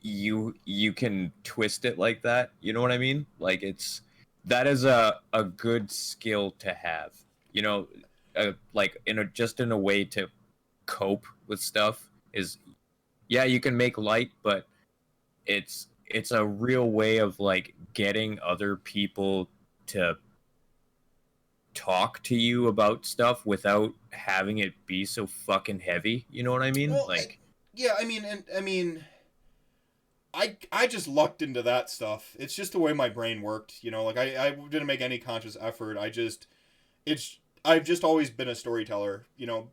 [0.00, 2.52] you you can twist it like that.
[2.60, 3.26] You know what I mean?
[3.38, 4.02] Like it's
[4.44, 7.12] that is a a good skill to have.
[7.52, 7.88] You know,
[8.36, 10.28] uh, like in a just in a way to
[10.86, 12.58] cope with stuff is
[13.28, 14.66] yeah, you can make light, but
[15.46, 19.48] it's it's a real way of like getting other people
[19.86, 20.16] to
[21.74, 26.26] talk to you about stuff without having it be so fucking heavy.
[26.30, 26.92] You know what I mean?
[26.92, 27.38] Well, like
[27.74, 29.04] Yeah, I mean, and I mean,
[30.32, 32.36] I I just lucked into that stuff.
[32.38, 34.04] It's just the way my brain worked, you know.
[34.04, 35.98] Like I I didn't make any conscious effort.
[35.98, 36.46] I just
[37.06, 39.70] it's I've just always been a storyteller, you know.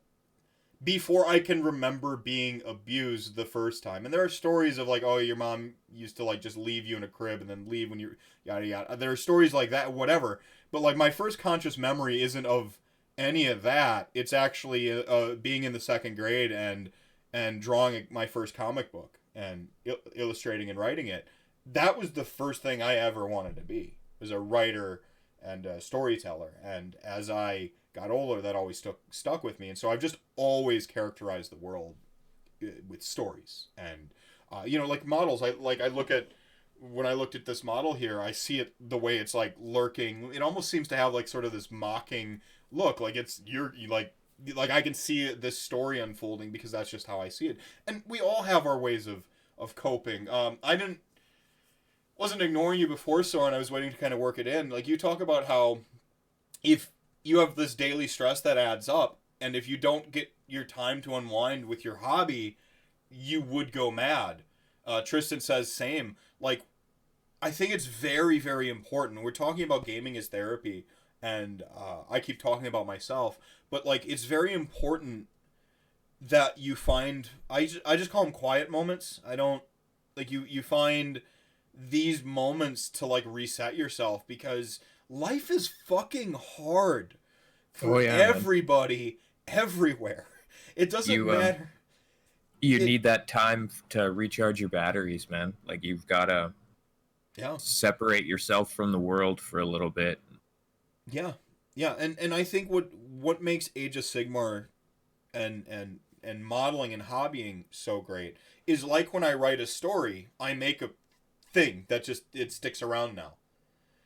[0.83, 5.03] Before I can remember being abused the first time, and there are stories of like,
[5.03, 7.89] oh, your mom used to like just leave you in a crib and then leave
[7.89, 8.95] when you're yada yada.
[8.95, 10.41] There are stories like that, whatever.
[10.71, 12.79] But like my first conscious memory isn't of
[13.17, 14.09] any of that.
[14.13, 16.91] It's actually uh, being in the second grade and
[17.33, 21.27] and drawing my first comic book and il- illustrating and writing it.
[21.65, 25.01] That was the first thing I ever wanted to be was a writer
[25.41, 26.53] and a storyteller.
[26.63, 29.69] And as I got older, that always stuck stuck with me.
[29.69, 31.95] And so I've just always characterized the world
[32.63, 34.13] uh, with stories and
[34.51, 35.41] uh, you know like models.
[35.41, 36.31] I like I look at
[36.79, 40.33] when I looked at this model here, I see it the way it's like lurking.
[40.33, 42.41] It almost seems to have like sort of this mocking
[42.71, 44.13] look, like it's you're you like
[44.55, 47.57] like I can see this story unfolding because that's just how I see it.
[47.87, 49.23] And we all have our ways of
[49.57, 50.27] of coping.
[50.29, 50.99] Um, I didn't
[52.17, 53.53] wasn't ignoring you before, Soren.
[53.53, 54.69] I was waiting to kind of work it in.
[54.69, 55.79] Like you talk about how
[56.63, 56.91] if
[57.23, 61.01] you have this daily stress that adds up, and if you don't get your time
[61.01, 62.57] to unwind with your hobby,
[63.09, 64.43] you would go mad.
[64.85, 66.15] Uh, Tristan says same.
[66.39, 66.63] Like
[67.41, 69.23] I think it's very very important.
[69.23, 70.85] We're talking about gaming as therapy,
[71.21, 73.37] and uh, I keep talking about myself,
[73.69, 75.27] but like it's very important
[76.19, 79.21] that you find I I just call them quiet moments.
[79.27, 79.63] I don't
[80.15, 81.21] like you you find
[81.73, 84.79] these moments to like reset yourself because
[85.11, 87.15] life is fucking hard
[87.73, 88.29] for Oh, yeah, man.
[88.29, 90.25] everybody everywhere.
[90.75, 91.69] It doesn't You, um, matter.
[92.61, 95.53] you it- need that time to recharge your batteries, man.
[95.65, 96.53] Like you've got to
[97.35, 97.57] yeah.
[97.57, 100.19] separate yourself from the world for a little bit.
[101.09, 101.33] Yeah,
[101.75, 104.67] yeah, and and I think what what makes Age of Sigmar
[105.33, 110.29] and and and modeling and hobbying so great is like when I write a story,
[110.39, 110.91] I make a
[111.51, 113.33] thing that just it sticks around now.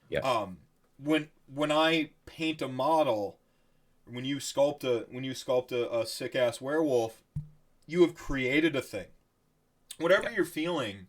[0.09, 0.19] Yeah.
[0.21, 0.57] Um
[0.97, 3.37] when when I paint a model,
[4.05, 7.23] when you sculpt a when you sculpt a, a sick ass werewolf,
[7.87, 9.07] you have created a thing.
[9.97, 10.35] Whatever Yeah.
[10.37, 11.07] you're feeling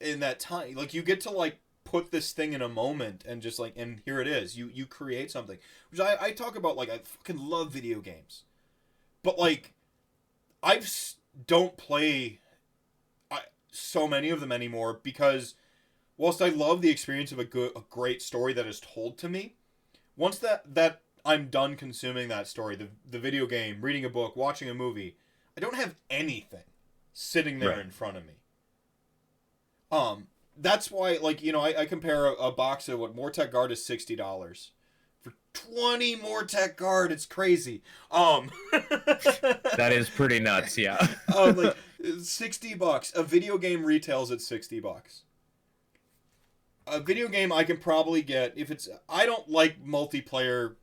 [0.00, 3.40] in that time, like you get to like put this thing in a moment and
[3.40, 4.56] just like and here it is.
[4.56, 5.58] You you create something.
[5.90, 8.44] Which I, I talk about like I fucking love video games.
[9.22, 9.72] But like
[10.62, 10.90] I've
[11.46, 12.40] don't play
[13.30, 13.40] I,
[13.70, 15.54] so many of them anymore because
[16.18, 19.28] whilst I love the experience of a good a great story that is told to
[19.30, 19.54] me,
[20.16, 24.36] once that that I'm done consuming that story, the the video game, reading a book,
[24.36, 25.16] watching a movie,
[25.56, 26.64] I don't have anything
[27.14, 27.78] sitting there Right.
[27.80, 28.34] in front of me.
[29.90, 30.26] Um,
[30.56, 33.72] that's why, like you know, I, I compare a, a box of what Mortek Guard
[33.72, 34.72] is sixty dollars
[35.22, 37.10] for twenty Mortek Guard.
[37.12, 37.82] It's crazy.
[38.10, 40.76] Um, That is pretty nuts.
[40.76, 40.98] Yeah.
[41.36, 41.76] um, like
[42.20, 43.12] sixty bucks.
[43.16, 45.22] A video game retails at sixty bucks.
[46.90, 48.88] A video game I can probably get if it's.
[49.08, 50.76] I don't like multiplayer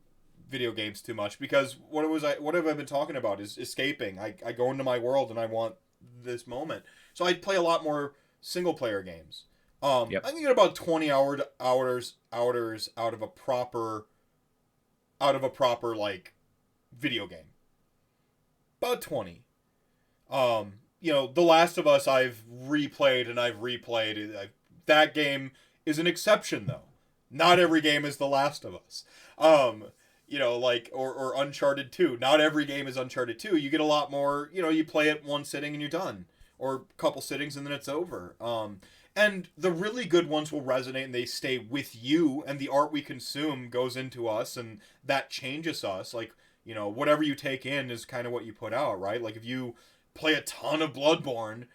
[0.50, 2.34] video games too much because what was I?
[2.36, 3.42] What have I been talking about?
[3.42, 4.20] Is escaping.
[4.20, 5.76] I, I go into my world and I want
[6.24, 6.84] this moment.
[7.14, 9.46] So I play a lot more single player games.
[9.82, 10.26] Um, Yep.
[10.26, 14.08] I can get about twenty hour hours hours out of a proper,
[15.20, 16.34] out of a proper like,
[16.98, 17.52] video game.
[18.82, 19.44] About twenty.
[20.30, 24.36] Um, you know, The Last of Us I've replayed and I've replayed.
[24.36, 24.50] I,
[24.88, 25.52] that game
[25.86, 26.82] is an exception though.
[27.32, 29.04] Not every game is The Last of Us.
[29.38, 29.86] Um,
[30.28, 32.18] you know, like or, or Uncharted 2.
[32.20, 33.58] Not every game is Uncharted 2.
[33.58, 36.26] You get a lot more, you know, you play it one sitting and you're done.
[36.58, 38.36] Or a couple sittings and then it's over.
[38.40, 38.80] Um
[39.16, 42.92] and the really good ones will resonate and they stay with you and the art
[42.92, 46.14] we consume goes into us and that changes us.
[46.14, 46.34] Like,
[46.66, 49.22] you know, whatever you take in is kind of what you put out, right?
[49.22, 49.76] Like if you
[50.14, 51.66] play a ton of Bloodborne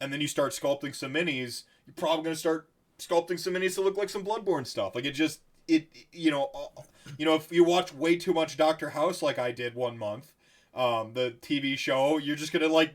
[0.00, 2.68] and then you start sculpting some minis, you're probably going to start
[2.98, 4.94] sculpting some minis to look like some Bloodborne stuff.
[4.94, 6.82] Like it just it you know, uh,
[7.16, 10.32] you know if you watch way too much Doctor House like I did one month,
[10.74, 12.94] um the TV show, you're just to like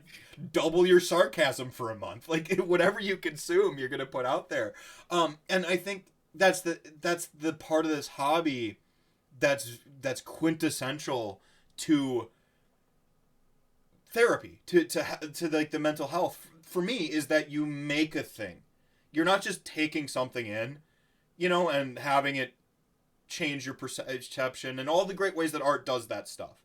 [0.52, 2.28] double your sarcasm for a month.
[2.34, 4.74] Like whatever you consume, you're to put out there.
[5.10, 8.78] Um and I think that's the that's the part of this hobby
[9.38, 11.40] that's that's quintessential
[11.76, 12.30] to
[14.12, 18.22] therapy to to to like the mental health for me is that you make a
[18.22, 18.62] thing
[19.14, 20.78] you're not just taking something in
[21.36, 22.54] you know and having it
[23.28, 26.58] change your perception and all the great ways that art does that stuff.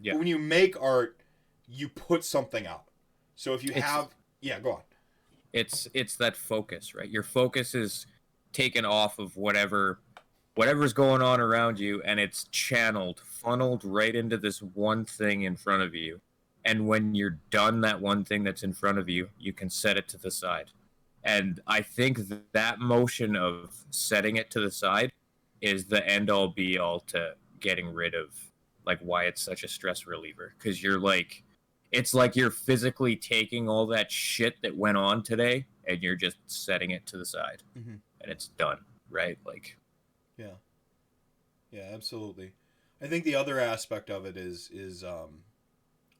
[0.00, 0.12] Yeah.
[0.14, 1.18] but when you make art
[1.68, 2.84] you put something out.
[3.36, 4.08] So if you It's- have
[4.40, 4.82] yeah go on.
[5.52, 7.08] It's it's that focus right?
[7.08, 8.06] Your focus is
[8.52, 10.00] taken off of whatever
[10.54, 15.56] whatever's going on around you and it's channeled funneled right into this one thing in
[15.56, 16.20] front of you.
[16.64, 19.96] And when you're done that one thing that's in front of you you can set
[19.96, 20.70] it to the side
[21.24, 22.18] and i think
[22.52, 25.12] that motion of setting it to the side
[25.60, 28.28] is the end all be all to getting rid of
[28.84, 31.44] like why it's such a stress reliever because you're like
[31.92, 36.38] it's like you're physically taking all that shit that went on today and you're just
[36.46, 38.00] setting it to the side Mhm.
[38.20, 38.78] and it's done
[39.10, 39.78] right like
[40.36, 40.54] Yeah.
[41.70, 42.52] Yeah, absolutely.
[43.00, 45.44] I think the other aspect of it is is um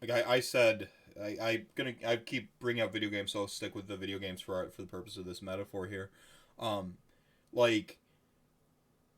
[0.01, 0.89] like I, I said
[1.21, 4.19] I, I gonna I keep bringing up video games, so I'll stick with the video
[4.19, 6.11] games for for the purpose of this metaphor here.
[6.59, 6.95] Um
[7.53, 7.99] like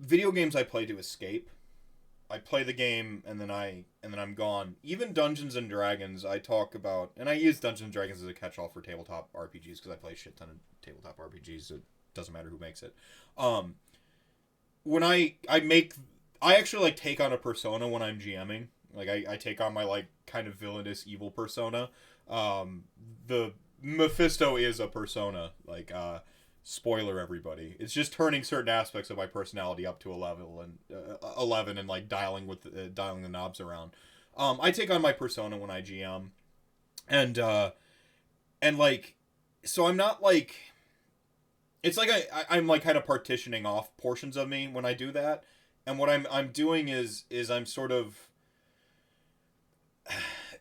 [0.01, 1.51] video games I play to escape.
[2.31, 4.77] I play the game and then I and then I'm gone.
[4.83, 8.35] Even Dungeons and Dragons I talk about and I use Dungeons and Dragons as a
[8.35, 11.71] catch-all for tabletop RPGs because I play a shit ton of tabletop RPGs.
[11.71, 11.83] It
[12.15, 12.95] doesn't matter who makes it.
[13.37, 13.77] Um
[14.83, 15.95] when I I make
[16.43, 18.69] I actually like take on a persona when I'm GMing.
[18.95, 21.91] Like I, I take on my like kind of villainous evil persona.
[22.29, 22.85] Um
[23.27, 23.53] the
[23.83, 25.53] Mephisto is a persona.
[25.66, 26.21] Like uh
[26.62, 27.77] spoiler everybody.
[27.79, 31.77] It's just turning certain aspects of my personality up to a level and uh, 11
[31.77, 33.93] and like dialing with uh, dialing the knobs around.
[34.37, 36.31] Um I take on my persona when I GM.
[37.09, 37.73] And uh
[38.62, 39.15] and like
[39.65, 40.57] so I'm not like
[41.85, 44.95] it's like I, I I'm like kind of partitioning off portions of me when I
[44.95, 45.45] do that,
[45.87, 48.29] and what I'm I'm doing is is I'm sort of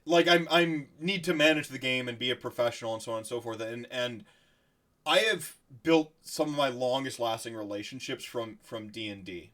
[0.06, 3.20] like I'm I'm need to manage the game and be a professional and so on
[3.20, 4.24] and so forth, and and
[5.06, 9.52] I have built some of my longest lasting relationships from from D and D,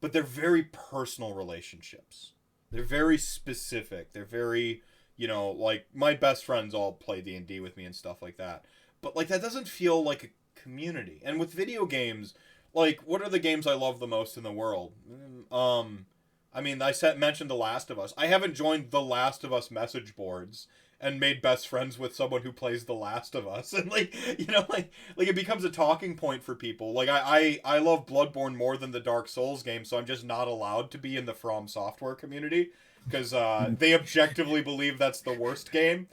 [0.00, 2.32] but they're very personal relationships.
[2.70, 4.12] They're very specific.
[4.12, 4.82] They're very
[5.16, 8.22] you know like my best friends all play D and D with me and stuff
[8.22, 8.64] like that.
[9.02, 11.20] But like that doesn't feel like a community.
[11.24, 12.34] And with video games,
[12.74, 14.92] like what are the games I love the most in the world?
[15.10, 16.06] Mm, Um,
[16.52, 18.12] I mean, I said mentioned The Last of Us.
[18.16, 20.66] I haven't joined The Last of Us message boards
[21.00, 24.46] and made best friends with someone who plays The Last of Us, and like you
[24.46, 26.92] know, like like it becomes a talking point for people.
[26.92, 30.24] Like I I, I love Bloodborne more than the Dark Souls game, so I'm just
[30.24, 32.70] not allowed to be in the From Software community
[33.04, 36.08] because uh, they objectively believe that's the worst game.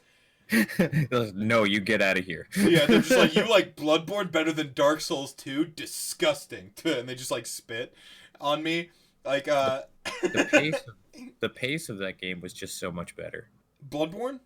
[1.36, 2.48] no, you get out of here.
[2.58, 5.66] yeah, they're just like you like Bloodborne better than Dark Souls 2?
[5.66, 6.72] Disgusting.
[6.86, 7.94] And they just like spit
[8.40, 8.90] on me.
[9.26, 9.82] Like uh
[10.22, 10.94] the pace of,
[11.40, 13.50] the pace of that game was just so much better.
[13.88, 14.40] Bloodborne?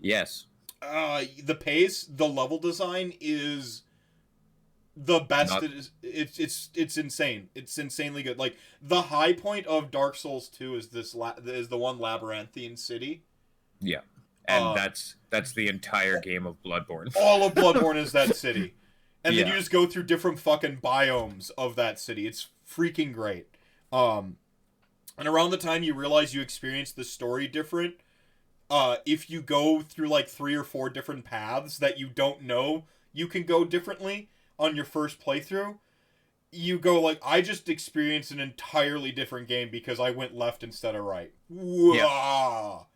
[0.00, 0.46] Yes.
[0.82, 3.82] Uh the pace, the level design is
[4.96, 7.48] the best Not- it is it's it's it's insane.
[7.54, 8.38] It's insanely good.
[8.38, 12.76] Like the high point of Dark Souls 2 is this la- is the one labyrinthine
[12.76, 13.24] city.
[13.80, 14.00] Yeah.
[14.46, 17.14] And Uh, that's that's the entire game of Bloodborne.
[17.20, 18.74] all of Bloodborne is that city.
[19.24, 22.26] And then you just go through different fucking biomes of that city.
[22.26, 23.46] It's freaking great.
[23.90, 24.36] Um
[25.16, 27.94] and around the time you realize you experience the story different,
[28.70, 32.84] uh if you go through like three or four different paths that you don't know
[33.12, 34.28] you can go differently
[34.58, 35.76] on your first playthrough,
[36.50, 40.94] you go like I just experienced an entirely different game because I went left instead
[40.94, 41.32] of right.
[41.48, 42.86] Wah!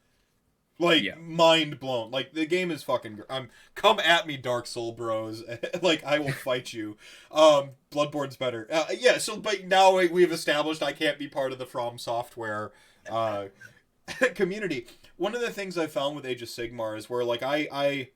[0.81, 1.17] Like Yeah.
[1.17, 2.11] mind blown.
[2.11, 3.17] Like the game is fucking.
[3.17, 5.43] gr- Um, come at me, Dark Soul Bros.
[5.83, 6.97] like I will fight you.
[7.33, 8.69] Um, Bloodborne's better.
[8.71, 9.19] Uh, yeah.
[9.19, 12.71] So, but now we- we've established I can't be part of the From Software
[13.11, 13.47] uh,
[14.35, 14.87] community.
[15.17, 18.09] One of the things I found with Age of Sigmar is where like I I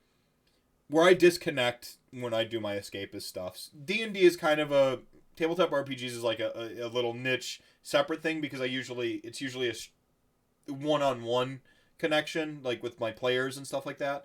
[0.89, 3.71] where I disconnect when I do my escapist stuffs.
[3.85, 5.01] D and D is kind of a
[5.37, 9.41] tabletop RPGs is like a, a, a little niche separate thing because I usually it's
[9.41, 11.61] usually a one on one
[11.99, 14.25] connection like with my players and stuff like that.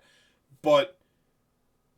[0.62, 0.98] But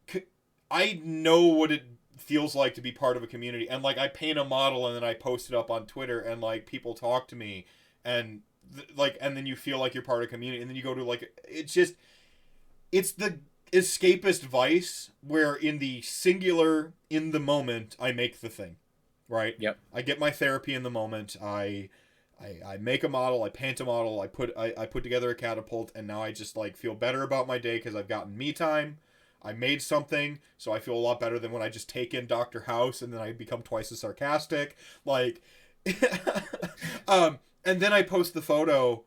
[0.08, 0.24] c-
[0.70, 1.84] I know what it
[2.16, 3.68] feels like to be part of a community.
[3.68, 6.40] And like I paint a model and then I post it up on Twitter and
[6.40, 7.66] like people talk to me.
[8.04, 8.40] And
[8.74, 10.60] th- like and then you feel like you're part of a community.
[10.60, 11.94] And then you go to like it's just
[12.92, 13.38] it's the
[13.72, 18.76] escapist vice where in the singular in the moment I make the thing
[19.30, 19.54] right?
[19.58, 19.78] Yep.
[19.94, 21.36] I get my therapy in the moment.
[21.42, 21.88] I
[22.40, 25.30] I, I make a model I paint a model I put I, I put together
[25.30, 28.36] a catapult and now I just like feel better about my day because I've gotten
[28.36, 28.98] me time
[29.42, 32.26] I made something so I feel a lot better than when I just take in
[32.26, 32.60] Dr.
[32.62, 35.42] House and then I become twice as sarcastic like
[37.08, 39.04] um and then I post the photo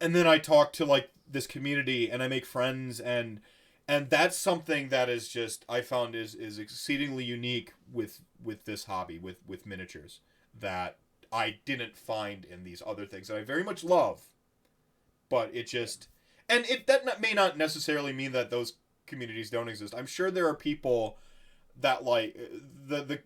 [0.00, 3.40] and then I talk to like this community and I make friends and
[3.88, 8.84] and that's something that is just I found is is exceedingly unique with with this
[8.84, 10.20] hobby with with miniatures
[10.58, 10.98] that
[11.36, 14.22] I didn't find in these other things that I very much love
[15.28, 16.08] but it just
[16.48, 18.74] and it that not- may not necessarily mean that those
[19.06, 21.18] communities don't exist I'm sure there are people
[21.80, 22.36] that like
[22.86, 23.18] the the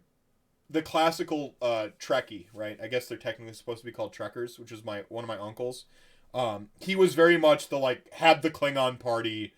[0.69, 2.79] the classical uh Trekkie, right?
[2.83, 5.37] I guess they're technically supposed to be called Trekkers, which is my one of my
[5.39, 5.85] uncles.
[6.33, 9.53] Um, he was very much the like had the Klingon party,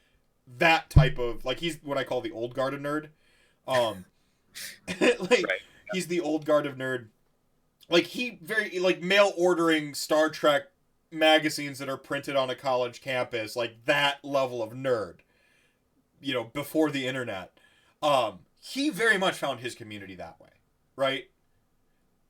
[0.58, 3.08] that type of like he's what I call the old guard of nerd.
[3.68, 4.06] Um,
[5.00, 5.60] like Right.
[5.92, 7.08] he's the old guard of nerd.
[7.92, 10.62] Like he very like mail ordering Star Trek
[11.10, 15.16] magazines that are printed on a college campus, like that level of nerd.
[16.22, 17.52] You know, before the internet.
[18.02, 20.48] Um, he very much found his community that way,
[20.96, 21.24] right?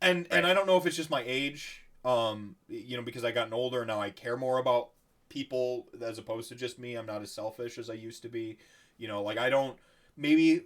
[0.01, 3.31] And and I don't know if it's just my age, um, you know, because I
[3.31, 4.91] gotten older and now I care more about
[5.29, 6.97] people as opposed to just me.
[6.97, 8.59] I'm not as selfish as I used to be.
[8.99, 9.79] You know, like I don't
[10.17, 10.65] maybe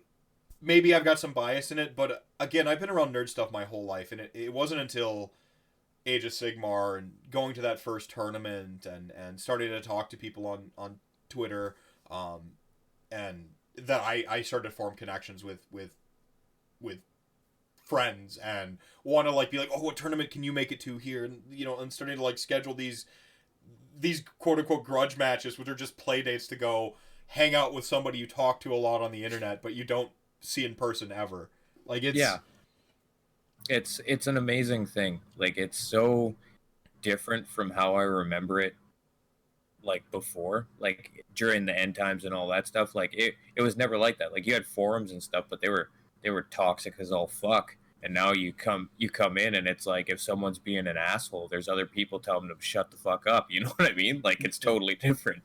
[0.60, 3.64] maybe I've got some bias in it, but again, I've been around nerd stuff my
[3.64, 5.32] whole life, and it, it wasn't until
[6.04, 10.16] Age of Sigmar and going to that first tournament and and starting to talk to
[10.16, 10.96] people on on
[11.28, 11.76] Twitter,
[12.10, 12.52] um,
[13.10, 15.90] and that I I started to form connections with with
[16.80, 16.98] with
[17.84, 20.98] friends and want to like be like oh what tournament can you make it to
[20.98, 21.24] here?
[21.24, 23.06] And you know and starting to like schedule these
[23.98, 26.96] these quote unquote grudge matches which are just play dates to go
[27.28, 30.10] hang out with somebody you talk to a lot on the internet but you don't
[30.46, 31.48] see in person ever.
[31.86, 32.38] Like it's yeah.
[33.68, 35.20] It's it's an amazing thing.
[35.36, 36.34] Like it's so
[37.02, 38.74] different from how i remember it
[39.84, 42.94] like before like during the end times and all that stuff.
[42.94, 44.32] Like it, it was never like that.
[44.32, 45.90] Like you had forums and stuff but they were
[46.22, 47.76] they were toxic as all fuck.
[48.02, 51.48] And now you come you come in and it's like if someone's being an asshole
[51.48, 53.50] there's other people telling them to shut the fuck up.
[53.50, 54.20] You know what i mean?
[54.24, 55.42] Like it's totally different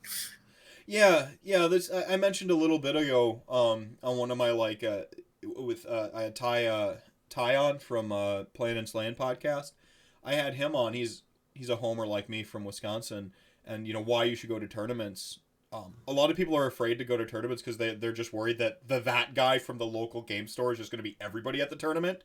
[0.85, 1.67] Yeah, yeah.
[1.67, 5.03] This I I mentioned a little bit ago um, on one of my like uh,
[5.43, 6.95] with uh, I had Ty uh,
[7.29, 9.71] Ty on from uh, Playing and Slaying podcast.
[10.23, 10.93] I had him on.
[10.93, 13.33] He's he's a homer like me from Wisconsin,
[13.65, 15.39] and you know why you should go to tournaments.
[15.73, 18.33] Um, a lot of people are afraid to go to tournaments because they they're just
[18.33, 21.17] worried that the that guy from the local game store is just going to be
[21.21, 22.23] everybody at the tournament,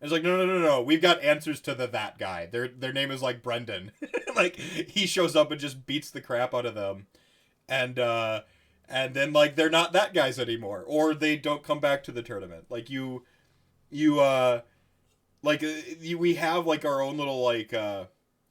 [0.00, 0.80] it's like, no, no, no, no.
[0.80, 2.46] We've got answers to the that guy.
[2.46, 3.92] Their their name is like Brendan.
[4.36, 7.06] like he shows up and just beats the crap out of them,
[7.68, 8.42] and uh,
[8.88, 12.22] and then like they're not that guys anymore, or they don't come back to the
[12.22, 12.66] tournament.
[12.70, 13.24] Like you,
[13.90, 14.62] you uh,
[15.42, 15.68] like uh,
[16.00, 18.04] you, we have like our own little like uh,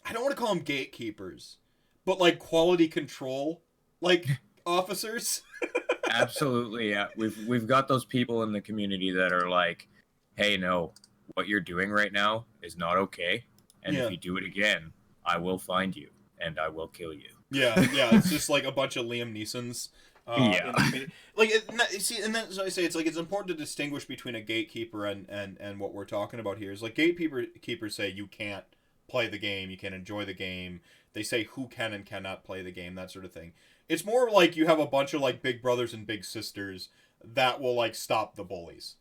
[0.05, 1.57] I don't want to call them gatekeepers,
[2.05, 3.63] but like quality control
[4.01, 4.27] like
[4.65, 5.41] officers.
[6.09, 7.07] Absolutely, yeah.
[7.17, 9.87] We've we've got those people in the community that are like,
[10.35, 10.93] "Hey, no,
[11.33, 13.43] what you're doing right now is not okay,
[13.83, 14.05] and Yeah.
[14.05, 14.93] if you do it again,
[15.25, 18.71] I will find you and I will kill you." Yeah, yeah, it's just like a
[18.71, 19.89] bunch of Liam Neesons.
[20.27, 20.67] Uh, Yeah.
[20.67, 21.13] in the community.
[21.37, 24.35] like it, see, and then so I say it's like it's important to distinguish between
[24.35, 28.09] a gatekeeper and and and what we're talking about here is like gatekeeper keepers say
[28.09, 28.65] you can't
[29.07, 30.81] play the game, you can't enjoy the game.
[31.13, 33.53] They say who can and cannot play the game, that sort of thing.
[33.87, 36.89] It's more like you have a bunch of like big brothers and big sisters
[37.23, 38.95] that will like stop the bullies.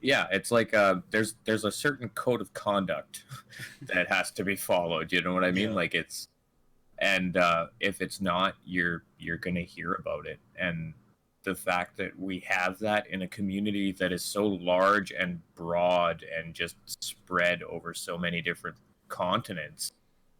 [0.00, 3.24] Yeah, it's like uh, there's there's a certain code of conduct
[3.82, 5.12] that has to be followed.
[5.12, 5.68] You know what I mean?
[5.70, 5.74] Yeah.
[5.74, 6.28] Like it's,
[7.00, 10.38] and uh, if it's not, you're you're gonna hear about it.
[10.56, 10.94] And
[11.42, 16.22] the fact that we have that in a community that is so large and broad
[16.36, 18.76] and just spread over so many different
[19.08, 19.92] continents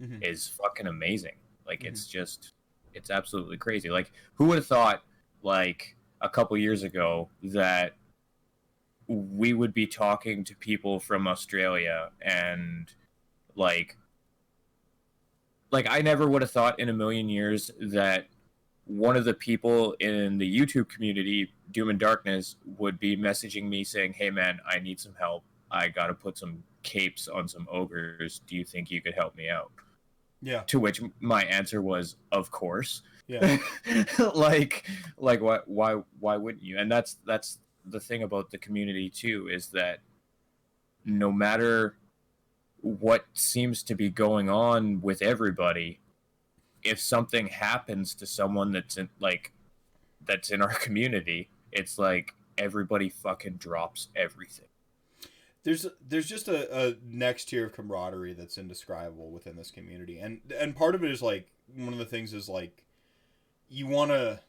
[0.02, 0.22] Mhm.
[0.22, 1.36] is fucking amazing.
[1.66, 2.52] Like it's just
[2.92, 3.88] it's absolutely crazy.
[3.90, 5.02] Like who would have thought
[5.42, 7.96] like a couple years ago that
[9.06, 12.92] we would be talking to people from Australia and
[13.56, 13.96] like
[15.70, 18.26] like I never would have thought in a million years that
[18.84, 23.84] one of the people in the YouTube community, Doom and Darkness, would be messaging me
[23.84, 25.44] saying, "Hey man, I need some help.
[25.70, 28.40] I got to put some capes on some ogres.
[28.46, 29.70] Do you think you could help me out?"
[30.42, 33.58] Yeah, To which my answer was, "Of course." yeah,
[34.34, 34.88] like
[35.18, 36.78] like why why why wouldn't you?
[36.78, 40.00] And that's that's the thing about the community too is that
[41.04, 41.94] no matter
[42.82, 46.00] what seems to be going on with everybody,
[46.82, 49.52] if something happens to someone that's in like
[50.24, 54.66] that's in our community, it's like everybody fucking drops everything.
[55.62, 60.40] there's there's just a, a next tier of camaraderie that's indescribable within this community and
[60.58, 62.84] and part of it is like one of the things is like
[63.68, 64.40] you want to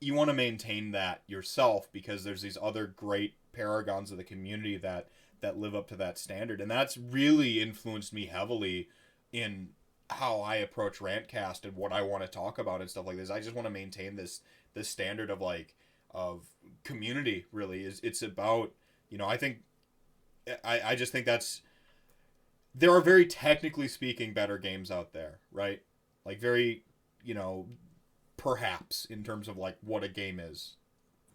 [0.00, 4.76] you want to maintain that yourself because there's these other great paragons of the community
[4.76, 5.08] that
[5.44, 8.88] that live up to that standard and that's really influenced me heavily
[9.32, 9.68] in
[10.10, 13.30] how I approach Rantcast and what I want to talk about and stuff like this.
[13.30, 14.40] I just want to maintain this
[14.74, 15.74] this standard of like
[16.12, 16.46] of
[16.84, 18.72] community really is it's about
[19.08, 19.58] you know I think
[20.62, 21.62] I, I just think that's
[22.74, 25.80] there are very technically speaking better games out there, right?
[26.26, 26.82] Like very,
[27.24, 27.66] you know,
[28.36, 30.76] perhaps in terms of like what a game is.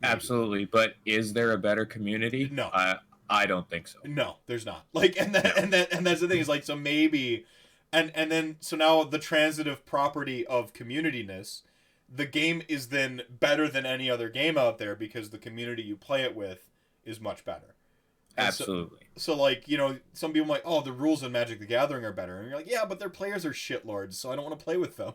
[0.01, 0.11] Maybe.
[0.11, 2.49] Absolutely, but is there a better community?
[2.51, 2.69] No.
[2.73, 2.97] I
[3.29, 3.99] I don't think so.
[4.05, 4.85] No, there's not.
[4.93, 7.45] Like and that and that and that's the thing is like so maybe
[7.91, 11.61] and and then so now the transitive property of communityness,
[12.13, 15.95] the game is then better than any other game out there because the community you
[15.95, 16.69] play it with
[17.05, 17.75] is much better.
[18.37, 18.99] And Absolutely.
[19.15, 22.13] So like you know, some people like, oh the rules in Magic the Gathering are
[22.13, 24.63] better, and you're like yeah, but their players are shitlords, so I don't want to
[24.63, 25.13] play with them.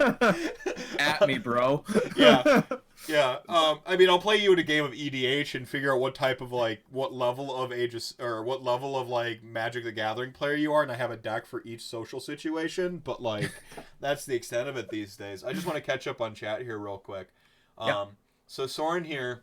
[0.98, 1.84] At me, bro.
[2.16, 2.62] Yeah.
[3.08, 6.00] Yeah, um, I mean I'll play you in a game of EDH and figure out
[6.00, 9.92] what type of like what level of ages or what level of like Magic the
[9.92, 12.98] Gathering player you are, and I have a deck for each social situation.
[12.98, 13.52] But like
[14.00, 15.44] that's the extent of it these days.
[15.44, 17.28] I just want to catch up on chat here real quick.
[17.78, 18.04] Um, Yeah.
[18.46, 19.42] So Soren here,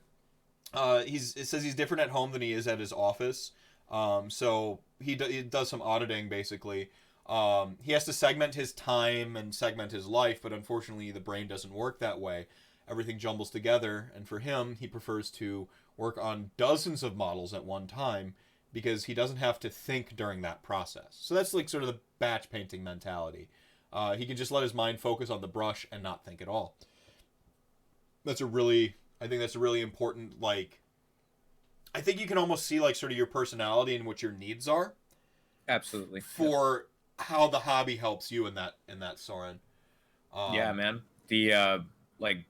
[0.74, 3.52] uh, he's it says he's different at home than he is at his office.
[3.90, 6.90] Um, so he, do, he does some auditing basically.
[7.28, 11.48] Um, he has to segment his time and segment his life, but unfortunately the brain
[11.48, 12.48] doesn't work that way.
[12.90, 15.68] Everything jumbles together, and for him, he prefers to
[15.98, 18.34] work on dozens of models at one time
[18.74, 21.08] because he doesn't have to think during that process.
[21.12, 23.50] So that's like sort of the batch painting mentality.
[23.94, 26.48] Uh, he can just let his mind focus on the brush and not think at
[26.48, 26.78] all.
[28.24, 30.80] That's a really, I think that's a really important, like,
[31.94, 34.68] I think you can almost see, like, sort of your personality and what your needs
[34.68, 34.94] are
[35.68, 36.22] Absolutely.
[36.22, 36.88] for
[37.20, 39.60] how the hobby helps you in that, in that Soren.
[40.34, 41.02] Um, yeah, man.
[41.28, 41.80] The uh
[42.20, 42.46] like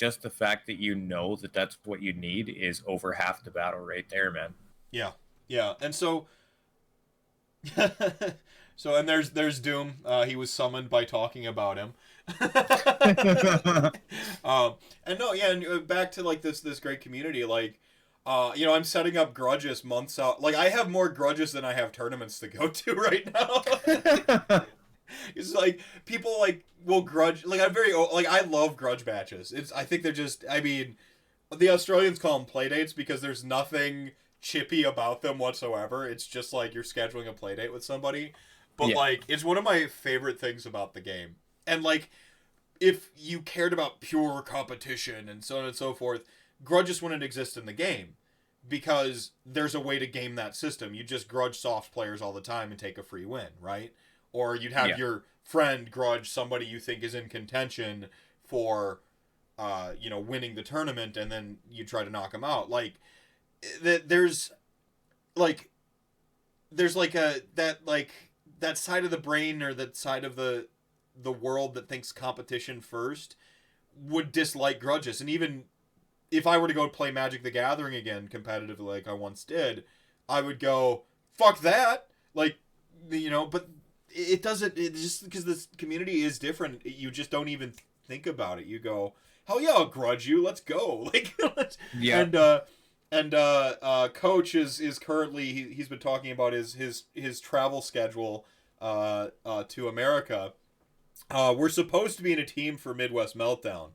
[0.00, 3.50] just the fact that you know that that's what you need is over half the
[3.50, 4.54] battle right there, man.
[4.90, 5.10] Yeah,
[5.46, 6.26] yeah, and so,
[8.76, 9.96] so and there's there's Doom.
[10.02, 11.92] Uh, he was summoned by talking about him.
[14.42, 17.44] um, and no, yeah, and uh, back to like this this great community.
[17.44, 17.78] Like,
[18.24, 20.40] uh, you know, I'm setting up grudges months out.
[20.40, 24.64] Like, I have more grudges than I have tournaments to go to right now.
[25.34, 27.44] it's like people like will grudge.
[27.44, 29.52] Like I'm very like I love grudge matches.
[29.52, 30.44] It's I think they're just.
[30.50, 30.96] I mean,
[31.56, 36.06] the Australians call them playdates because there's nothing chippy about them whatsoever.
[36.08, 38.32] It's just like you're scheduling a playdate with somebody.
[38.76, 38.94] But Yeah.
[38.94, 41.36] like it's one of my favorite things about the game.
[41.66, 42.10] And like
[42.80, 46.22] if you cared about pure competition and so on and so forth,
[46.64, 48.14] grudges wouldn't exist in the game
[48.68, 50.94] because there's a way to game that system.
[50.94, 53.92] You just grudge soft players all the time and take a free win, right?
[54.32, 54.96] Or you'd have Yeah.
[54.96, 58.08] your friend grudge somebody you think is in contention
[58.44, 59.00] for
[59.58, 62.70] uh, you know, winning the tournament and then you try to knock them out.
[62.70, 62.94] Like
[63.82, 64.50] that there's
[65.36, 65.68] like
[66.72, 68.10] there's like a that like
[68.60, 70.68] that side of the brain or that side of the
[71.14, 73.36] the world that thinks competition first
[73.94, 75.64] would dislike grudges and even
[76.30, 79.84] if I were to go play Magic the Gathering again competitively like I once did,
[80.28, 81.02] I would go
[81.34, 82.06] fuck that.
[82.34, 82.56] Like
[83.10, 83.68] you know, but
[84.10, 87.72] it doesn't it just because this community is different, you just don't even
[88.06, 88.66] think about it.
[88.66, 89.14] You go,
[89.44, 90.42] "Hell yeah, I'll grudge you.
[90.42, 92.20] Let's go." Like let's Yeah.
[92.20, 92.60] and uh
[93.12, 97.40] and uh, uh coach is is currently he, he's been talking about his his his
[97.40, 98.46] travel schedule
[98.80, 100.52] uh, uh to america
[101.30, 103.90] uh we're supposed to be in a team for midwest meltdown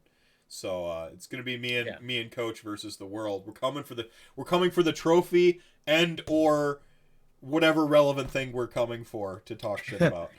[0.48, 1.98] so uh it's gonna be me and Yeah.
[2.02, 5.62] me and coach versus the world we're coming for the we're coming for the trophy
[5.88, 6.82] and or
[7.42, 10.32] whatever relevant thing we're coming for to talk shit about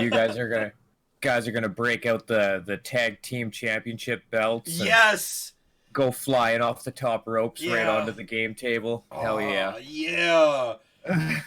[0.00, 0.72] you guys are gonna
[1.20, 4.78] guys are gonna break out the the tag team championship belts.
[4.78, 5.52] and yes
[5.92, 9.04] Go flying off the top ropes right onto the game table.
[9.12, 9.76] Hell yeah.
[9.78, 10.74] Yeah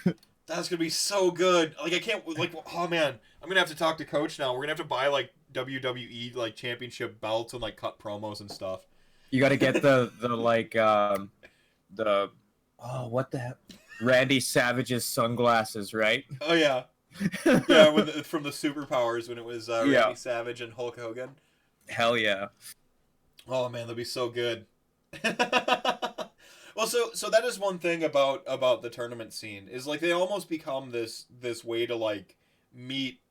[0.47, 1.75] That's gonna be so good.
[1.81, 4.53] Like I can't like oh man, I'm gonna have to talk to coach now.
[4.53, 8.49] We're gonna have to buy like WWE like championship belts and like cut promos and
[8.49, 8.81] stuff.
[9.31, 11.31] You got to get the the like um
[11.93, 12.29] the
[12.79, 13.57] oh what the hell?
[14.01, 16.25] Randy Savage's sunglasses, right?
[16.41, 16.83] Oh yeah,
[17.45, 17.59] yeah.
[17.67, 20.13] The, from the superpowers when it was uh, Randy Yeah.
[20.13, 21.31] Savage and Hulk Hogan.
[21.89, 22.47] Hell yeah.
[23.47, 24.65] Oh man, that'd be so good.
[25.23, 30.11] well, so so that is one thing about about the tournament scene is like they
[30.11, 32.35] almost become this this way to like
[32.73, 33.21] meet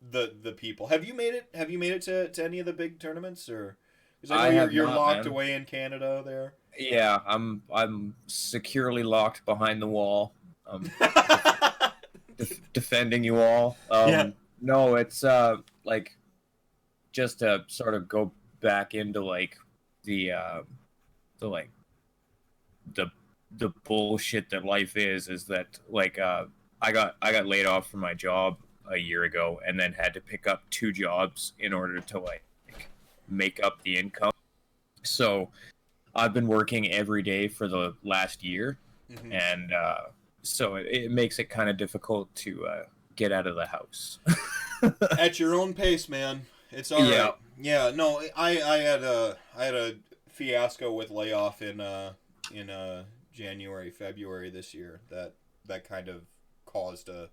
[0.00, 0.86] the the people.
[0.88, 1.48] Have you made it?
[1.54, 3.76] Have you made it to, to any of the big tournaments or?
[4.20, 5.32] Because I know I you're, you're not, locked man.
[5.34, 6.54] away in Canada there.
[6.78, 10.32] Yeah, I'm I'm securely locked behind the wall.
[10.66, 10.90] Um
[12.36, 13.76] def- defending you all.
[13.90, 14.30] Um, Yeah.
[14.60, 16.16] No, it's uh like
[17.12, 19.56] just to sort of go back into like
[20.04, 20.62] the uh,
[21.38, 21.70] the like
[22.94, 23.06] the
[23.58, 26.44] the bullshit that life is is that like uh
[26.82, 28.56] I got I got laid off from my job
[28.90, 32.42] a year ago and then had to pick up two jobs in order to like
[33.28, 34.32] make up the income.
[35.02, 35.50] So
[36.16, 38.78] I've been working every day for the last year
[39.10, 39.32] Mhm.
[39.32, 39.98] and uh,
[40.42, 42.82] so it, it makes it kind of difficult to uh,
[43.16, 44.18] get out of the house.
[45.18, 46.46] At your own pace, man.
[46.70, 47.10] It's all right.
[47.10, 47.30] Yeah.
[47.58, 47.92] Yeah.
[47.94, 49.94] No, I I had a I had a
[50.28, 52.14] fiasco with layoff in uh
[52.52, 55.34] in uh January February this year that
[55.66, 56.22] that kind of
[56.66, 57.28] caused a.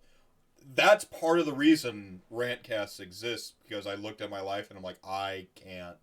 [0.76, 4.84] That's part of the reason Rantcasts exists because I looked at my life and I'm
[4.84, 5.98] like I can't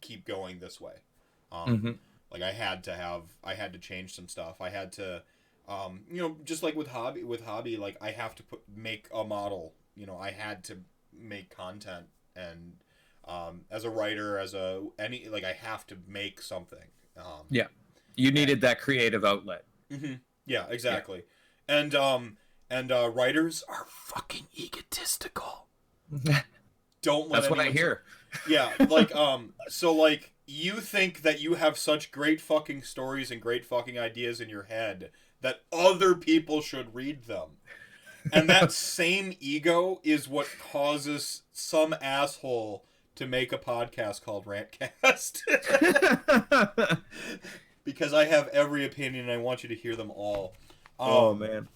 [0.00, 0.94] keep going this way.
[1.52, 1.98] Um, Mhm.
[2.30, 4.60] like I had to have I had to change some stuff.
[4.60, 5.22] I had to
[5.68, 9.08] um you know just like with hobby with hobby like I have to put make
[9.14, 9.74] a model.
[9.94, 10.78] You know, I had to
[11.12, 12.06] make content
[12.36, 12.74] and
[13.26, 16.88] um as a writer as a any like I have to make something.
[17.16, 17.68] Um Yeah.
[18.16, 19.64] You needed that creative outlet.
[19.90, 20.14] hmm
[20.46, 21.24] Yeah, exactly.
[21.68, 22.36] And um
[22.70, 25.66] and uh writers are fucking egotistical.
[27.02, 28.02] Don't let That's what I hear.
[28.48, 33.40] yeah, like um so like you think that you have such great fucking stories and
[33.40, 35.10] great fucking ideas in your head
[35.42, 37.58] that other people should read them.
[38.32, 45.42] And that same ego is what causes some asshole to make a podcast called Rantcast.
[47.84, 50.54] because I have every opinion and I want you to hear them all.
[50.98, 51.68] Um, oh man.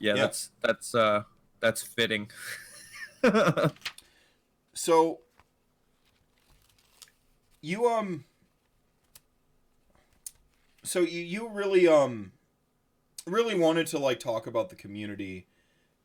[0.00, 0.22] Yeah, yeah.
[0.22, 1.22] that's that's uh
[1.60, 2.30] that's fitting.
[4.74, 5.20] so
[7.62, 8.24] you um
[10.84, 12.32] so you you really um
[13.26, 15.46] really wanted to like talk about the community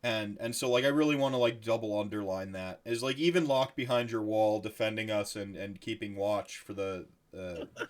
[0.02, 3.46] and and so like I really want to like double underline that is like even
[3.46, 7.06] locked behind your wall defending us and and keeping watch for the
[7.36, 7.64] uh,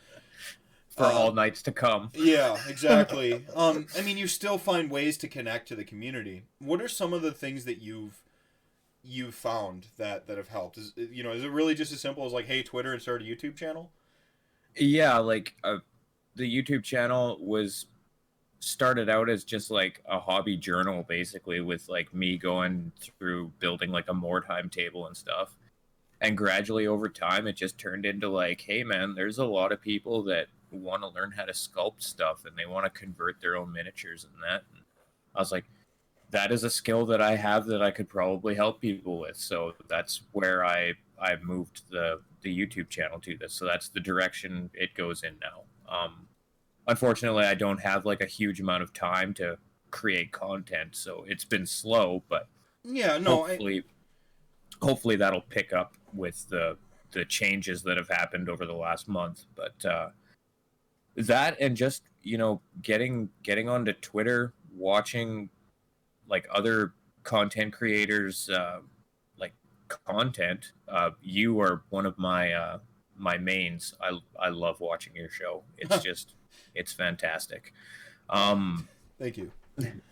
[0.96, 2.10] For Uh, all nights to come.
[2.14, 3.44] yeah, exactly.
[3.54, 6.42] um, I mean, you still find ways to connect to the community.
[6.58, 8.20] What are some of the things that you've
[9.02, 10.78] you've found that that have helped?
[10.78, 13.22] Is you know, is it really just as simple as like, hey, Twitter and start
[13.22, 13.90] a YouTube channel?
[14.76, 15.78] Yeah, like uh,
[16.36, 17.86] the YouTube channel was
[18.60, 23.90] started out as just like a hobby journal, basically, with like me going through building
[23.90, 25.56] like a more timetable and stuff.
[26.20, 29.80] And gradually over time, it just turned into like, hey man, there's a lot of
[29.80, 33.56] people that want to learn how to sculpt stuff and they want to convert their
[33.56, 34.64] own miniatures and that.
[34.72, 34.82] And
[35.34, 35.64] I was like,
[36.30, 39.36] that is a skill that I have that I could probably help people with.
[39.36, 43.54] So that's where I I moved the the YouTube channel to this.
[43.54, 45.64] So that's the direction it goes in now.
[45.88, 46.26] Um,
[46.86, 49.58] unfortunately, I don't have like a huge amount of time to
[49.90, 52.22] create content, so it's been slow.
[52.28, 52.48] But
[52.84, 53.84] yeah, no, hopefully,
[54.80, 54.86] I...
[54.86, 56.76] hopefully that'll pick up with the
[57.12, 59.46] the changes that have happened over the last month.
[59.54, 60.08] But uh,
[61.16, 65.48] that and just you know getting getting onto Twitter, watching
[66.28, 66.92] like other
[67.22, 68.80] content creators uh,
[69.38, 69.52] like
[69.88, 72.78] content uh, you are one of my uh,
[73.18, 73.94] my mains.
[74.00, 75.64] I i love watching your show.
[75.76, 76.34] It's just
[76.74, 77.72] it's fantastic.
[78.30, 78.88] Um
[79.18, 79.50] thank you.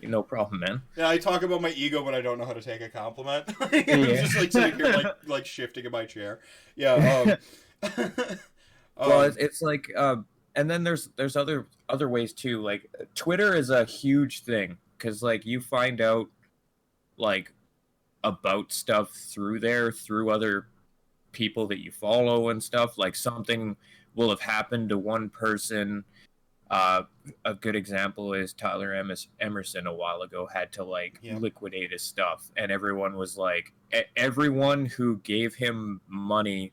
[0.03, 0.83] no problem man.
[0.97, 3.45] Yeah i talk about my ego but i don't know how to take a compliment.
[3.61, 4.23] I'm yeah.
[4.23, 6.41] just like sitting here like like shifting in my chair.
[6.75, 7.93] Yeah um,
[8.97, 10.17] well um, it's, it's like uh,
[10.55, 12.63] and then there's there's other other ways too.
[12.63, 16.29] Like twitter is a huge thing because like you find out
[17.17, 17.53] like
[18.25, 20.69] about stuff through there through other
[21.33, 23.77] people that you follow and stuff like something
[24.15, 26.05] will have happened to one person
[26.71, 27.03] uh,
[27.45, 28.93] a good example is Tyler
[29.41, 31.39] Emerson a while ago had to like yeah.
[31.39, 33.73] liquidate his stuff, and everyone was like,
[34.17, 36.73] everyone who gave him money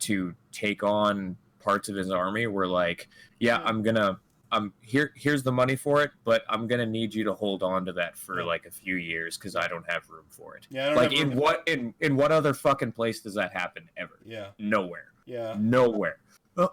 [0.00, 3.08] to take on parts of his army were like,
[3.38, 4.18] yeah, I'm gonna
[4.50, 7.84] I'm here here's the money for it, but I'm gonna need you to hold on
[7.86, 10.66] to that for like a few years because I don't have room for it.
[10.70, 14.18] Yeah, like in what in in what other fucking place does that happen ever?
[14.24, 15.12] Yeah, nowhere.
[15.26, 16.18] Yeah, nowhere.
[16.56, 16.64] yeah,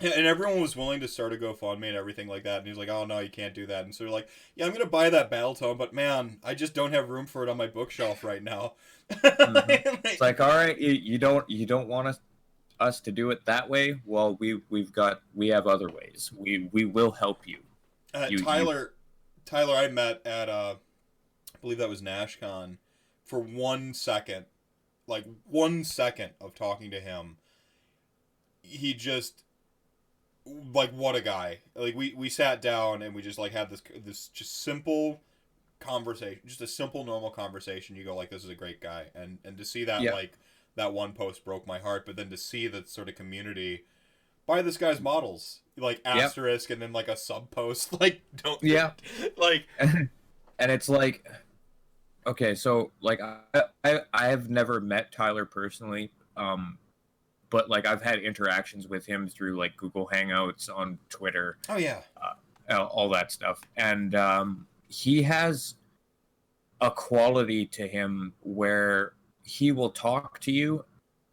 [0.00, 2.88] and everyone was willing to start a GoFundMe and everything like that, and he's like,
[2.88, 5.30] "Oh no, you can't do that." And so they're like, "Yeah, I'm gonna buy that
[5.30, 8.42] battle tome, but man, I just don't have room for it on my bookshelf right
[8.42, 8.74] now."
[9.10, 9.96] mm-hmm.
[10.04, 12.20] it's like, all right, you, you don't you don't want to
[12.84, 16.30] us to do it that way, well, we we've got we have other ways.
[16.36, 17.58] We we will help you.
[18.12, 18.92] Uh, you Tyler,
[19.36, 19.42] you...
[19.44, 20.76] Tyler, I met at uh,
[21.54, 22.76] I believe that was NashCon
[23.24, 24.46] for one second,
[25.06, 27.38] like one second of talking to him.
[28.62, 29.42] He just
[30.72, 31.58] like what a guy.
[31.74, 35.20] Like we we sat down and we just like had this this just simple
[35.80, 37.96] conversation, just a simple normal conversation.
[37.96, 40.12] You go like, this is a great guy, and and to see that yeah.
[40.12, 40.32] like
[40.76, 42.06] that one post broke my heart.
[42.06, 43.84] But then to see that sort of community
[44.46, 46.76] buy this guy's models, like asterisk, yep.
[46.76, 48.92] and then like a sub post, like don't yeah,
[49.36, 50.10] like, and
[50.58, 51.26] it's like,
[52.26, 56.78] okay, so like I I I have never met Tyler personally, um,
[57.50, 61.58] but like I've had interactions with him through like Google Hangouts on Twitter.
[61.68, 62.00] Oh yeah,
[62.70, 65.74] uh, all that stuff, and um, he has
[66.80, 69.14] a quality to him where
[69.44, 70.84] he will talk to you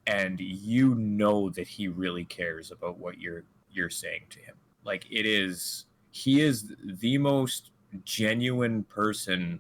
[0.07, 4.55] and you know that he really cares about what you're you're saying to him.
[4.83, 7.71] Like it is he is the most
[8.03, 9.59] genuine person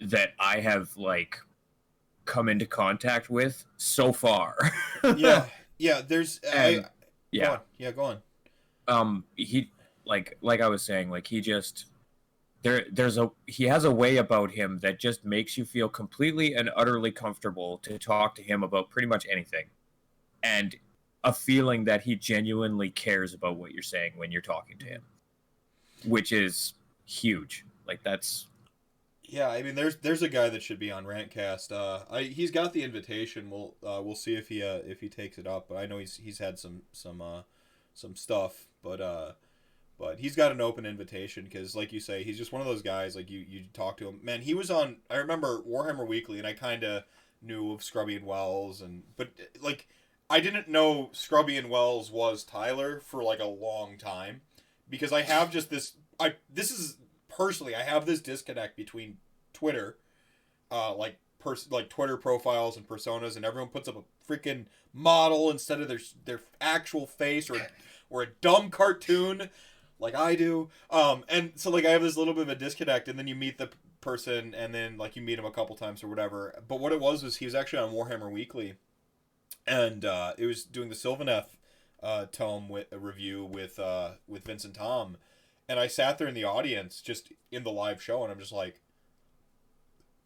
[0.00, 1.36] that i have like
[2.24, 4.56] come into contact with so far.
[5.16, 5.46] Yeah
[5.78, 6.88] yeah there's and, I,
[7.30, 7.44] yeah.
[7.44, 8.18] go yeah go on.
[8.88, 9.70] Um he
[10.04, 11.86] like like i was saying like he just
[12.62, 16.54] there there's a he has a way about him that just makes you feel completely
[16.54, 19.66] and utterly comfortable to talk to him about pretty much anything.
[20.42, 20.76] And
[21.24, 25.02] a feeling that he genuinely cares about what you're saying when you're talking to him
[26.04, 26.74] which is
[27.04, 27.64] huge.
[27.86, 28.46] Like that's
[29.30, 31.72] yeah i mean there's there's a guy that should be on rantcast.
[31.72, 33.50] Uh I, he's got the invitation.
[33.50, 35.98] We'll uh, we'll see if he uh if he takes it up but i know
[35.98, 37.42] he's he's had some some uh
[37.94, 39.32] some stuff but uh
[39.98, 42.82] but he's got an open invitation because, like you say, he's just one of those
[42.82, 43.16] guys.
[43.16, 44.20] Like you, you talk to him.
[44.22, 44.98] Man, he was on.
[45.10, 47.02] I remember Warhammer Weekly, and I kind of
[47.42, 49.30] knew of Scrubby and Wells, and but
[49.60, 49.88] like
[50.30, 54.42] I didn't know Scrubby and Wells was Tyler for like a long time
[54.88, 55.94] because I have just this.
[56.20, 56.98] I this is
[57.28, 59.16] personally I have this disconnect between
[59.52, 59.98] Twitter,
[60.70, 65.50] uh, like pers- like Twitter profiles and personas, and everyone puts up a freaking model
[65.50, 67.66] instead of their their actual face or
[68.10, 69.50] or a dumb cartoon
[69.98, 70.68] like I do.
[70.90, 73.34] Um, and so like I have this little bit of a disconnect, and then you
[73.34, 73.70] meet the
[74.00, 76.54] person, and then like you meet him a couple times or whatever.
[76.66, 78.74] But what it was was he was actually on Warhammer Weekly,
[79.66, 81.46] and uh, it was doing the Sylvaneth
[82.02, 85.16] uh, tome with a review with uh, with Vincent Tom,
[85.68, 88.52] and I sat there in the audience just in the live show, and I'm just
[88.52, 88.80] like,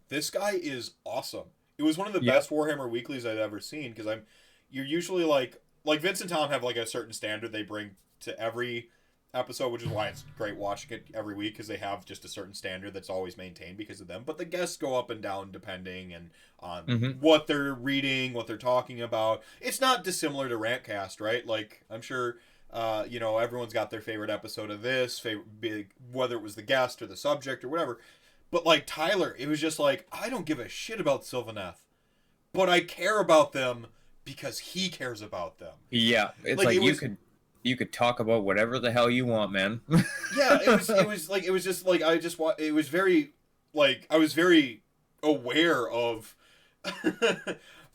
[0.08, 1.46] this guy is awesome.
[1.78, 4.22] It was one of the best Warhammer Weeklies I've ever seen because I'm,
[4.70, 8.90] you're usually like like Vincent Tom have like a certain standard they bring to every
[9.34, 12.28] episode, which is why it's great watching it every week because they have just a
[12.28, 14.22] certain standard that's always maintained because of them.
[14.26, 17.18] But the guests go up and down depending and on Mhm.
[17.20, 19.42] what they're reading, what they're talking about.
[19.60, 21.46] It's not dissimilar to Rantcast, right?
[21.46, 22.36] Like I'm sure.
[22.70, 26.54] Uh, you know, everyone's got their favorite episode of this, favorite, big, whether it was
[26.54, 28.00] the guest or the subject or whatever.
[28.50, 31.76] But like Tyler, it was just like I don't give a shit about Sylvaneth,
[32.52, 33.88] but I care about them
[34.24, 35.74] because he cares about them.
[35.90, 37.16] Yeah, it's Like, like, it you was- could
[37.62, 39.80] you could talk about whatever the hell you want, man.
[40.36, 42.89] Yeah, it was it was like it was just like I just wa- it was
[42.89, 43.32] very
[43.74, 44.82] like I was very
[45.22, 46.34] aware of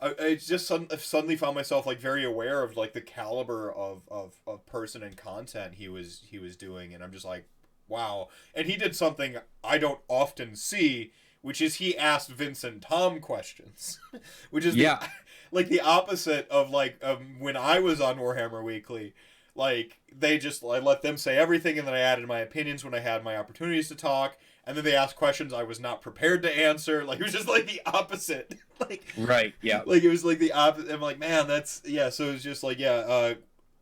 [0.00, 4.02] I, I just sudden, suddenly found myself like very aware of like the caliber of,
[4.08, 7.46] of, of person and content he was he was doing and I'm just like
[7.88, 11.12] wow and he did something I don't often see
[11.42, 13.98] which is he asked Vincent Tom questions
[14.50, 15.06] which is the- Yeah.
[15.50, 19.14] like the opposite of like um, when I was on Warhammer Weekly
[19.58, 22.94] like they just I let them say everything and then I added my opinions when
[22.94, 26.42] I had my opportunities to talk and then they asked questions I was not prepared
[26.42, 29.54] to answer like it was just like the opposite like right?
[29.60, 29.82] Yeah.
[29.84, 32.62] like it was like the opposite I'm like man that's yeah so it was just
[32.62, 33.34] like yeah uh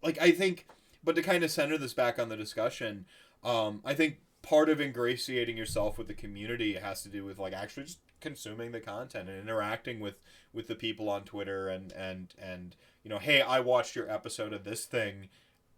[0.02, 0.66] like I think
[1.04, 3.04] but to kind of center this back on the discussion
[3.44, 7.52] um I think part of ingratiating yourself with the community has to do with like
[7.52, 10.16] actually just consuming the content and interacting with
[10.52, 14.52] with the people on Twitter and and and you know hey I watched your episode
[14.52, 15.28] of this thing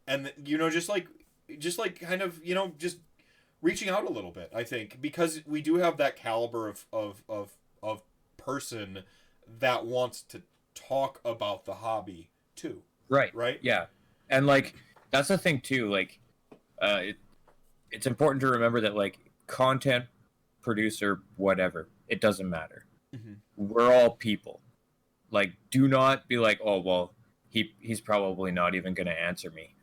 [0.09, 1.07] and you know just like
[1.59, 2.99] just like kind of you know just
[3.63, 7.23] reaching out a little bit i think because we do have that caliber of of
[7.29, 7.51] of,
[7.83, 8.03] of
[8.37, 9.01] person
[9.61, 10.43] that wants to
[10.75, 13.35] talk about the hobby too Right.
[13.35, 13.87] right Yeah,
[14.29, 14.75] and like
[15.11, 15.89] that's the thing too.
[15.91, 16.21] Like,
[16.83, 17.17] uh, it,
[17.91, 20.05] it's important to remember that like content
[20.61, 22.85] producer, whatever, it doesn't matter.
[23.17, 23.37] Mhm.
[23.57, 24.61] We're all people.
[25.31, 27.15] Like, do not be like, oh well,
[27.49, 29.75] he he's probably not even gonna answer me.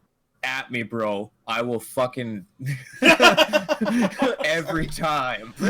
[0.45, 1.31] At me, bro.
[1.47, 2.45] I will fucking
[4.45, 5.53] every time.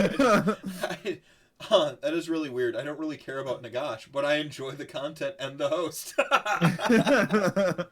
[1.62, 4.86] huh, that is really weird i don't really care about nagash but i enjoy the
[4.86, 6.14] content and the host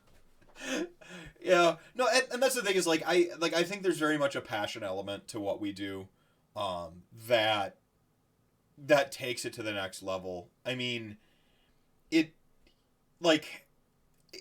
[1.42, 4.18] yeah no and, and that's the thing is like i like i think there's very
[4.18, 6.08] much a passion element to what we do
[6.56, 7.78] um that
[8.78, 11.18] that takes it to the next level i mean
[12.12, 12.34] it
[13.22, 13.63] like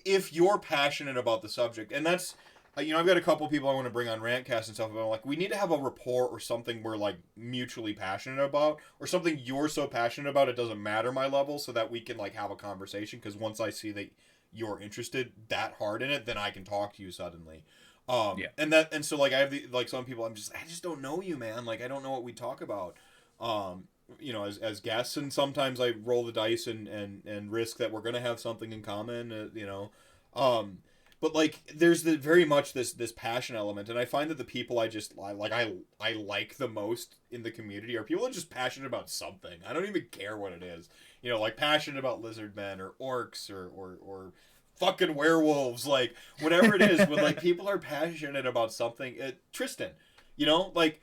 [0.05, 2.35] if you're passionate about the subject and that's
[2.77, 4.75] uh, you know i've got a couple people i want to bring on rantcast and
[4.75, 7.93] stuff but I'm like we need to have a rapport or something we're like mutually
[7.93, 11.91] passionate about or something you're so passionate about it doesn't matter my level so that
[11.91, 14.11] we can like have a conversation because once i see that
[14.51, 17.63] you're interested that hard in it then i can talk to you suddenly.
[18.09, 18.47] Um Yeah.
[18.57, 20.83] and that and so like i have the like some people i'm just i just
[20.83, 21.65] don't know you man.
[21.65, 22.95] Like i don't know what we talk about.
[23.39, 23.85] Um
[24.19, 27.77] you know as, as guests and sometimes i roll the dice and and and risk
[27.77, 29.91] that we're gonna have something in common uh, you know.
[30.33, 30.79] Um
[31.21, 34.43] but like there's the very much this this passion element and i find that the
[34.43, 35.71] people i just I, like i
[36.01, 39.59] i like the most in the community are people that are just passionate about something.
[39.65, 40.89] I don't even care what it is.
[41.21, 44.33] You know like passionate about lizard men or orcs or or or
[44.75, 49.91] fucking werewolves like whatever it is when like people are passionate about something it, tristan
[50.35, 50.99] you know like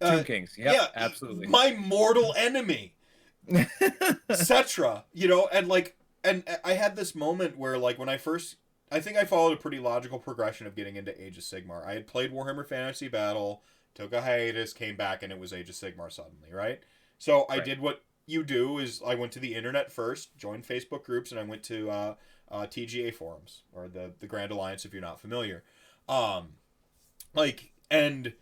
[0.00, 0.54] uh, Tomb Kings.
[0.58, 1.46] Yeah, absolutely.
[1.46, 2.94] my mortal enemy
[4.28, 8.56] etc you know and like and i had this moment where like when i first
[8.92, 11.94] i think i followed a pretty logical progression of getting into age of sigmar i
[11.94, 13.62] had played warhammer fantasy battle
[13.94, 16.80] took a hiatus came back and it was age of sigmar suddenly right
[17.18, 17.64] so i Right.
[17.64, 21.40] did what you do is i went to the internet first joined facebook groups and
[21.40, 22.14] i went to uh,
[22.50, 25.64] uh, tga forums or the the grand alliance if you're not familiar
[26.08, 26.50] um
[27.34, 28.34] like and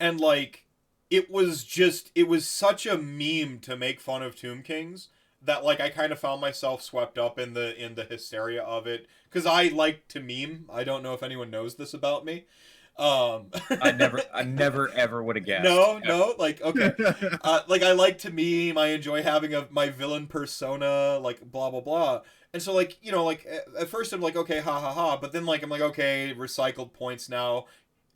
[0.00, 0.65] and like
[1.10, 5.08] it was just it was such a meme to make fun of Tomb Kings
[5.42, 8.86] that like I kind of found myself swept up in the in the hysteria of
[8.86, 10.66] it because I like to meme.
[10.72, 12.46] I don't know if anyone knows this about me.
[12.98, 13.48] Um,
[13.82, 15.64] I never, I never ever would have guessed.
[15.64, 16.92] no, no, like okay,
[17.42, 18.78] uh, like I like to meme.
[18.78, 22.22] I enjoy having a my villain persona, like blah blah blah.
[22.54, 25.18] And so like you know like at- at first I'm like okay ha ha ha,
[25.18, 27.66] but then like I'm like okay recycled points now.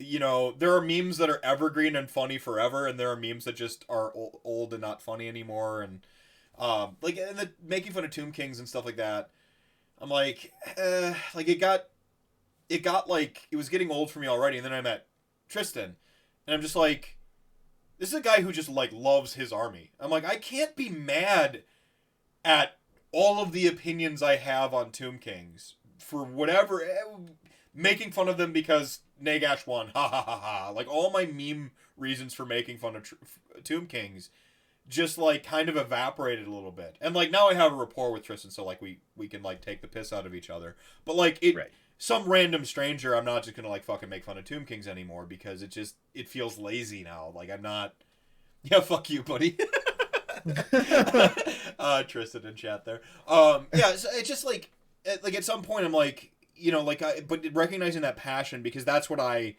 [0.01, 3.45] You know there are memes that are evergreen and funny forever, and there are memes
[3.45, 5.81] that just are old, and not funny anymore.
[5.81, 6.05] And
[6.57, 9.29] um like and the making fun of Tomb Kings and stuff like that.
[9.99, 11.85] I'm like eh, like it got
[12.69, 15.07] it got like it was getting old for me already, and then I met
[15.49, 15.95] Tristan,
[16.47, 17.17] and I'm just like
[17.99, 19.91] this is a guy who just like loves his army.
[19.99, 21.63] I'm like, I can't be mad
[22.43, 22.77] at
[23.11, 26.87] all of the opinions I have on Tomb Kings for whatever eh,
[27.73, 29.91] making fun of them because Nagash won.
[29.95, 30.69] Ha ha ha ha.
[30.69, 33.15] Like all my meme reasons for making fun of tr-
[33.63, 34.29] Tomb Kings
[34.89, 36.97] just like kind of evaporated a little bit.
[36.99, 39.61] And like now I have a rapport with Tristan so like we we can like
[39.61, 40.75] take the piss out of each other.
[41.05, 41.71] But like it Right.
[41.97, 45.25] some random stranger, I'm not just gonna like fucking make fun of Tomb Kings anymore
[45.25, 47.31] because it just it feels lazy now.
[47.35, 47.93] Like I'm not.
[48.63, 49.57] Yeah, fuck you, buddy.
[51.79, 53.01] uh, Tristan in chat there.
[53.27, 54.69] Um, yeah, so it's just like,
[55.23, 56.31] like at some point I'm like,
[56.61, 59.55] you know, like I, but recognizing that passion because that's what I,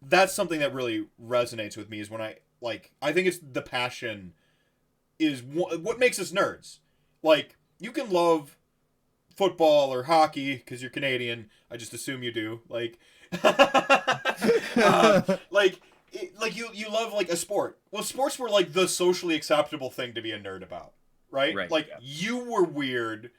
[0.00, 3.62] that's something that really resonates with me is when I like I think it's the
[3.62, 4.34] passion
[5.18, 6.78] is what, what makes us nerds.
[7.22, 8.56] Like you can love
[9.36, 11.50] football or hockey because you're Canadian.
[11.70, 12.60] I just assume you do.
[12.68, 12.98] Like,
[13.42, 14.16] uh,
[15.50, 15.80] like,
[16.12, 17.78] it, like you you love like a sport.
[17.90, 20.92] Well, sports were like the socially acceptable thing to be a nerd about,
[21.30, 21.54] right?
[21.54, 21.96] Right, like yeah.
[22.00, 23.30] you were weird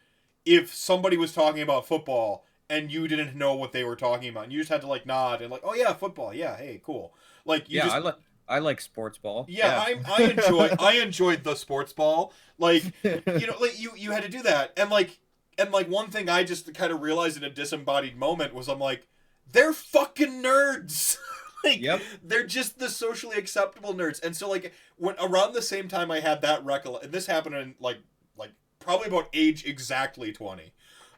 [0.45, 4.45] if somebody was talking about football and you didn't know what they were talking about,
[4.45, 7.13] and you just had to like nod and like, oh yeah, football, yeah, hey, cool.
[7.45, 8.15] Like you yeah, just I like
[8.47, 9.45] I like sports ball.
[9.47, 12.33] yeah, I, I enjoy I enjoyed the sports ball.
[12.57, 15.19] Like you know, like you you had to do that, and like
[15.57, 18.79] and like one thing I just kind of realized in a disembodied moment was I'm
[18.79, 19.07] like,
[19.51, 21.17] they're fucking nerds.
[21.63, 22.01] like Yep.
[22.23, 26.19] they're just the socially acceptable nerds, and so like when around the same time I
[26.19, 27.97] had that recollect, and this happened in like
[28.37, 30.73] like probably about age exactly twenty,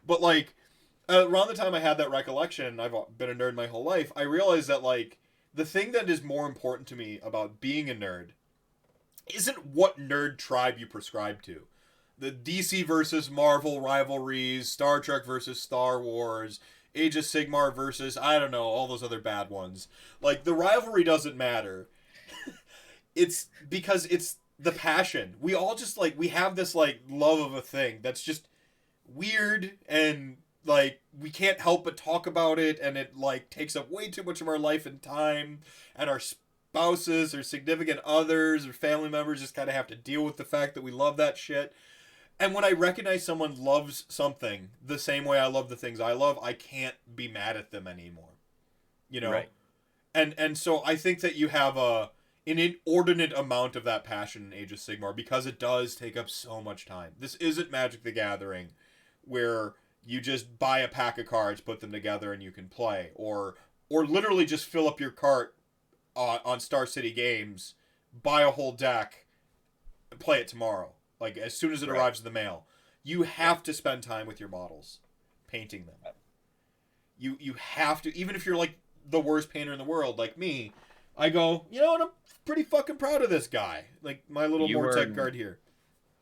[0.05, 0.53] but like
[1.07, 3.83] Uh, around the time I had that recollection, I've uh, been a nerd my whole
[3.83, 4.11] life.
[4.15, 5.17] I realized that like
[5.53, 8.29] the thing that is more important to me about being a nerd
[9.33, 11.63] isn't what nerd tribe you prescribe to.
[12.17, 16.59] The DC versus Marvel rivalries, Star Trek versus Star Wars,
[16.95, 19.87] Age of Sigmar versus I don't know, all those other bad ones.
[20.21, 21.89] Like the rivalry doesn't matter.
[23.15, 25.35] it's because it's the passion.
[25.39, 28.47] We all just like we have this like love of a thing that's just
[29.07, 33.91] weird and like we can't help but talk about it and it like takes up
[33.91, 35.59] way too much of our life and time
[35.95, 40.23] and our spouses or significant others or family members just kind of have to deal
[40.23, 41.73] with the fact that we love that shit.
[42.39, 46.11] And when i recognize someone loves something the same way i love the things i
[46.11, 48.33] love i can't be mad at them anymore.
[49.09, 49.31] You know?
[49.31, 49.49] Right.
[50.13, 52.11] and and so i think that you have a
[52.47, 56.29] an inordinate amount of that passion in age of sigmar because it does take up
[56.29, 57.13] so much time.
[57.19, 58.69] This isn't magic the gathering
[59.23, 59.73] where
[60.05, 63.55] you just buy a pack of cards, put them together, and you can play, or
[63.89, 65.55] or literally just fill up your cart
[66.15, 67.75] on, on Star City Games,
[68.23, 69.25] buy a whole deck,
[70.09, 70.93] and play it tomorrow.
[71.19, 71.97] Like as soon as it Right.
[71.99, 72.65] arrives in the mail,
[73.03, 74.99] you have to spend time with your models,
[75.47, 76.13] painting them.
[77.17, 78.77] You you have to, even if you're like
[79.09, 80.71] the worst painter in the world, like me.
[81.17, 82.01] I go, you know what?
[82.01, 82.09] I'm
[82.43, 83.85] pretty fucking proud of this guy.
[84.01, 85.59] Like my little You Mortek Guard here.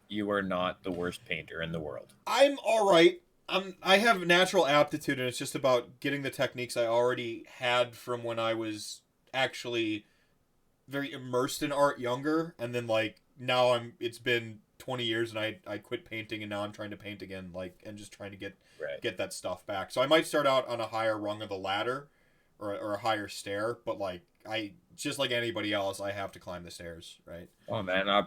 [0.08, 2.14] You are not the worst painter in the world.
[2.28, 3.20] I'm all right.
[3.50, 7.96] I'm I have natural aptitude, and it's just about getting the techniques I already had
[7.96, 9.02] from when I was
[9.34, 10.06] actually
[10.88, 13.94] very immersed in art younger, and then like now I'm.
[14.00, 17.22] It's been 20 years, and I I quit painting, and now I'm trying to paint
[17.22, 19.02] again, like and just trying to get Right.
[19.02, 19.92] get that stuff back.
[19.92, 22.08] So I might start out on a higher rung of the ladder,
[22.60, 26.40] or or a higher stair, but like I just like anybody else, I have to
[26.40, 27.50] climb the stairs, right?
[27.70, 28.24] Oh man, I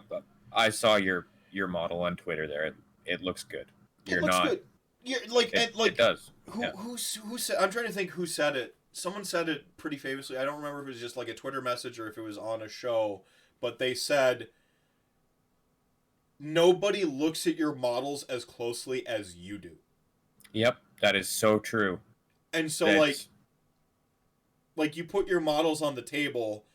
[0.51, 2.65] I saw your your model on Twitter there.
[2.65, 2.75] It,
[3.05, 3.67] it looks good.
[4.05, 4.47] You're it looks not.
[4.47, 4.61] good.
[5.03, 6.31] Yeah, like It, and like it does.
[6.49, 6.71] Who Yeah.
[6.71, 7.57] who who said?
[7.59, 8.75] I'm trying to think who said it.
[8.91, 10.37] Someone said it pretty famously.
[10.37, 12.37] I don't remember if it was just like a Twitter message or if it was
[12.37, 13.23] on a show,
[13.61, 14.49] but they said
[16.39, 19.77] nobody looks at your models as closely as you do.
[20.53, 21.99] Yep, that is so true.
[22.53, 23.17] And so That's- like
[24.75, 26.65] like you put your models on the table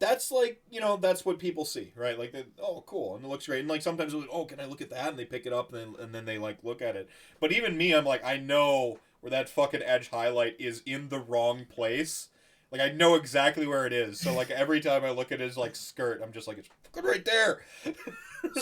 [0.00, 2.18] that's like you know that's what people see right?
[2.18, 3.60] Like oh cool and it looks great.
[3.60, 5.08] And like sometimes they're like oh can i look at that?
[5.10, 7.08] And they pick it up and then, and then they like look at it.
[7.40, 11.18] But even me i'm like i know where that fucking edge highlight is in the
[11.18, 12.28] wrong place.
[12.70, 14.20] Like i know exactly where it is.
[14.20, 17.08] So like every time i look at his like skirt i'm just like it's fucking
[17.08, 17.62] right there.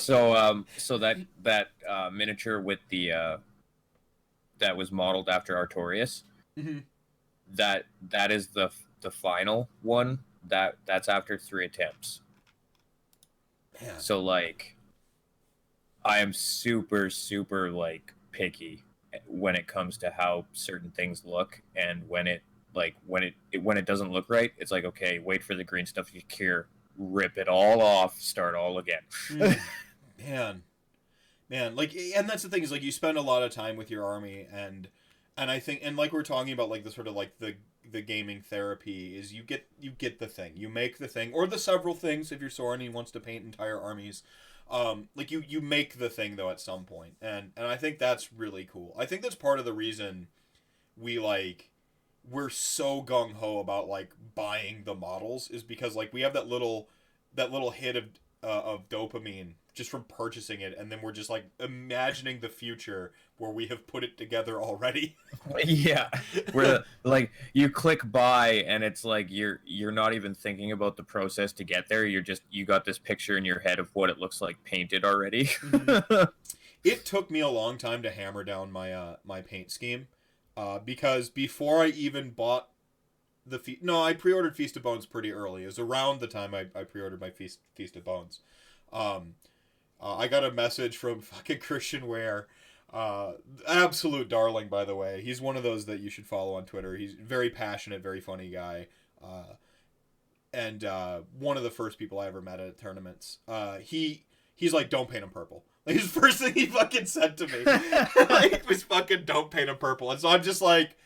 [0.00, 3.36] So um so that that uh, miniature with the uh
[4.58, 6.22] that was modeled after Artorias,
[6.58, 6.84] Mhm.
[7.52, 8.70] that that is the
[9.02, 10.20] the final one.
[10.48, 12.20] That that's after three attempts.
[13.80, 13.98] Man.
[13.98, 14.76] So like
[16.04, 18.82] I am super super like picky
[19.26, 22.42] when it comes to how certain things look and when it
[22.74, 25.64] like when it, it when it doesn't look right, it's like okay, wait for the
[25.64, 26.68] green stuff to cure,
[26.98, 29.02] rip it all off, start all again.
[29.30, 29.58] Mm.
[30.18, 30.62] man
[31.48, 33.90] man like and that's the thing is like you spend a lot of time with
[33.90, 34.88] your army and
[35.36, 37.54] and i think and like we're talking about like the sort of like the
[37.92, 40.52] the gaming therapy is you get you get the thing.
[40.56, 43.20] You make the thing or the several things if you're soren and he wants to
[43.20, 44.22] paint entire armies.
[44.70, 47.14] Um like you you make the thing though at some point.
[47.22, 48.94] And and i think that's really cool.
[48.98, 50.28] I think that's part of the reason
[50.96, 51.70] we like
[52.28, 56.88] we're so gung-ho about like buying the models is because like we have that little
[57.34, 58.04] that little hit of
[58.42, 63.12] uh, of dopamine just from purchasing it, and then we're just like imagining the future
[63.36, 65.16] where we have put it together already.
[65.64, 66.08] yeah,
[66.52, 71.02] where like you click buy and it's like you're you're not even thinking about the
[71.02, 72.06] process to get there.
[72.06, 75.04] You're just you got this picture in your head of what it looks like painted
[75.04, 75.44] already.
[75.44, 76.24] Mm-hmm.
[76.84, 80.08] it took me a long time to hammer down my uh my paint scheme,
[80.56, 82.70] uh, because before I even bought
[83.44, 85.64] the feast, no, I pre-ordered Feast of Bones pretty early.
[85.64, 88.40] It was around the time I, I pre-ordered my Feast Feast of Bones.
[88.90, 89.34] Um,
[90.00, 92.46] uh, I got a message from fucking Christian Ware.
[92.92, 93.32] Uh,
[93.68, 95.20] absolute darling, by the way.
[95.20, 96.96] He's one of those that you should follow on Twitter.
[96.96, 98.86] He's very passionate, very funny guy.
[99.22, 99.54] Uh,
[100.52, 103.38] and uh, one of the first people I ever met at tournaments.
[103.46, 104.24] Uh, he
[104.54, 105.64] he's like, don't paint him purple.
[105.86, 107.62] Like his first thing he fucking said to me
[108.28, 110.10] like, was fucking don't paint him purple.
[110.10, 110.96] And so I'm just like,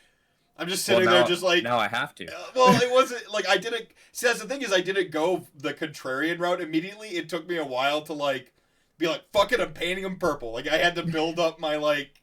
[0.57, 2.27] I'm just sitting well, now, there, just like now I have to.
[2.27, 3.89] Uh, well, it wasn't like I didn't.
[4.12, 7.09] See, that's the thing is I didn't go the contrarian route immediately.
[7.11, 8.55] It took me a while to like
[9.01, 10.52] be like, fuck it, I'm painting him purple.
[10.52, 12.20] Like I had to build up my like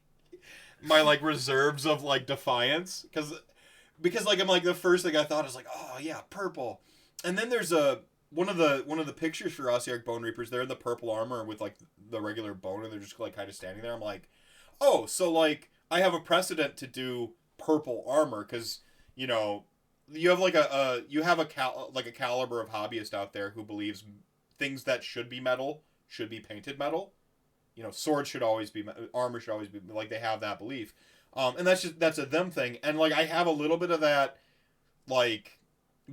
[0.80, 3.34] my like reserves of like defiance because
[4.00, 6.80] because like I'm like the first thing I thought is like, oh yeah, purple.
[7.24, 8.00] And then there's a
[8.30, 10.50] one of the one of the pictures for Ossiarch Bone Reapers.
[10.50, 11.76] They're in the purple armor with like
[12.10, 13.92] the regular bone, and they're just like kind of standing there.
[13.92, 14.28] I'm like,
[14.80, 18.80] oh, so like I have a precedent to do purple armor because
[19.16, 19.64] you know
[20.12, 23.32] you have like a, a you have a cal like a caliber of hobbyist out
[23.32, 24.04] there who believes
[24.58, 27.12] things that should be metal should be painted metal.
[27.76, 30.94] You know, swords should always be armor should always be like they have that belief.
[31.34, 32.78] Um, and that's just that's a them thing.
[32.82, 34.38] And like I have a little bit of that,
[35.06, 35.58] like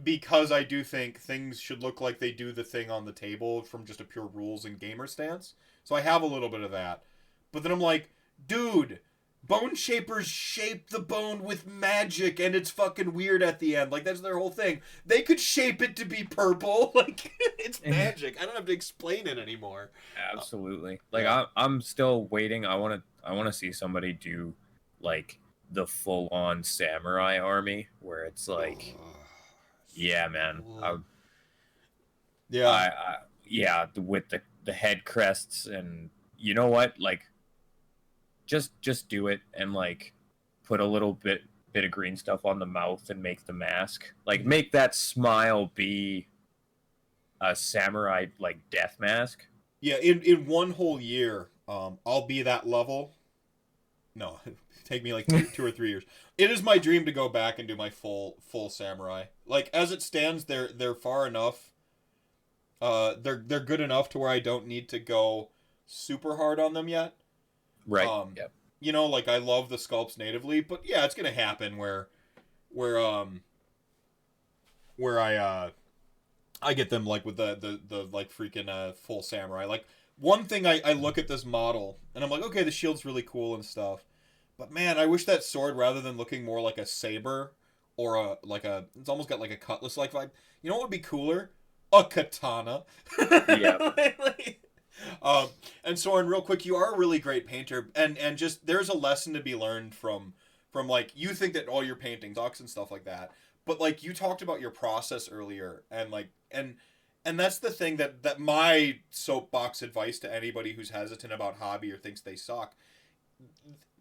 [0.01, 3.63] because I do think things should look like they do the thing on the table
[3.63, 5.53] from just a pure rules and gamer stance.
[5.84, 7.03] So I have a little bit of that.
[7.51, 8.09] But then I'm like,
[8.45, 8.99] dude,
[9.47, 13.91] Bone Shapers shape the bone with magic and it's fucking weird at the end.
[13.91, 14.81] Like that's their whole thing.
[15.05, 16.93] They could shape it to be purple.
[17.05, 18.41] Like it's magic.
[18.41, 19.91] I don't have to explain it anymore.
[20.34, 20.95] Absolutely.
[20.95, 22.65] Uh, like I I'm still waiting.
[22.65, 24.53] I want to I want to see somebody do
[25.01, 25.39] like
[25.72, 28.95] the full on samurai army where it's like
[29.93, 30.63] yeah, man.
[30.81, 30.97] I,
[32.49, 32.69] yeah.
[32.69, 36.99] I, I, yeah, with the the head crests and you know what?
[36.99, 37.23] Like
[38.45, 40.13] just just do it and like
[40.63, 41.41] put a little bit
[41.73, 44.05] bit of green stuff on the mouth and make the mask.
[44.26, 44.49] Like mm-hmm.
[44.49, 46.27] make that smile be
[47.41, 49.45] a samurai like death mask.
[49.81, 53.11] Yeah, in in one whole year, um, I'll be that level.
[54.15, 54.39] No,
[54.85, 56.05] take me like two, two or three years.
[56.38, 59.26] It is my dream to go back and do my full full samurai.
[59.45, 61.72] Like as it stands, they're they're far enough.
[62.81, 65.51] Uh, they're they're good enough to where I don't need to go
[65.85, 67.15] super hard on them yet.
[67.87, 68.07] Right.
[68.07, 68.51] Um, yep.
[68.79, 72.07] You know, like I love the sculpts natively, but yeah, it's gonna happen where,
[72.69, 73.41] where um,
[74.97, 75.69] where I uh,
[76.61, 79.65] I get them like with the the the like freaking uh full samurai.
[79.65, 79.85] Like
[80.17, 83.23] one thing I I look at this model and I'm like, okay, the shield's really
[83.23, 84.05] cool and stuff,
[84.57, 87.53] but man, I wish that sword rather than looking more like a saber
[87.97, 90.31] or a like a it's almost got like a cutlass like vibe.
[90.61, 91.51] You know what would be cooler?
[91.93, 92.83] A katana.
[93.47, 93.77] Yeah.
[94.19, 94.59] like,
[95.22, 95.49] um,
[95.84, 98.97] and Soren, real quick, you are a really great painter, and and just there's a
[98.97, 100.34] lesson to be learned from
[100.72, 103.31] from like you think that all your paintings sucks and stuff like that,
[103.65, 106.76] but like you talked about your process earlier, and like and
[107.23, 111.91] and that's the thing that that my soapbox advice to anybody who's hesitant about hobby
[111.91, 112.76] or thinks they suck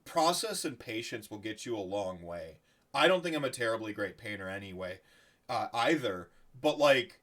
[0.05, 2.59] process and patience will get you a long way.
[2.95, 5.01] I don't think i'm a terribly great painter anyway
[5.49, 6.29] uh, either
[6.61, 7.21] but like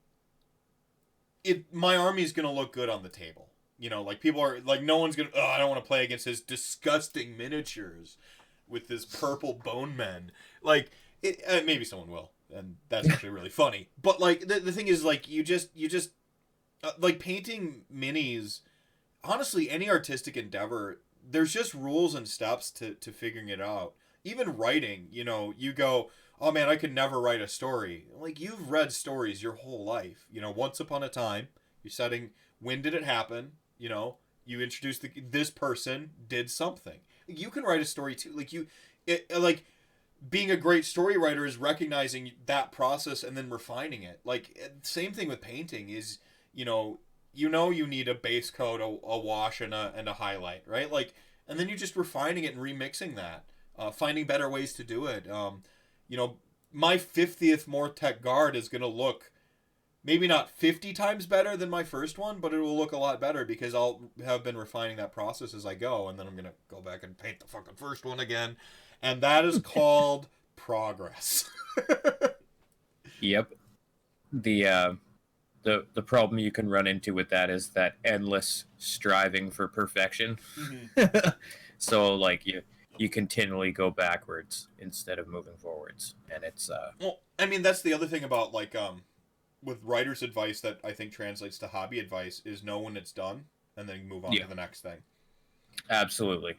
[1.43, 3.50] it my army's gonna look good on the table
[3.81, 5.31] you know, like people are like, no one's gonna.
[5.33, 8.15] Oh, I don't want to play against his disgusting miniatures
[8.67, 10.31] with this purple bone men.
[10.61, 10.91] Like,
[11.23, 13.89] it, uh, maybe someone will, and that's actually really funny.
[13.99, 16.11] But like, the, the thing is, like, you just you just
[16.83, 18.59] uh, like painting minis.
[19.23, 23.93] Honestly, any artistic endeavor, there's just rules and steps to to figuring it out.
[24.23, 28.05] Even writing, you know, you go, oh man, I could never write a story.
[28.15, 30.27] Like you've read stories your whole life.
[30.31, 31.47] You know, once upon a time,
[31.81, 32.29] you're setting
[32.59, 33.53] when did it happen?
[33.81, 36.99] You know you introduce the, this person did something.
[37.27, 38.67] You can write a story too like you
[39.07, 39.65] it, like
[40.29, 44.19] being a great story writer is recognizing that process and then refining it.
[44.23, 46.19] Like eh, same thing with painting is
[46.53, 46.99] you know
[47.33, 50.63] you know you need a base coat a, a wash and a, and a highlight
[50.67, 50.91] right?
[50.91, 51.15] Like
[51.47, 53.45] and then you're just refining it and remixing that
[53.77, 55.29] uh, finding better ways to do it.
[55.29, 55.63] Um,
[56.07, 56.37] you know
[56.71, 59.31] my 50th Mortek guard is going to look
[60.03, 63.21] maybe not 50 times better than my first one, but it will look a lot
[63.21, 66.53] better because I'll have been refining that process as I go, and then I'm gonna
[66.69, 68.57] go back and paint the fucking first one again,
[69.01, 71.49] and that is called progress.
[73.19, 73.53] yep.
[74.33, 74.93] The uh,
[75.63, 80.37] the the problem you can run into with that is that endless striving for perfection.
[80.57, 81.29] Mm-hmm.
[81.77, 82.61] so like you
[82.97, 87.81] you continually go backwards instead of moving forwards, and it's uh Well, I mean, that's
[87.81, 89.01] the other thing about like um,
[89.63, 93.45] with writer's advice that I think translates to hobby advice is know when it's done
[93.77, 94.43] and then move on Yeah.
[94.43, 94.97] to the next thing.
[95.89, 96.55] absolutely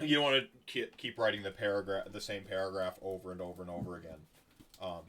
[0.00, 3.62] You don't want to keep, keep writing the paragraph, the same paragraph over and over
[3.62, 4.18] and over again.
[4.80, 5.02] Um,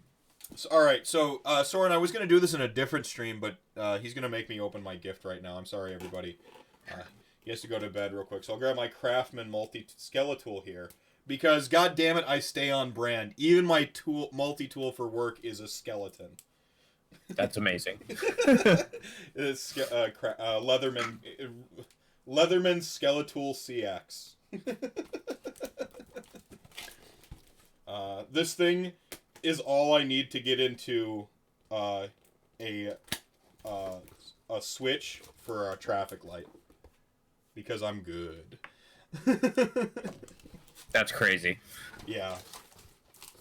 [0.56, 3.40] so, all right, so uh, Soren, I was gonna do this in a different stream,
[3.40, 5.56] but uh, he's gonna make me open my gift right now.
[5.56, 6.38] I'm sorry, everybody.
[6.92, 7.04] Uh,
[7.44, 10.62] he has to go to bed real quick, so I'll grab my Craftsman multi skeletal
[10.66, 10.90] here
[11.26, 13.34] because, god damn it, I stay on brand.
[13.38, 16.32] Even my tool multi tool for work is a skeleton.
[17.30, 18.00] That's amazing.
[19.34, 21.20] this uh, cra- uh, Leatherman
[22.28, 24.34] Leatherman Skeletal CX.
[27.88, 28.94] uh, this thing
[29.44, 31.28] is all I need to get into
[31.72, 32.08] uh,
[32.60, 32.94] a
[33.66, 33.96] uh,
[34.50, 36.46] a switch for a traffic light
[37.54, 38.58] because I'm good.
[40.92, 41.60] That's crazy.
[42.08, 42.36] Yeah.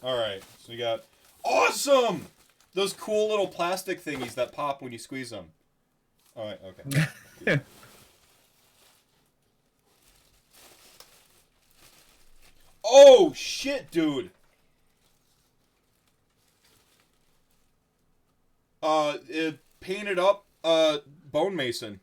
[0.02, 0.42] All right.
[0.58, 1.04] So we got
[1.42, 2.26] awesome.
[2.74, 5.46] Those cool little plastic thingies that pop when you squeeze them.
[6.36, 6.58] All right.
[7.44, 7.60] Okay.
[12.92, 14.30] Oh shit, dude.
[18.82, 20.98] Uh, it painted up uh
[21.30, 22.00] bone mason.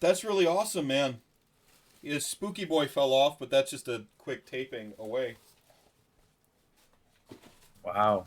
[0.00, 1.18] That's really awesome, man.
[2.02, 5.36] His spooky boy fell off, but that's just a quick taping away.
[7.94, 8.26] Wow.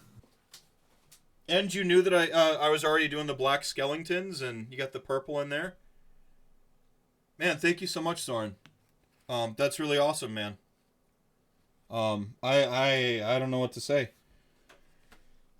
[1.47, 4.77] And you knew that I uh, I was already doing the black skeletons, and you
[4.77, 5.75] got the purple in there.
[7.37, 8.55] Man, thank you so much, Soren.
[9.27, 10.57] Um, that's really awesome, man.
[11.89, 14.11] Um, I I I don't know what to say.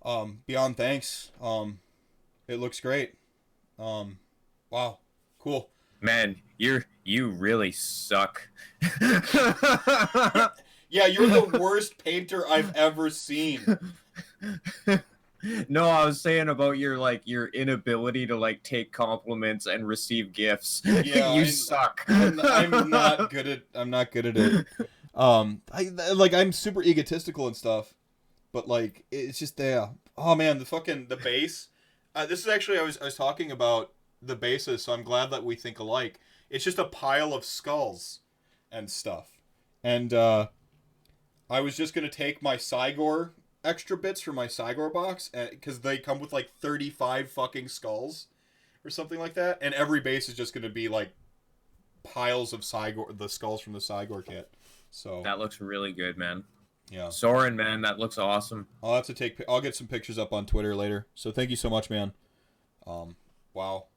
[0.04, 1.30] Um, beyond thanks.
[1.40, 1.78] Um,
[2.48, 3.14] it looks great.
[3.78, 4.18] Um,
[4.70, 4.98] wow,
[5.38, 5.68] cool.
[6.00, 8.48] Man, you're you really suck.
[10.92, 13.60] Yeah, you're the worst painter I've ever seen.
[15.68, 20.32] no, I was saying about your like your inability to like take compliments and receive
[20.34, 20.82] gifts.
[20.86, 22.04] Yeah, you I- suck.
[22.08, 24.66] I'm, I'm not good at I'm not good at it.
[25.14, 27.94] Um, I like I'm super egotistical and stuff,
[28.52, 29.88] but like it's just there.
[30.18, 31.68] Oh man, the fucking the bass.
[32.14, 35.30] Uh, this is actually I was I was talking about the bases, so I'm glad
[35.30, 36.20] that we think alike.
[36.50, 38.20] It's just a pile of skulls
[38.70, 39.38] and stuff,
[39.82, 40.48] and uh,
[41.52, 43.30] I was just gonna take my Cygor
[43.62, 48.28] extra bits from my Cygor box because they come with like 35 fucking skulls
[48.84, 51.10] or something like that, and every base is just gonna be like
[52.04, 54.50] piles of Cygor, the skulls from the Cygor kit.
[54.90, 56.44] So That looks really good, man.
[56.90, 58.66] yeah, Soren, man, that looks awesome.
[58.82, 59.42] I'll have to take.
[59.46, 61.06] I'll get some pictures up on Twitter later.
[61.14, 62.12] So thank you so much, man.
[62.86, 63.16] Um,
[63.52, 63.88] wow.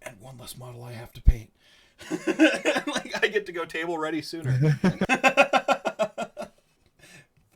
[0.00, 1.50] And one less model I have to paint.
[2.26, 4.78] like I get to go table ready sooner.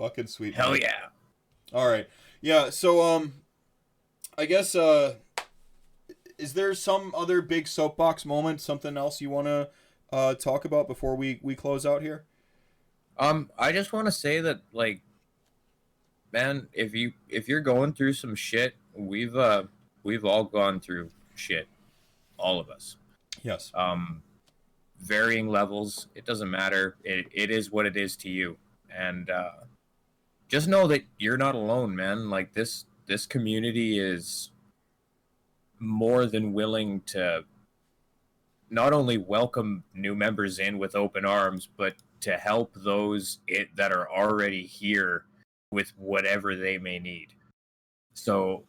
[0.00, 0.54] Fucking sweet.
[0.54, 0.80] Hell man.
[0.80, 1.74] yeah.
[1.74, 2.08] All right.
[2.40, 3.34] Yeah, so um
[4.38, 5.16] I guess uh
[6.38, 9.68] is there some other big soapbox moment, something else you want to
[10.10, 12.24] uh talk about before we we close out here?
[13.18, 15.02] Um, I just want to say that, like,
[16.32, 19.64] man, if you if you're going through some shit, we've uh
[20.02, 21.68] we've all gone through shit,
[22.38, 22.96] all of us.
[23.42, 23.70] Yes.
[23.74, 24.22] Um,
[24.98, 26.08] varying levels.
[26.14, 26.96] It doesn't matter.
[27.04, 28.56] It it is what it is to you,
[28.90, 29.50] and uh,
[30.50, 32.28] just know that you're not alone, man.
[32.28, 34.50] Like this this community is
[35.78, 37.44] more than willing to
[38.68, 43.92] not only welcome new members in with open arms, but to help those it, that
[43.92, 45.24] are already here
[45.70, 47.32] with whatever they may need.
[48.14, 48.64] So,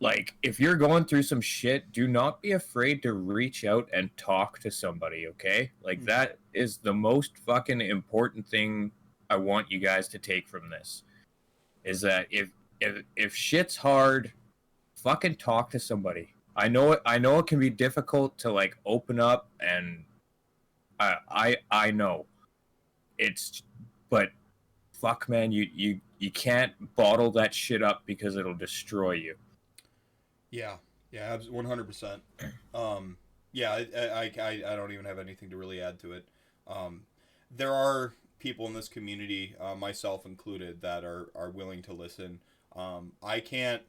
[0.00, 4.16] like, if you're going through some shit, do not be afraid to reach out and
[4.16, 5.70] talk to somebody, okay?
[5.82, 6.06] Like, Mhm.
[6.06, 8.92] that is the most fucking important thing
[9.34, 11.02] I want you guys to take from this.
[11.82, 12.48] Is that if
[12.80, 14.32] if if shit's hard,
[14.94, 16.34] fucking talk to somebody.
[16.56, 17.00] I know it.
[17.04, 20.04] I know it can be difficult to like open up, and
[21.00, 22.26] I I I know
[23.18, 23.62] it's,
[24.08, 24.28] but
[24.92, 29.34] fuck, man, you you you can't bottle that shit up because it'll destroy you.
[30.50, 30.76] Yeah.
[31.10, 32.22] Yeah, one hundred percent.
[32.74, 33.16] Um,
[33.52, 36.24] yeah, I, I, I, I don't even have anything to really add to it.
[36.66, 37.02] Um,
[37.56, 42.40] there are people in this community, uh, myself included, that are are willing to listen.
[42.76, 43.82] Um, I can't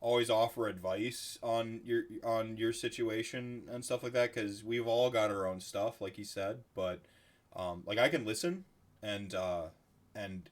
[0.00, 5.10] always offer advice on your on your situation and stuff like that because we've all
[5.10, 6.60] got our own stuff, like you said.
[6.74, 7.02] But
[7.54, 8.64] um, like I can listen
[9.02, 9.64] and uh,
[10.14, 10.48] and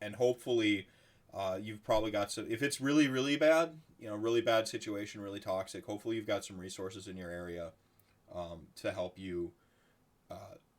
[0.00, 0.88] and hopefully
[1.34, 2.46] uh, you've probably got some.
[2.48, 5.84] If it's really really bad, you know, really bad situation, really toxic.
[5.84, 7.72] Hopefully, you've got some resources in your area
[8.34, 9.52] um, to help you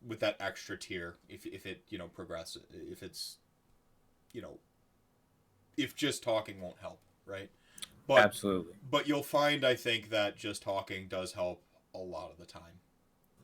[0.06, 1.15] with that extra tier.
[1.30, 3.38] If if it you know progresses, if it's
[4.32, 4.60] you know,
[5.78, 7.49] if just talking won't help, right?
[8.07, 8.74] But Absolutely.
[8.90, 11.61] but you'll find, I think, that just talking does help
[11.94, 12.80] a lot of the time.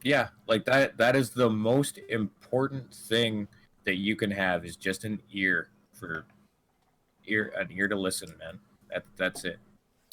[0.04, 3.48] Yeah, like that that is the most important thing
[3.86, 6.26] that you can have is just an ear for
[7.26, 8.60] ear an ear to listen, man.
[8.90, 9.60] That that's it.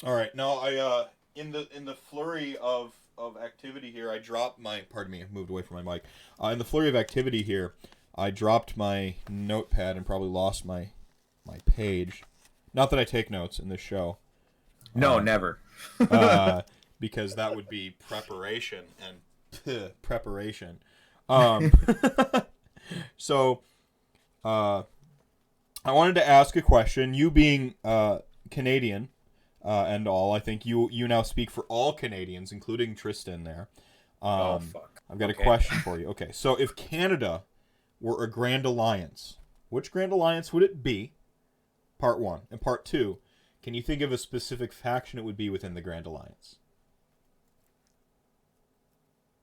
[0.03, 0.33] All right.
[0.35, 4.81] Now I uh in the in the flurry of of activity here, I dropped my
[4.89, 6.03] pardon me, I moved away from my mic.
[6.41, 7.73] Uh, in the flurry of activity here,
[8.15, 10.89] I dropped my notepad and probably lost my
[11.45, 12.23] my page.
[12.73, 14.17] Not that I take notes in this show,
[14.95, 15.59] No, Uh, never.
[15.99, 16.61] uh,
[16.99, 20.79] because that would be preparation and preparation.
[21.27, 21.71] Um,
[23.17, 23.61] so,
[24.43, 24.83] uh,
[25.83, 27.13] I wanted to ask a question.
[27.13, 28.19] You being uh,
[28.49, 29.09] Canadian
[29.63, 33.43] uh, and all, I think you you now speak for all Canadians, including Tristan.
[33.43, 33.67] There,
[34.21, 35.01] um, oh fuck.
[35.09, 35.41] I've got Okay.
[35.41, 36.07] a question for you.
[36.09, 37.43] Okay, so if Canada
[37.99, 39.37] were a Grand Alliance,
[39.69, 41.13] which Grand Alliance would it be?
[41.99, 43.19] Part one and part two.
[43.61, 46.55] Can you think of a specific faction it would be within the Grand Alliance?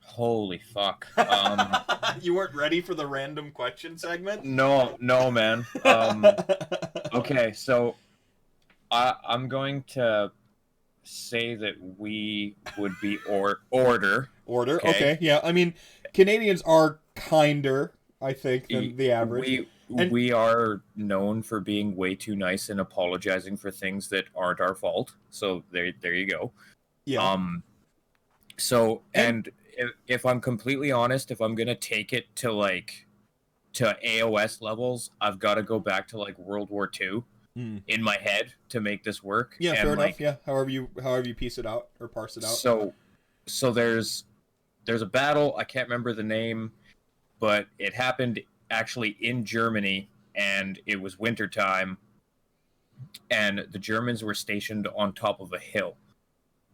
[0.03, 1.07] Holy fuck.
[1.19, 1.77] Um
[2.21, 4.45] you weren't ready for the random question segment?
[4.45, 5.67] no, no man.
[5.85, 6.27] Um
[7.15, 7.95] okay, so
[8.91, 10.33] I I'm going to
[11.03, 14.31] say that we would be or order.
[14.47, 14.77] Order.
[14.79, 14.89] Okay.
[14.91, 15.19] Okay.
[15.21, 15.41] Yeah.
[15.43, 15.75] I mean,
[16.15, 19.47] Canadians are kinder, I think, than the average.
[19.47, 24.27] We And- we are known for being way too nice and apologizing for things that
[24.37, 25.15] aren't our fault.
[25.31, 26.53] So there there you go.
[27.07, 27.21] yeah.
[27.27, 27.63] Um
[28.59, 32.51] so And- and if, if I'm completely honest, if I'm going to take it to
[32.53, 33.07] like
[33.75, 37.23] to AOS levels, I've got to go back to like World War II
[37.57, 37.83] Mm.
[37.89, 39.57] in my head to make this work.
[39.59, 39.71] yeah.
[39.71, 40.21] And, Fair like, enough.
[40.21, 40.53] Yeah.
[40.53, 42.51] However you however you piece it out or parse it out.
[42.51, 42.93] So,
[43.47, 44.25] so there's
[44.85, 45.55] there's a battle.
[45.59, 46.73] I can't remember the name,
[47.41, 51.99] but it happened actually in Germany, and it was wintertime,
[53.31, 55.97] and the Germans were stationed on top of a hill,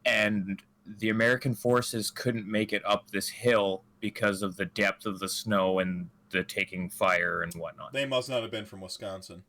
[0.04, 0.60] and
[0.98, 5.28] the American forces couldn't make it up this hill because of the depth of the
[5.28, 7.92] snow and the taking fire and whatnot.
[7.92, 9.44] they must not have been from Wisconsin.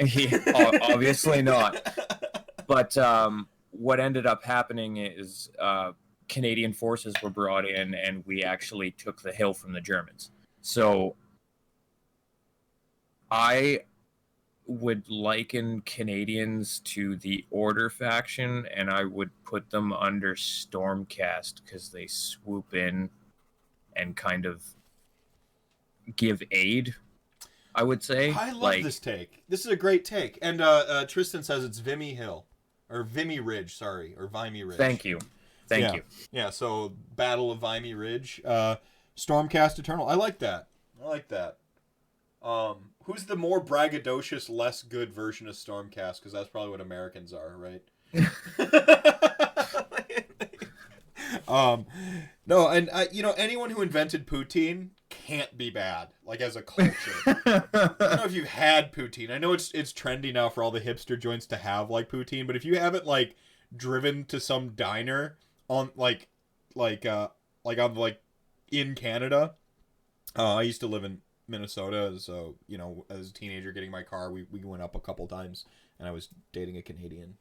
[0.00, 1.94] O- Obviously not.
[2.66, 5.92] But um, what ended up happening is uh,
[6.28, 10.30] Canadian forces were brought in, and we actually took the hill from the Germans.
[10.60, 11.16] So
[13.30, 13.80] I
[14.66, 21.90] would liken Canadians to the Order faction, and I would put them under Stormcast because
[21.90, 23.10] they swoop in
[23.94, 24.62] and kind of
[26.16, 26.94] give aid.
[27.74, 28.32] I would say.
[28.32, 29.44] I love like, this take.
[29.48, 30.38] This is a great take.
[30.42, 32.46] And uh, uh, Tristan says it's Vimy Hill,
[32.90, 33.76] or Vimy Ridge.
[33.76, 34.78] Sorry, or Vimy Ridge.
[34.78, 35.18] Thank you,
[35.68, 35.94] thank Yeah.
[35.94, 36.02] you.
[36.30, 36.50] Yeah.
[36.50, 38.40] So Battle of Vimy Ridge.
[38.44, 38.76] Uh,
[39.16, 40.08] Stormcast Eternal.
[40.08, 40.68] I like that.
[41.02, 41.58] I like that.
[42.42, 46.18] Um, who's the more braggadocious, less good version of Stormcast?
[46.18, 47.82] Because that's probably what Americans are, right?
[51.48, 51.86] um,
[52.46, 54.90] no, and uh, you know anyone who invented poutine
[55.26, 56.08] can't be bad.
[56.24, 57.12] Like as a culture.
[57.26, 59.30] I don't know if you've had poutine.
[59.30, 62.46] I know it's it's trendy now for all the hipster joints to have like poutine,
[62.46, 63.36] but if you haven't like
[63.74, 66.28] driven to some diner on like
[66.74, 67.28] like uh
[67.64, 68.20] like on like
[68.70, 69.54] in Canada,
[70.36, 74.02] uh, I used to live in Minnesota, so you know as a teenager getting my
[74.02, 75.64] car, we we went up a couple times,
[75.98, 77.36] and I was dating a Canadian.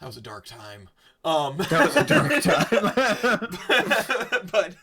[0.00, 0.88] That was a dark time.
[1.24, 4.48] Um, That was a dark time.
[4.50, 4.74] but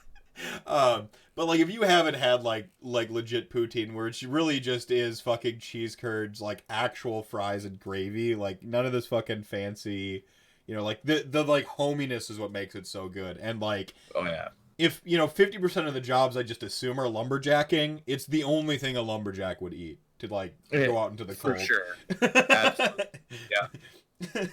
[0.65, 4.91] um but like if you haven't had like like legit poutine where it really just
[4.91, 10.23] is fucking cheese curds like actual fries and gravy like none of this fucking fancy
[10.65, 13.93] you know like the the like hominess is what makes it so good and like
[14.15, 14.49] oh yeah.
[14.77, 18.77] if you know 50% of the jobs i just assume are lumberjacking it's the only
[18.77, 21.95] thing a lumberjack would eat to like go out into the For cold sure.
[22.49, 23.05] Absolutely.
[23.51, 23.67] Yeah.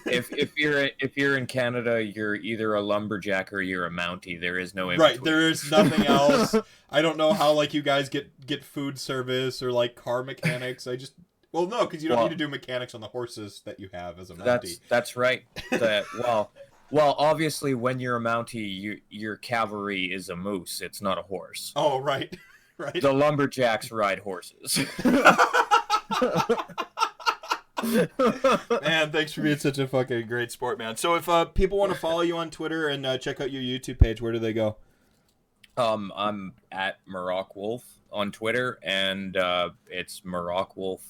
[0.05, 4.39] If if you're if you're in Canada, you're either a lumberjack or you're a Mountie.
[4.39, 5.33] There is no in right between.
[5.33, 6.55] there is nothing else
[6.91, 10.85] i don't know how like you guys get get food service or like car mechanics
[10.85, 11.13] i just
[11.51, 13.89] well no because you don't Well- need to do mechanics on the horses that you
[13.91, 15.43] have as a That's mountie that's right.
[15.71, 16.51] That well,
[16.91, 20.81] well, obviously, when you're a Mountie, you, your cavalry is a moose.
[20.81, 21.73] It's not a horse.
[21.75, 22.31] oh right
[22.77, 24.85] right The lumberjacks ride horses.
[27.83, 31.91] man thanks for being such a fucking great sport man so if uh, people want
[31.91, 34.53] to follow you on twitter and uh, check out your youtube page where do they
[34.53, 34.77] go
[35.77, 41.01] Um, I'm at Marrok Wolf on Twitter, and uh, it's Marrok Wolf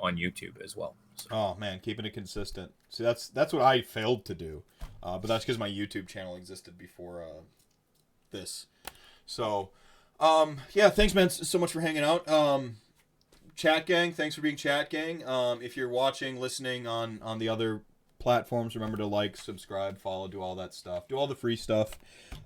[0.00, 0.96] on YouTube as well.
[1.14, 2.72] So, Oh man, keeping it consistent.
[2.88, 4.64] See, that's that's what I failed to do,
[5.00, 7.42] uh, but that's because my YouTube channel existed before uh,
[8.32, 8.66] this.
[9.26, 9.70] So,
[10.18, 12.28] um, yeah, thanks, man, so much for hanging out.
[12.28, 12.78] Um,
[13.56, 15.26] chat gang, thanks for being chat gang.
[15.26, 17.82] Um, if you're watching, listening on on the other
[18.18, 21.98] platforms, remember to like, subscribe, follow, do all that stuff, do all the free stuff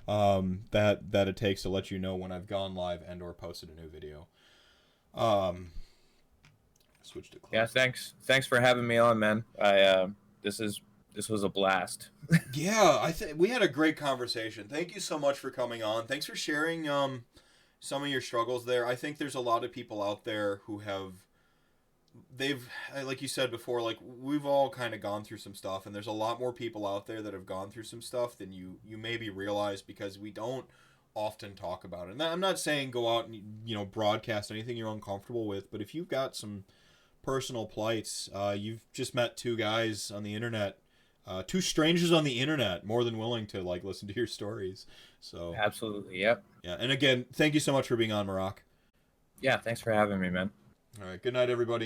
[0.06, 3.32] um, that that it takes to let you know when I've gone live and or
[3.32, 4.26] posted a new video.
[5.14, 5.70] Um,
[7.02, 7.50] switch to close.
[7.52, 8.14] yeah, thanks.
[8.24, 9.44] Thanks for having me on, man.
[9.60, 10.08] I uh,
[10.42, 10.80] this is
[11.14, 12.10] this was a blast.
[12.52, 14.68] Yeah, I think we had a great conversation.
[14.68, 16.06] Thank you so much for coming on.
[16.06, 17.24] Thanks for sharing um
[17.80, 18.86] some of your struggles there.
[18.86, 21.12] I think there's a lot of people out there who have
[22.36, 22.68] they've
[23.04, 26.08] like you said before like we've all kind of gone through some stuff and there's
[26.08, 28.96] a lot more people out there that have gone through some stuff than you you
[28.96, 30.66] maybe realize because we don't
[31.14, 32.12] often talk about it.
[32.12, 35.80] And I'm not saying go out and you know broadcast anything you're uncomfortable with, but
[35.80, 36.64] if you've got some
[37.22, 40.78] personal plights, uh, you've just met two guys on the internet
[41.28, 44.86] uh, two strangers on the internet more than willing to like listen to your stories
[45.20, 46.20] so Absolutely.
[46.20, 46.42] Yep.
[46.62, 48.62] Yeah and again thank you so much for being on Marrok.
[49.40, 49.58] Yeah.
[49.58, 50.50] Thanks for having me, man.
[51.00, 51.76] all right good night everybody